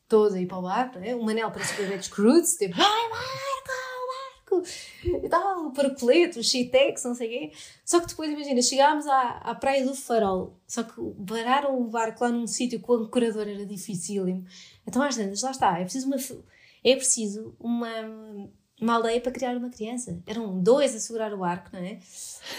todos 0.09 0.35
a 0.35 0.41
ir 0.41 0.47
para 0.47 0.59
o 0.59 0.63
barco, 0.63 0.99
né? 0.99 1.15
o 1.15 1.23
Manel 1.23 1.51
para 1.51 1.65
se 1.65 1.75
ver 1.75 2.03
Scrooge, 2.03 2.59
tipo, 2.59 2.77
vai 2.77 3.11
barco, 3.11 3.84
e 5.05 5.29
tal, 5.29 5.71
paracolete, 5.73 6.39
o 6.39 6.45
Shitex, 6.45 7.05
não 7.05 7.15
sei 7.15 7.27
o 7.27 7.31
quê. 7.31 7.53
Só 7.85 8.01
que 8.01 8.07
depois, 8.07 8.31
imagina, 8.31 8.63
chegámos 8.63 9.07
à, 9.07 9.39
à 9.39 9.55
praia 9.55 9.85
do 9.85 9.95
Farol, 9.95 10.59
só 10.67 10.83
que 10.83 10.95
pararam 11.27 11.81
o 11.81 11.89
barco 11.89 12.25
lá 12.25 12.31
num 12.31 12.47
sítio 12.47 12.81
que 12.81 12.91
o 12.91 12.95
ancorador 12.95 13.49
era 13.49 13.67
dificílimo. 13.67 14.45
Então, 14.87 15.03
às 15.03 15.17
vezes, 15.17 15.43
lá 15.43 15.51
está, 15.51 15.79
é 15.79 15.83
preciso 15.85 16.07
uma 16.07 16.17
é 16.85 16.95
preciso 16.95 17.57
uma, 17.59 17.89
uma 18.85 18.97
aldeia 18.97 19.21
para 19.21 19.33
criar 19.33 19.57
uma 19.57 19.71
criança. 19.71 20.23
Eram 20.27 20.61
dois 20.61 20.95
a 20.95 21.01
segurar 21.01 21.33
o 21.33 21.43
arco, 21.43 21.71
não 21.73 21.81
é? 21.81 21.99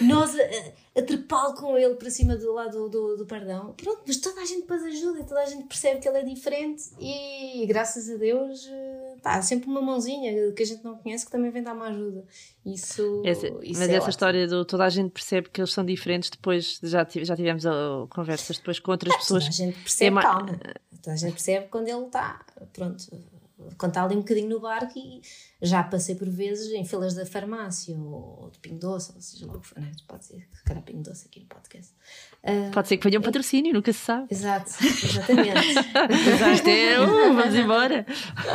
Nós 0.01 0.35
a, 0.35 0.99
a 0.99 1.03
trepá-lo 1.03 1.53
com 1.53 1.77
ele 1.77 1.93
para 1.95 2.09
cima 2.09 2.35
do 2.35 2.51
lado 2.51 2.71
do, 2.71 2.89
do, 2.89 3.17
do, 3.17 3.25
pardão. 3.25 3.73
Pronto, 3.77 4.01
mas 4.05 4.17
toda 4.17 4.41
a 4.41 4.45
gente 4.45 4.61
depois 4.61 4.83
ajuda, 4.83 5.23
toda 5.23 5.41
a 5.41 5.45
gente 5.45 5.67
percebe 5.67 5.99
que 5.99 6.09
ele 6.09 6.17
é 6.17 6.23
diferente 6.23 6.83
e 6.99 7.65
graças 7.67 8.09
a 8.09 8.15
Deus 8.15 8.67
eh, 8.67 9.15
pá, 9.21 9.35
há 9.35 9.41
sempre 9.41 9.69
uma 9.69 9.81
mãozinha 9.81 10.51
que 10.51 10.63
a 10.63 10.65
gente 10.65 10.83
não 10.83 10.97
conhece 10.97 11.25
que 11.25 11.31
também 11.31 11.51
vem 11.51 11.61
dar 11.61 11.73
uma 11.73 11.89
ajuda. 11.89 12.25
Isso, 12.65 13.21
essa, 13.23 13.47
isso 13.61 13.79
mas 13.79 13.81
é 13.81 13.83
essa 13.83 13.97
ótimo. 13.97 14.09
história 14.09 14.47
do 14.47 14.65
toda 14.65 14.83
a 14.83 14.89
gente 14.89 15.11
percebe 15.11 15.49
que 15.49 15.61
eles 15.61 15.71
são 15.71 15.85
diferentes, 15.85 16.31
depois 16.31 16.79
já, 16.81 17.07
já 17.07 17.35
tivemos 17.35 17.65
uh, 17.65 18.07
conversas 18.09 18.57
depois 18.57 18.79
com 18.79 18.91
outras 18.91 19.13
é, 19.13 19.17
pessoas. 19.17 19.43
Toda 19.43 19.53
a 19.53 19.57
gente 19.57 19.79
percebe, 19.79 20.17
é 20.17 20.21
calma. 20.21 20.59
Toda 21.03 21.13
a 21.13 21.17
gente 21.17 21.33
percebe 21.33 21.67
quando 21.67 21.87
ele 21.87 22.05
está, 22.05 22.43
pronto 22.73 23.05
quando 23.77 23.91
está 23.91 24.03
ali 24.03 24.15
um 24.15 24.19
bocadinho 24.19 24.49
no 24.49 24.59
barco 24.59 24.97
e 24.97 25.21
já 25.61 25.83
passei 25.83 26.15
por 26.15 26.29
vezes 26.29 26.71
em 26.71 26.85
filas 26.85 27.13
da 27.13 27.25
farmácia 27.25 27.95
ou, 27.97 28.49
de 28.51 28.59
Pingo 28.59 28.79
Doce, 28.79 29.11
ou 29.15 29.21
seja, 29.21 29.45
logo 29.45 29.61
foi, 29.63 29.81
né? 29.81 29.91
pode 30.07 30.25
ser, 30.25 30.47
se 30.53 30.63
calhar 30.63 30.83
Pingo 30.83 31.03
Doce 31.03 31.27
aqui 31.27 31.39
no 31.41 31.45
podcast. 31.47 31.93
Uh, 32.43 32.71
pode 32.71 32.87
ser 32.87 32.97
que 32.97 33.03
venha 33.03 33.19
um 33.19 33.23
patrocínio, 33.23 33.73
nunca 33.73 33.91
se 33.91 33.99
sabe. 33.99 34.27
Exato, 34.29 34.71
exatamente. 34.81 35.69
Exato, 36.29 36.69
é, 36.69 36.99
uh, 36.99 37.33
vamos 37.33 37.55
embora. 37.55 38.05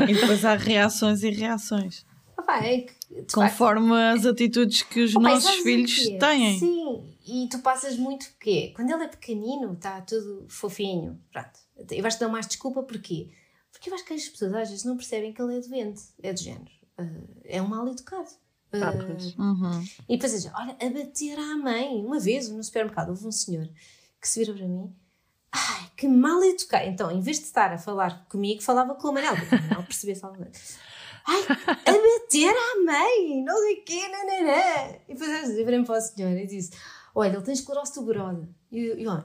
E 0.09 0.15
depois 0.15 0.45
há 0.45 0.57
reações 0.57 1.23
e 1.23 1.31
reações. 1.31 2.05
Ah, 2.51 2.67
é 2.67 2.79
que, 2.79 2.95
Conforme 3.33 3.95
as 3.95 4.27
atitudes 4.27 4.83
que 4.83 5.03
os 5.03 5.15
nossos 5.15 5.57
filhos 5.57 6.09
têm. 6.19 6.59
Sim, 6.59 7.15
e 7.27 7.49
tu 7.49 7.61
passas 7.61 7.97
muito 7.97 8.29
porque 8.31 8.73
quando 8.75 8.91
ele 8.91 9.05
é 9.05 9.09
pequenino 9.09 9.73
está 9.73 10.01
tudo 10.01 10.47
fofinho, 10.49 11.21
pronto. 11.33 11.59
E 11.91 12.03
vais-te 12.03 12.21
dar 12.21 12.29
mais 12.29 12.47
desculpa 12.47 12.83
porquê? 12.83 13.31
Porque 13.81 13.89
eu 13.89 13.95
acho 13.95 14.05
que 14.05 14.13
as 14.13 14.29
pessoas 14.29 14.53
às 14.53 14.69
vezes 14.69 14.85
não 14.85 14.95
percebem 14.95 15.33
que 15.33 15.41
ele 15.41 15.57
é 15.57 15.61
doente, 15.61 16.03
é 16.23 16.35
de 16.35 16.45
género. 16.45 16.71
Uh, 16.99 17.41
é 17.45 17.63
um 17.63 17.67
mal 17.67 17.89
educado. 17.89 18.29
Uh, 18.75 18.85
ah, 18.85 18.93
pois. 18.93 19.35
Uhum. 19.37 19.85
E 20.07 20.19
depois 20.19 20.33
diz, 20.33 20.53
olha, 20.55 20.77
a 20.79 20.91
bater 20.91 21.39
à 21.39 21.57
mãe. 21.57 22.05
Uma 22.05 22.21
vez 22.21 22.51
no 22.51 22.63
supermercado 22.63 23.09
houve 23.09 23.27
um 23.27 23.33
senhor 23.33 23.67
que 24.21 24.29
se 24.29 24.39
vira 24.39 24.53
para 24.53 24.69
mim. 24.69 24.95
Ai, 25.51 25.91
que 25.97 26.07
mal 26.07 26.45
educado. 26.45 26.89
Então, 26.89 27.11
em 27.11 27.23
vez 27.23 27.39
de 27.39 27.45
estar 27.47 27.73
a 27.73 27.79
falar 27.79 28.27
comigo, 28.29 28.63
falava 28.63 28.95
com 28.97 29.09
o 29.09 29.13
Manel. 29.15 29.33
Não 29.75 29.83
percebesse 29.83 30.27
algo. 30.27 30.47
Ai, 31.27 31.43
a 31.67 31.93
bater 31.93 32.55
à 32.55 32.85
mãe, 32.85 33.43
não 33.43 33.57
sei 33.57 33.81
o 33.81 33.85
quê, 33.85 34.09
nananã. 34.09 34.99
E 35.09 35.15
depois 35.15 35.59
eu 35.59 35.65
virei 35.65 35.83
para 35.83 35.97
o 35.97 36.01
senhor 36.03 36.37
e 36.37 36.47
disse: 36.47 36.73
Olha, 37.15 37.33
ele 37.33 37.43
tem 37.43 37.55
esclerose 37.55 37.95
tuberosa. 37.95 38.47
E 38.71 39.03
eu, 39.03 39.11
hã? 39.11 39.25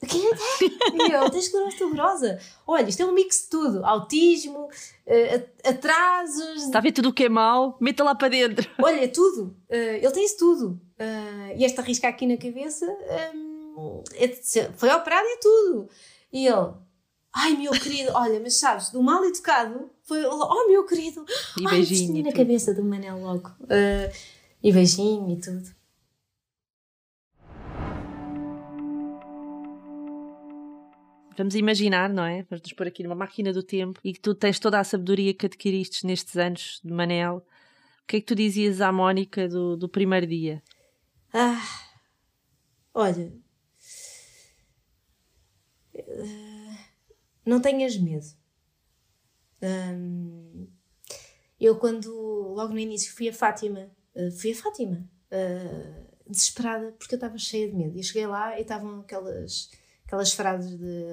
Quem 0.08 0.26
é 0.26 0.34
que 0.34 1.12
é? 1.12 1.30
tens 1.30 1.44
esclerose 1.44 1.76
tuberosa. 1.76 2.38
Olha, 2.66 2.88
isto 2.88 3.02
é 3.02 3.06
um 3.06 3.12
mix 3.12 3.42
de 3.42 3.50
tudo: 3.50 3.84
autismo, 3.84 4.64
uh, 4.64 5.68
atrasos. 5.68 6.64
Está 6.64 6.78
a 6.78 6.82
ver 6.82 6.92
tudo 6.92 7.10
o 7.10 7.12
que 7.12 7.24
é 7.24 7.28
mau? 7.28 7.76
Meta 7.78 8.02
lá 8.02 8.14
para 8.14 8.28
dentro. 8.28 8.68
Olha, 8.82 9.04
é 9.04 9.08
tudo. 9.08 9.54
Uh, 9.68 9.96
ele 10.00 10.10
tem 10.10 10.24
isso 10.24 10.38
tudo. 10.38 10.80
Uh, 10.98 11.54
e 11.54 11.64
esta 11.66 11.82
risca 11.82 12.08
aqui 12.08 12.26
na 12.26 12.38
cabeça 12.38 12.86
é, 12.86 13.30
foi 14.74 14.90
operado 14.90 15.26
e 15.26 15.32
é 15.32 15.36
tudo. 15.36 15.88
E 16.32 16.46
ele, 16.46 16.72
ai 17.34 17.56
meu 17.58 17.72
querido, 17.72 18.12
olha, 18.14 18.40
mas 18.40 18.54
sabes, 18.54 18.90
do 18.90 19.02
mal 19.02 19.24
educado, 19.24 19.90
foi, 20.02 20.24
oh 20.24 20.68
meu 20.68 20.86
querido, 20.86 21.24
e 21.58 21.66
ai, 21.66 21.76
beijinho. 21.76 22.22
na 22.22 22.32
cabeça 22.32 22.72
do 22.72 22.84
Manel 22.84 23.18
logo. 23.18 23.50
e 24.62 24.72
beijinho 24.72 25.30
e 25.30 25.40
tudo. 25.40 25.79
Vamos 31.40 31.54
imaginar, 31.54 32.10
não 32.10 32.22
é? 32.22 32.42
Vamos 32.50 32.60
nos 32.60 32.72
pôr 32.74 32.86
aqui 32.86 33.02
numa 33.02 33.14
máquina 33.14 33.50
do 33.50 33.62
tempo 33.62 33.98
e 34.04 34.12
que 34.12 34.20
tu 34.20 34.34
tens 34.34 34.58
toda 34.58 34.78
a 34.78 34.84
sabedoria 34.84 35.32
que 35.32 35.46
adquiriste 35.46 36.06
nestes 36.06 36.36
anos 36.36 36.82
de 36.84 36.92
Manel. 36.92 37.38
O 38.02 38.06
que 38.06 38.16
é 38.16 38.20
que 38.20 38.26
tu 38.26 38.34
dizias 38.34 38.82
à 38.82 38.92
Mónica 38.92 39.48
do, 39.48 39.74
do 39.74 39.88
primeiro 39.88 40.26
dia? 40.26 40.62
Ah, 41.32 41.62
olha. 42.92 43.32
Uh, 45.94 46.76
não 47.46 47.58
tenhas 47.58 47.96
medo. 47.96 48.26
Eu, 51.58 51.78
quando 51.78 52.10
logo 52.54 52.74
no 52.74 52.78
início 52.78 53.14
fui 53.14 53.30
a 53.30 53.32
Fátima, 53.32 53.90
uh, 54.14 54.30
fui 54.30 54.52
a 54.52 54.56
Fátima, 54.56 55.08
uh, 55.32 56.06
desesperada, 56.30 56.92
porque 56.98 57.14
eu 57.14 57.16
estava 57.16 57.38
cheia 57.38 57.66
de 57.66 57.74
medo. 57.74 57.98
E 57.98 58.04
cheguei 58.04 58.26
lá 58.26 58.58
e 58.58 58.60
estavam 58.60 59.00
aquelas, 59.00 59.70
aquelas 60.10 60.32
frases 60.32 60.76
de. 60.76 61.04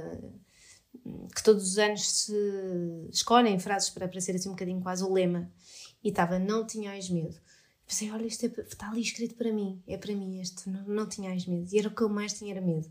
que 1.36 1.44
todos 1.44 1.64
os 1.64 1.78
anos 1.78 2.10
se 2.10 2.34
escolhem 3.12 3.60
frases 3.60 3.92
para, 3.92 4.08
para 4.08 4.20
ser 4.20 4.36
assim 4.36 4.50
um 4.50 4.54
bocadinho 4.54 4.82
quase 4.82 5.04
o 5.04 5.14
lema. 5.14 5.52
E 6.04 6.10
estava, 6.10 6.40
não 6.40 6.66
tinhais 6.66 7.08
medo. 7.10 7.38
Pensei, 7.86 8.12
olha, 8.12 8.26
isto 8.26 8.46
é, 8.46 8.62
está 8.62 8.90
ali 8.90 9.02
escrito 9.02 9.36
para 9.36 9.54
mim, 9.54 9.82
é 9.88 9.98
para 9.98 10.14
mim 10.14 10.42
este, 10.42 10.70
não, 10.70 10.84
não 10.86 11.08
tinhais 11.08 11.46
medo. 11.46 11.70
E 11.72 11.78
era 11.78 11.88
o 11.88 11.96
que 11.96 12.02
eu 12.02 12.10
mais 12.10 12.34
tinha 12.34 12.52
era 12.52 12.62
medo. 12.62 12.90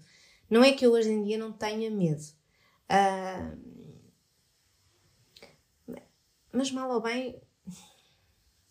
Não 0.49 0.63
é 0.63 0.73
que 0.73 0.87
eu 0.87 0.93
hoje 0.93 1.11
em 1.11 1.25
dia 1.25 1.37
não 1.37 1.53
tenha 1.53 1.91
medo. 1.91 2.23
Uh, 2.89 3.59
mas 6.53 6.71
mal 6.71 6.89
ou 6.91 7.01
bem, 7.01 7.43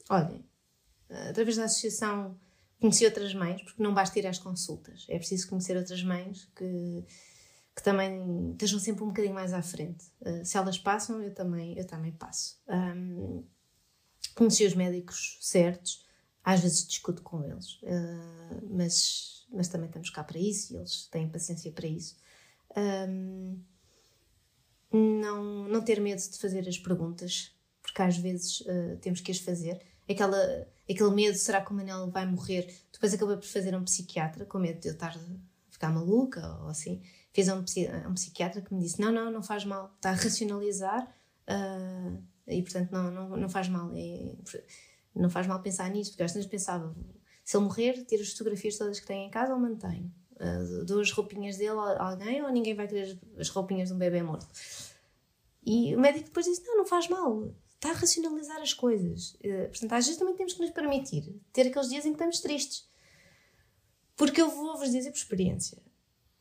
olhem, 0.10 0.44
através 1.10 1.58
da 1.58 1.66
associação 1.66 2.40
conheci 2.80 3.06
outras 3.06 3.34
mães, 3.34 3.62
porque 3.62 3.82
não 3.82 3.94
basta 3.94 4.18
ir 4.20 4.28
às 4.28 4.38
consultas, 4.38 5.06
é 5.10 5.18
preciso 5.18 5.50
conhecer 5.50 5.78
outras 5.78 6.04
mães 6.04 6.46
que, 6.56 7.06
que 7.76 7.84
também 7.84 8.52
estejam 8.52 8.80
sempre 8.80 9.04
um 9.04 9.08
bocadinho 9.08 9.34
mais 9.34 9.54
à 9.54 9.62
frente. 9.62 10.06
Uh, 10.22 10.44
se 10.46 10.58
elas 10.58 10.78
passam, 10.78 11.22
eu 11.22 11.34
também, 11.34 11.78
eu 11.78 11.86
também 11.86 12.12
passo. 12.12 12.60
Um, 12.68 13.44
conheci 14.36 14.66
os 14.66 14.76
médicos 14.76 15.38
certos, 15.42 16.06
às 16.44 16.60
vezes 16.60 16.88
discuto 16.88 17.24
com 17.24 17.44
eles, 17.44 17.82
uh, 17.84 18.68
mas, 18.70 19.48
mas 19.52 19.68
também 19.68 19.88
estamos 19.88 20.10
cá 20.10 20.24
para 20.24 20.40
isso 20.40 20.74
e 20.74 20.78
eles 20.78 21.08
têm 21.08 21.30
paciência 21.30 21.72
para 21.72 21.88
isso. 21.88 22.16
Um, 22.78 23.60
não, 24.92 25.68
não 25.68 25.82
ter 25.82 26.00
medo 26.00 26.22
de 26.22 26.38
fazer 26.38 26.68
as 26.68 26.78
perguntas, 26.78 27.52
porque 27.82 28.02
às 28.02 28.18
vezes 28.18 28.62
uh, 28.62 28.98
temos 29.02 29.22
que 29.22 29.32
as 29.32 29.40
fazer. 29.40 29.82
Aquela, 30.10 30.68
aquele 30.90 31.12
medo, 31.12 31.38
será 31.38 31.62
que 31.62 31.72
o 31.72 31.74
Manel 31.74 32.10
vai 32.12 32.26
morrer? 32.26 32.74
Depois 32.92 33.14
acabei 33.14 33.38
por 33.38 33.46
fazer 33.46 33.76
um 33.76 33.84
psiquiatra, 33.84 34.46
com 34.46 34.60
medo 34.60 34.80
de 34.80 34.90
eu 34.90 34.94
estar 34.94 35.16
a 35.16 35.20
ficar 35.70 35.92
maluca 35.92 36.46
ou 36.62 36.68
assim. 36.68 37.02
Fiz 37.34 37.48
um, 37.50 37.60
um 38.08 38.14
psiquiatra 38.14 38.62
que 38.62 38.74
me 38.74 38.82
disse: 38.82 39.00
Não, 39.02 39.12
não, 39.12 39.32
não 39.32 39.44
faz 39.44 39.66
mal, 39.66 39.92
está 39.96 40.12
a 40.12 40.14
racionalizar 40.14 41.04
uh, 41.50 42.24
e 42.48 42.62
portanto 42.62 42.92
não, 42.92 43.12
não, 43.12 43.38
não 43.38 43.50
faz 43.50 43.68
mal. 43.68 43.92
É, 43.94 44.36
não 45.16 45.30
faz 45.30 45.48
mal 45.48 45.62
pensar 45.62 45.90
nisso, 45.90 46.12
porque 46.12 46.24
às 46.24 46.34
vezes 46.34 46.48
pensava: 46.48 46.96
se 47.44 47.56
ele 47.58 47.66
morrer, 47.66 48.06
tiro 48.06 48.22
as 48.22 48.32
fotografias 48.32 48.78
todas 48.78 49.00
que 49.00 49.08
tem 49.08 49.28
em 49.28 49.30
casa 49.30 49.54
ou 49.54 49.60
mantenho? 49.60 50.12
Uh, 50.34 50.84
dou 50.84 51.00
as 51.00 51.12
roupinhas 51.12 51.58
dele 51.58 51.78
a 51.78 52.10
alguém 52.10 52.44
ou 52.44 52.52
ninguém 52.52 52.76
vai 52.76 52.88
ter 52.88 53.18
as 53.38 53.50
roupinhas 53.50 53.90
de 53.90 53.96
um 53.96 53.98
bebê 53.98 54.22
morto? 54.22 54.48
E 55.66 55.96
o 55.96 56.00
médico 56.00 56.26
depois 56.26 56.46
disse: 56.46 56.66
Não, 56.66 56.78
não 56.78 56.86
faz 56.86 57.08
mal, 57.08 57.54
está 57.86 57.92
a 57.92 58.00
racionalizar 58.00 58.62
as 58.62 58.74
coisas. 58.74 59.36
Uh, 59.36 59.68
portanto, 59.70 59.94
às 59.94 60.06
vezes 60.06 60.20
também 60.20 60.36
temos 60.36 60.54
que 60.54 60.62
nos 60.62 60.72
permitir 60.72 61.40
ter 61.54 61.68
aqueles 61.68 61.90
dias 61.90 62.06
em 62.06 62.10
que 62.10 62.16
estamos 62.16 62.40
tristes. 62.40 62.90
Porque 64.16 64.42
eu 64.42 64.50
vou-vos 64.50 64.92
dizer 64.92 65.12
por 65.12 65.18
experiência: 65.18 65.78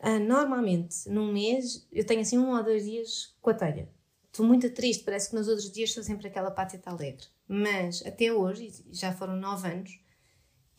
uh, 0.00 0.18
normalmente, 0.18 1.08
num 1.08 1.32
mês, 1.32 1.86
eu 1.92 2.04
tenho 2.04 2.20
assim 2.20 2.38
um 2.38 2.56
ou 2.56 2.62
dois 2.62 2.84
dias 2.84 3.34
com 3.40 3.50
a 3.50 3.54
telha. 3.54 3.88
Estou 4.26 4.44
muito 4.44 4.68
triste, 4.70 5.04
parece 5.04 5.30
que 5.30 5.36
nos 5.36 5.46
outros 5.46 5.70
dias 5.70 5.92
sou 5.92 6.02
sempre 6.02 6.26
aquela 6.26 6.50
pátita 6.50 6.90
alegre. 6.90 7.26
Mas 7.46 8.04
até 8.04 8.32
hoje, 8.32 8.72
já 8.90 9.12
foram 9.12 9.36
nove 9.36 9.68
anos, 9.68 10.00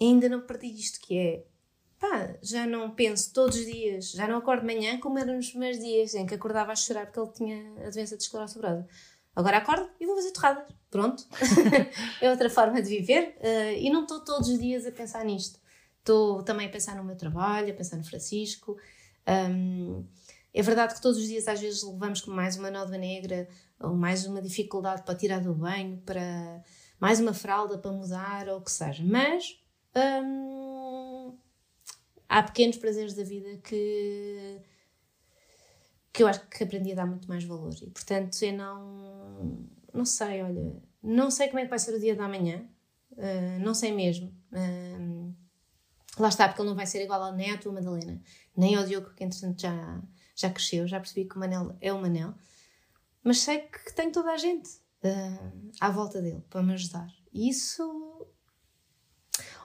ainda 0.01 0.28
não 0.28 0.41
perdi 0.41 0.68
isto 0.68 0.99
que 0.99 1.18
é 1.18 1.45
pá, 1.99 2.36
já 2.41 2.66
não 2.66 2.91
penso 2.91 3.34
todos 3.34 3.57
os 3.57 3.66
dias, 3.66 4.11
já 4.11 4.28
não 4.28 4.38
acordo 4.38 4.68
de 4.68 4.74
manhã 4.74 4.99
como 4.99 5.18
era 5.18 5.34
nos 5.34 5.49
primeiros 5.49 5.80
dias 5.80 6.13
em 6.13 6.26
que 6.26 6.36
acordava 6.36 6.72
a 6.72 6.76
chorar 6.76 7.05
porque 7.05 7.20
ele 7.20 7.32
tinha 7.32 7.88
a 7.88 7.89
doença 7.89 8.18
de 8.18 8.24
esclerose. 8.24 8.59
Agora 9.36 9.57
acordo 9.57 9.89
e 9.99 10.05
vou 10.05 10.15
fazer 10.15 10.31
torradas. 10.31 10.63
Pronto. 10.89 11.25
é 12.21 12.29
outra 12.31 12.49
forma 12.49 12.81
de 12.81 12.89
viver 12.89 13.36
uh, 13.39 13.77
e 13.77 13.89
não 13.89 14.03
estou 14.03 14.21
todos 14.21 14.47
os 14.47 14.59
dias 14.59 14.86
a 14.86 14.91
pensar 14.91 15.25
nisto. 15.25 15.59
Estou 15.99 16.41
também 16.43 16.67
a 16.67 16.69
pensar 16.69 16.95
no 16.95 17.03
meu 17.03 17.15
trabalho, 17.15 17.71
a 17.71 17.75
pensar 17.75 17.97
no 17.97 18.03
Francisco. 18.03 18.77
Um, 19.27 20.05
é 20.53 20.61
verdade 20.61 20.93
que 20.93 21.01
todos 21.01 21.17
os 21.17 21.27
dias 21.27 21.47
às 21.47 21.59
vezes 21.59 21.83
levamos 21.83 22.21
com 22.21 22.31
mais 22.31 22.55
uma 22.55 22.71
nódoa 22.71 22.97
negra 22.97 23.47
ou 23.79 23.93
mais 23.93 24.25
uma 24.25 24.41
dificuldade 24.41 25.03
para 25.03 25.15
tirar 25.15 25.41
do 25.41 25.53
banho, 25.53 25.97
para 26.05 26.63
mais 26.99 27.19
uma 27.19 27.33
fralda 27.33 27.77
para 27.77 27.91
mudar 27.91 28.47
ou 28.47 28.59
o 28.59 28.61
que 28.61 28.71
seja. 28.71 29.03
Mas 29.03 29.59
há 32.29 32.43
pequenos 32.43 32.77
prazeres 32.77 33.13
da 33.13 33.23
vida 33.23 33.57
que 33.57 34.61
que 36.16 36.24
eu 36.24 36.28
acho 36.28 36.47
que 36.47 36.63
aprendi 36.63 36.93
a 36.93 36.95
dar 36.95 37.05
muito 37.05 37.28
mais 37.28 37.43
valor. 37.43 37.74
E 37.82 37.89
portanto 37.89 38.41
eu 38.41 38.53
não 38.53 39.68
não 39.93 40.05
sei, 40.05 40.41
olha 40.41 40.82
não 41.03 41.30
sei 41.30 41.47
como 41.47 41.59
é 41.59 41.63
que 41.63 41.70
vai 41.70 41.80
ser 41.80 41.93
o 41.93 41.99
dia 41.99 42.16
da 42.16 42.28
manhã 42.28 42.68
uh, 43.11 43.59
não 43.59 43.74
sei 43.74 43.91
mesmo. 43.91 44.34
Uh, 44.51 45.36
lá 46.18 46.30
está, 46.30 46.47
porque 46.47 46.61
ele 46.61 46.70
não 46.70 46.76
vai 46.76 46.86
ser 46.86 47.03
igual 47.03 47.22
ao 47.22 47.34
Neto 47.34 47.66
ou 47.66 47.72
a 47.72 47.76
Madalena 47.76 48.22
nem 48.55 48.76
ao 48.76 48.86
Diogo 48.86 49.13
que 49.13 49.24
entretanto 49.24 49.61
já, 49.61 50.01
já 50.34 50.49
cresceu, 50.49 50.88
já 50.88 50.99
percebi 50.99 51.28
que 51.28 51.36
o 51.36 51.39
Manel 51.39 51.76
é 51.82 51.91
o 51.91 52.01
Manel. 52.01 52.34
Mas 53.22 53.39
sei 53.39 53.59
que 53.59 53.93
tenho 53.93 54.11
toda 54.11 54.32
a 54.32 54.38
gente 54.38 54.70
uh, 55.03 55.72
à 55.82 55.89
volta 55.89 56.22
dele 56.22 56.43
para 56.49 56.63
me 56.63 56.74
ajudar. 56.74 57.07
E 57.34 57.49
isso 57.49 57.84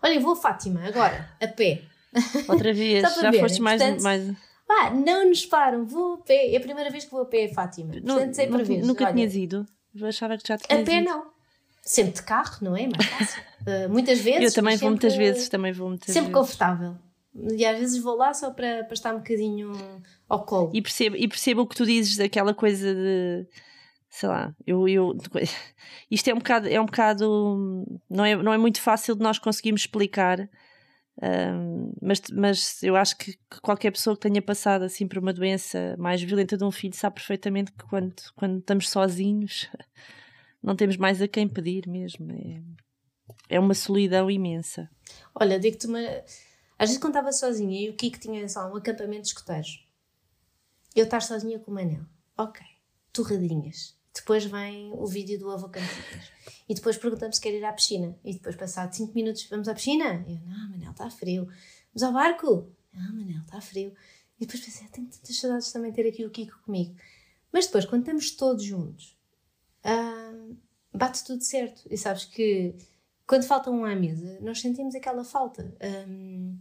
olha, 0.03 0.15
eu 0.15 0.21
vou 0.21 0.33
a 0.33 0.37
Fátima 0.37 0.85
agora, 0.85 1.31
a 1.41 1.47
pé. 1.47 1.85
Outra 2.49 2.75
vez, 2.75 3.03
já 3.15 3.31
ver, 3.31 3.39
foste 3.39 3.61
mais, 3.63 3.81
portanto, 3.81 4.03
mais. 4.03 4.50
Pá, 4.71 4.89
não 4.89 5.29
nos 5.29 5.45
param, 5.45 5.85
vou 5.85 6.15
a 6.15 6.19
pé. 6.19 6.53
É 6.53 6.57
a 6.57 6.61
primeira 6.61 6.91
vez 6.91 7.05
que 7.05 7.11
vou 7.11 7.23
a 7.23 7.27
pé, 7.27 7.49
Fátima. 7.49 7.91
Portanto, 7.93 8.35
sei 8.35 8.47
para 8.47 8.63
ver. 8.63 8.85
Nunca 8.85 9.03
Olha, 9.03 9.15
tinhas 9.15 9.35
ido? 9.35 9.67
Eu 9.93 10.07
achava 10.07 10.39
que 10.39 10.47
já 10.47 10.57
tinhas 10.57 10.83
A 10.83 10.85
pé 10.85 10.99
ido. 11.01 11.11
não. 11.11 11.27
Sempre 11.83 12.13
de 12.13 12.23
carro, 12.23 12.59
não 12.61 12.77
é? 12.77 12.87
Mais 12.87 13.05
fácil. 13.05 13.43
uh, 13.63 13.89
muitas 13.91 14.21
vezes. 14.21 14.45
Eu 14.45 14.55
também 14.55 14.77
vou 14.77 14.91
muitas 14.91 15.17
vezes, 15.17 15.49
também 15.49 15.73
vou 15.73 15.89
muitas 15.89 16.15
sempre 16.15 16.31
vezes. 16.31 16.35
confortável. 16.35 16.95
E 17.35 17.67
às 17.67 17.79
vezes 17.81 18.01
vou 18.01 18.15
lá 18.17 18.33
só 18.33 18.53
para, 18.53 18.85
para 18.85 18.95
estar 18.95 19.13
um 19.13 19.19
bocadinho 19.19 19.73
ao 20.29 20.45
colo. 20.45 20.71
E 20.73 20.81
percebo, 20.81 21.17
e 21.17 21.27
percebo 21.27 21.63
o 21.63 21.67
que 21.67 21.75
tu 21.75 21.85
dizes 21.85 22.17
daquela 22.17 22.55
coisa 22.55 22.95
de 22.95 23.49
sei 24.09 24.29
lá, 24.29 24.55
eu, 24.65 24.87
eu 24.87 25.17
isto 26.09 26.29
é 26.29 26.35
um 26.35 26.39
bocado, 26.39 26.69
é 26.69 26.81
um 26.81 26.87
bocado 26.87 27.85
não 28.09 28.25
é, 28.25 28.37
não 28.37 28.53
é 28.53 28.59
muito 28.59 28.81
fácil 28.81 29.17
de 29.17 29.23
nós 29.23 29.39
conseguirmos 29.39 29.81
explicar 29.83 30.49
mas, 32.01 32.23
mas 32.33 32.83
eu 32.83 32.97
acho 32.97 33.17
que, 33.17 33.33
que, 33.33 33.61
qualquer 33.63 33.91
pessoa 33.91 34.17
que 34.17 34.23
tenha 34.23 34.41
passado 34.41 34.85
assim 34.85 35.07
por 35.07 35.19
uma 35.19 35.33
doença 35.33 35.95
mais 35.99 36.23
violenta 36.23 36.57
de 36.57 36.65
um 36.65 36.71
filho 36.71 36.97
sabe 36.97 37.17
perfeitamente 37.17 37.73
que 37.73 37.85
quando, 37.85 38.15
quando 38.35 38.59
estamos 38.59 38.89
sozinhos 38.89 39.69
não 40.63 40.75
temos 40.75 40.97
mais 40.97 41.21
a 41.21 41.29
quem 41.29 41.47
pedir 41.47 41.87
mesmo. 41.87 42.33
É, 42.33 42.63
é 43.57 43.61
uma 43.61 43.75
solidão 43.75 44.31
imensa. 44.31 44.89
Olha, 45.35 45.59
digo-te 45.59 45.87
uma. 45.87 46.01
Às 46.79 46.89
vezes 46.89 46.99
quando 46.99 47.15
estava 47.15 47.33
sozinha 47.33 47.81
e 47.81 47.91
o 47.91 47.95
Kiko 47.95 48.19
tinha 48.19 48.49
só 48.49 48.71
um 48.73 48.77
acampamento 48.77 49.23
de 49.23 49.29
escoteiros, 49.29 49.87
eu 50.97 51.05
estar 51.05 51.21
sozinha 51.21 51.59
com 51.59 51.71
o 51.71 51.75
Manel. 51.75 52.07
Ok, 52.39 52.65
torradinhas. 53.13 54.00
Depois 54.15 54.45
vem 54.45 54.93
o 54.93 55.07
vídeo 55.07 55.39
do 55.39 55.51
avô. 55.51 55.71
E 56.69 56.75
depois 56.75 56.97
perguntamos 56.97 57.37
se 57.37 57.43
quer 57.43 57.55
ir 57.55 57.65
à 57.65 57.73
piscina. 57.73 58.19
E 58.25 58.33
depois, 58.33 58.57
passado 58.57 58.93
5 58.93 59.15
minutos, 59.15 59.47
vamos 59.49 59.69
à 59.69 59.75
piscina? 59.75 60.25
Eu, 60.27 60.41
não, 60.47 60.71
Manel, 60.71 60.91
está 60.91 61.11
frio. 61.11 61.49
Vamos 61.93 62.03
ao 62.03 62.13
barco? 62.13 62.69
Não, 62.93 63.15
Manel, 63.15 63.43
está 63.43 63.61
frio. 63.61 63.93
E 64.39 64.47
depois 64.47 64.65
pensei, 64.65 64.89
tenho 64.89 65.09
tantas 65.09 65.37
saudades 65.37 65.73
também 65.73 65.93
ter 65.93 66.09
aqui 66.09 66.25
o 66.25 66.31
Kiko 66.31 66.61
comigo. 66.63 66.95
Mas 67.53 67.67
depois, 67.67 67.85
quando 67.85 68.03
estamos 68.03 68.31
todos 68.33 68.65
juntos, 68.65 69.17
hum, 69.85 70.57
bate 70.93 71.25
tudo 71.25 71.43
certo. 71.43 71.83
E 71.91 71.97
sabes 71.97 72.25
que 72.25 72.75
quando 73.27 73.45
falta 73.45 73.71
um 73.71 73.85
à 73.85 73.95
mesa, 73.95 74.39
nós 74.41 74.61
sentimos 74.61 74.95
aquela 74.95 75.25
falta. 75.25 75.75
Hum, 76.09 76.59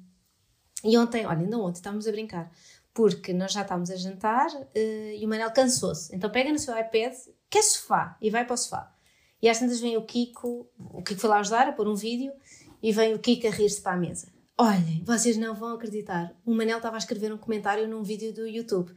e 0.84 0.98
ontem, 0.98 1.26
olha, 1.26 1.40
ainda 1.40 1.58
ontem 1.58 1.80
estávamos 1.80 2.08
a 2.08 2.12
brincar, 2.12 2.52
porque 2.94 3.34
nós 3.34 3.52
já 3.52 3.62
estávamos 3.62 3.92
a 3.92 3.96
jantar 3.96 4.50
uh, 4.54 5.16
e 5.18 5.26
o 5.26 5.30
Manel 5.30 5.52
cansou-se. 5.52 6.16
Então 6.16 6.30
pega 6.30 6.52
no 6.52 6.60
seu 6.60 6.78
iPad 6.78 7.14
quer 7.50 7.64
sofá? 7.64 8.18
E 8.22 8.30
vai 8.30 8.46
para 8.46 8.54
o 8.54 8.58
sofá. 8.58 8.94
E 9.42 9.50
às 9.50 9.60
tantas 9.60 9.80
vem 9.80 9.98
o 9.98 10.02
Kiko, 10.04 10.68
o 10.78 11.02
Kiko 11.02 11.20
foi 11.20 11.30
lá 11.30 11.40
ajudar 11.40 11.68
a 11.68 11.72
pôr 11.72 11.88
um 11.88 11.96
vídeo, 11.96 12.32
e 12.82 12.92
vem 12.92 13.14
o 13.14 13.20
Kiko 13.20 13.48
a 13.48 13.50
rir-se 13.50 13.82
para 13.82 13.94
a 13.94 13.98
mesa. 13.98 14.28
Olhem, 14.58 15.02
vocês 15.06 15.38
não 15.38 15.56
vão 15.56 15.76
acreditar. 15.76 16.36
O 16.46 16.54
Manel 16.54 16.78
estava 16.78 16.98
a 16.98 17.00
escrever 17.00 17.32
um 17.32 17.38
comentário 17.38 17.88
num 17.88 18.04
vídeo 18.04 18.34
do 18.34 18.46
YouTube. 18.46 18.94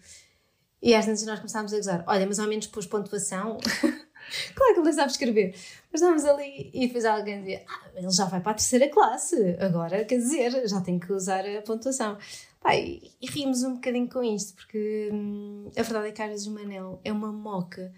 E 0.82 0.92
às 0.94 1.06
vezes 1.06 1.24
nós 1.24 1.38
começámos 1.38 1.72
a 1.72 1.76
gozar. 1.76 2.04
Olha, 2.08 2.26
mas 2.26 2.40
ao 2.40 2.48
menos 2.48 2.66
pôs 2.66 2.84
pontuação. 2.84 3.58
claro 4.56 4.74
que 4.74 4.80
ele 4.80 4.92
sabe 4.92 5.12
escrever. 5.12 5.54
Mas 5.92 6.00
estávamos 6.00 6.24
ali 6.24 6.68
e 6.74 6.88
depois 6.88 7.04
alguém 7.04 7.38
dizia: 7.38 7.64
ah, 7.68 7.90
ele 7.94 8.10
já 8.10 8.24
vai 8.24 8.40
para 8.40 8.50
a 8.50 8.54
terceira 8.54 8.88
classe. 8.88 9.56
Agora, 9.60 10.04
quer 10.04 10.16
dizer, 10.16 10.66
já 10.66 10.80
tem 10.80 10.98
que 10.98 11.12
usar 11.12 11.46
a 11.46 11.62
pontuação. 11.62 12.18
Pai, 12.60 13.00
e, 13.00 13.12
e 13.20 13.26
rimos 13.30 13.62
um 13.62 13.74
bocadinho 13.74 14.08
com 14.08 14.24
isto, 14.24 14.56
porque 14.56 15.10
hum, 15.12 15.70
a 15.76 15.82
verdade 15.82 16.08
é 16.08 16.12
que 16.12 16.22
às 16.22 16.28
vezes 16.28 16.46
o 16.48 16.50
Manel 16.50 17.00
é 17.04 17.12
uma 17.12 17.32
moca 17.32 17.92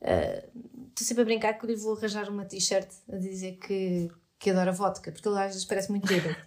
Estou 0.00 1.02
uh, 1.02 1.04
sempre 1.04 1.22
a 1.22 1.24
brincar 1.24 1.54
que 1.54 1.66
lhe 1.66 1.76
vou 1.76 1.96
arranjar 1.96 2.28
uma 2.28 2.44
t-shirt 2.44 2.88
a 3.10 3.16
dizer 3.16 3.58
que, 3.58 4.10
que 4.38 4.50
adora 4.50 4.72
vodka, 4.72 5.10
porque 5.10 5.28
ele 5.28 5.38
às 5.38 5.52
vezes 5.52 5.64
parece 5.64 5.90
muito 5.90 6.06
bêbado. 6.06 6.36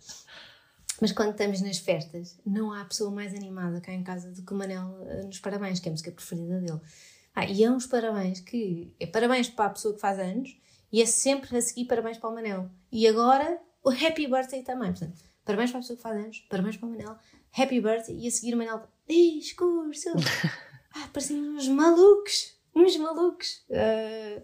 Mas 1.02 1.14
quando 1.14 1.32
estamos 1.32 1.62
nas 1.62 1.78
festas, 1.78 2.38
não 2.46 2.74
há 2.74 2.84
pessoa 2.84 3.10
mais 3.10 3.34
animada 3.34 3.80
cá 3.80 3.94
em 3.94 4.04
casa 4.04 4.32
do 4.32 4.44
que 4.44 4.54
o 4.54 4.56
Manel 4.56 4.88
uh, 4.88 5.26
nos 5.26 5.40
parabéns, 5.40 5.80
que 5.80 5.88
é 5.88 5.90
a 5.90 5.94
música 5.94 6.12
preferida 6.12 6.60
dele. 6.60 6.82
Ah, 7.34 7.46
e 7.46 7.64
é 7.64 7.72
uns 7.72 7.88
parabéns 7.88 8.42
que 8.42 8.94
é 9.00 9.08
parabéns 9.08 9.50
para 9.50 9.66
a 9.66 9.70
pessoa 9.70 9.94
que 9.94 10.02
faz 10.02 10.20
anos 10.20 10.58
e 10.92 11.02
é 11.02 11.06
sempre 11.06 11.56
a 11.56 11.62
seguir 11.62 11.86
parabéns 11.86 12.18
para 12.18 12.30
o 12.30 12.36
Manel. 12.36 12.70
E 12.92 13.08
agora 13.08 13.60
o 13.84 13.90
happy 13.90 14.28
birthday 14.28 14.62
também. 14.62 14.92
Portanto, 14.92 15.24
parabéns 15.46 15.72
para 15.72 15.80
a 15.80 15.82
pessoa 15.82 15.98
que 15.98 16.04
faz 16.04 16.18
anos, 16.18 16.40
parabéns 16.50 16.78
para 16.78 16.88
o 16.88 16.92
Manel, 16.92 17.18
happy 17.58 17.80
birthday 17.80 18.18
e 18.20 18.28
a 18.28 18.32
seguir 18.32 18.56
o 18.56 18.58
Manel. 18.58 18.84
Discurso! 19.08 20.10
ah, 20.96 21.10
parecem 21.14 21.38
uns 21.38 21.68
malucos! 21.70 22.59
Uns 22.80 22.98
malucos! 22.98 23.64
Uh, 23.70 24.42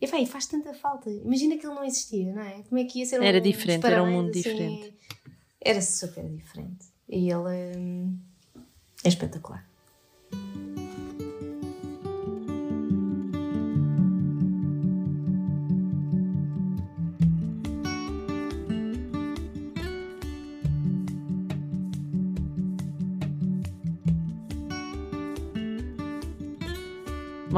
e, 0.00 0.06
pá, 0.06 0.20
e 0.20 0.26
faz 0.26 0.46
tanta 0.46 0.72
falta. 0.74 1.10
Imagina 1.10 1.56
que 1.56 1.66
ele 1.66 1.74
não 1.74 1.84
existia, 1.84 2.32
não 2.32 2.42
é? 2.42 2.62
Como 2.68 2.78
é 2.80 2.84
que 2.84 3.00
ia 3.00 3.06
ser 3.06 3.20
um 3.20 3.24
Era 3.24 3.40
diferente, 3.40 3.86
era 3.86 4.02
um 4.02 4.10
mundo 4.10 4.30
assim, 4.30 4.42
diferente. 4.42 4.94
Era 5.60 5.82
super 5.82 6.24
diferente. 6.28 6.86
E 7.08 7.30
ele 7.30 7.76
hum, 7.76 8.18
é 9.02 9.08
espetacular. 9.08 9.66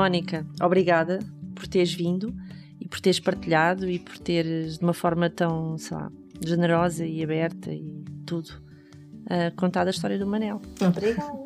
Mónica, 0.00 0.46
obrigada 0.62 1.18
por 1.54 1.66
teres 1.66 1.92
vindo 1.92 2.34
e 2.80 2.88
por 2.88 3.00
teres 3.00 3.20
partilhado 3.20 3.86
e 3.86 3.98
por 3.98 4.16
teres 4.16 4.78
de 4.78 4.82
uma 4.82 4.94
forma 4.94 5.28
tão, 5.28 5.76
sei 5.76 5.94
lá, 5.94 6.10
generosa 6.42 7.04
e 7.04 7.22
aberta 7.22 7.70
e 7.70 8.02
tudo 8.24 8.48
uh, 9.26 9.54
contado 9.56 9.88
a 9.88 9.90
história 9.90 10.18
do 10.18 10.26
Manel. 10.26 10.62
Obrigada. 10.80 11.38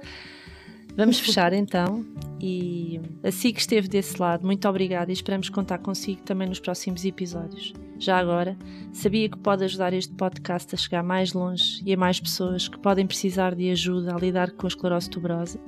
Vamos 0.96 1.18
fechar 1.18 1.52
então 1.52 2.06
e 2.40 3.00
assim 3.24 3.52
que 3.52 3.58
esteve 3.58 3.88
desse 3.88 4.20
lado, 4.20 4.46
muito 4.46 4.68
obrigada 4.68 5.10
e 5.10 5.14
esperamos 5.14 5.48
contar 5.48 5.78
consigo 5.78 6.22
também 6.22 6.48
nos 6.48 6.60
próximos 6.60 7.04
episódios. 7.04 7.72
Já 7.98 8.18
agora, 8.18 8.56
sabia 8.92 9.28
que 9.28 9.36
pode 9.36 9.64
ajudar 9.64 9.92
este 9.92 10.14
podcast 10.14 10.72
a 10.72 10.78
chegar 10.78 11.02
mais 11.02 11.32
longe 11.32 11.82
e 11.84 11.92
a 11.92 11.96
mais 11.96 12.20
pessoas 12.20 12.68
que 12.68 12.78
podem 12.78 13.04
precisar 13.04 13.52
de 13.56 13.68
ajuda 13.72 14.14
a 14.14 14.16
lidar 14.16 14.52
com 14.52 14.64
a 14.64 14.68
esclerose 14.68 15.10
tuberosa? 15.10 15.58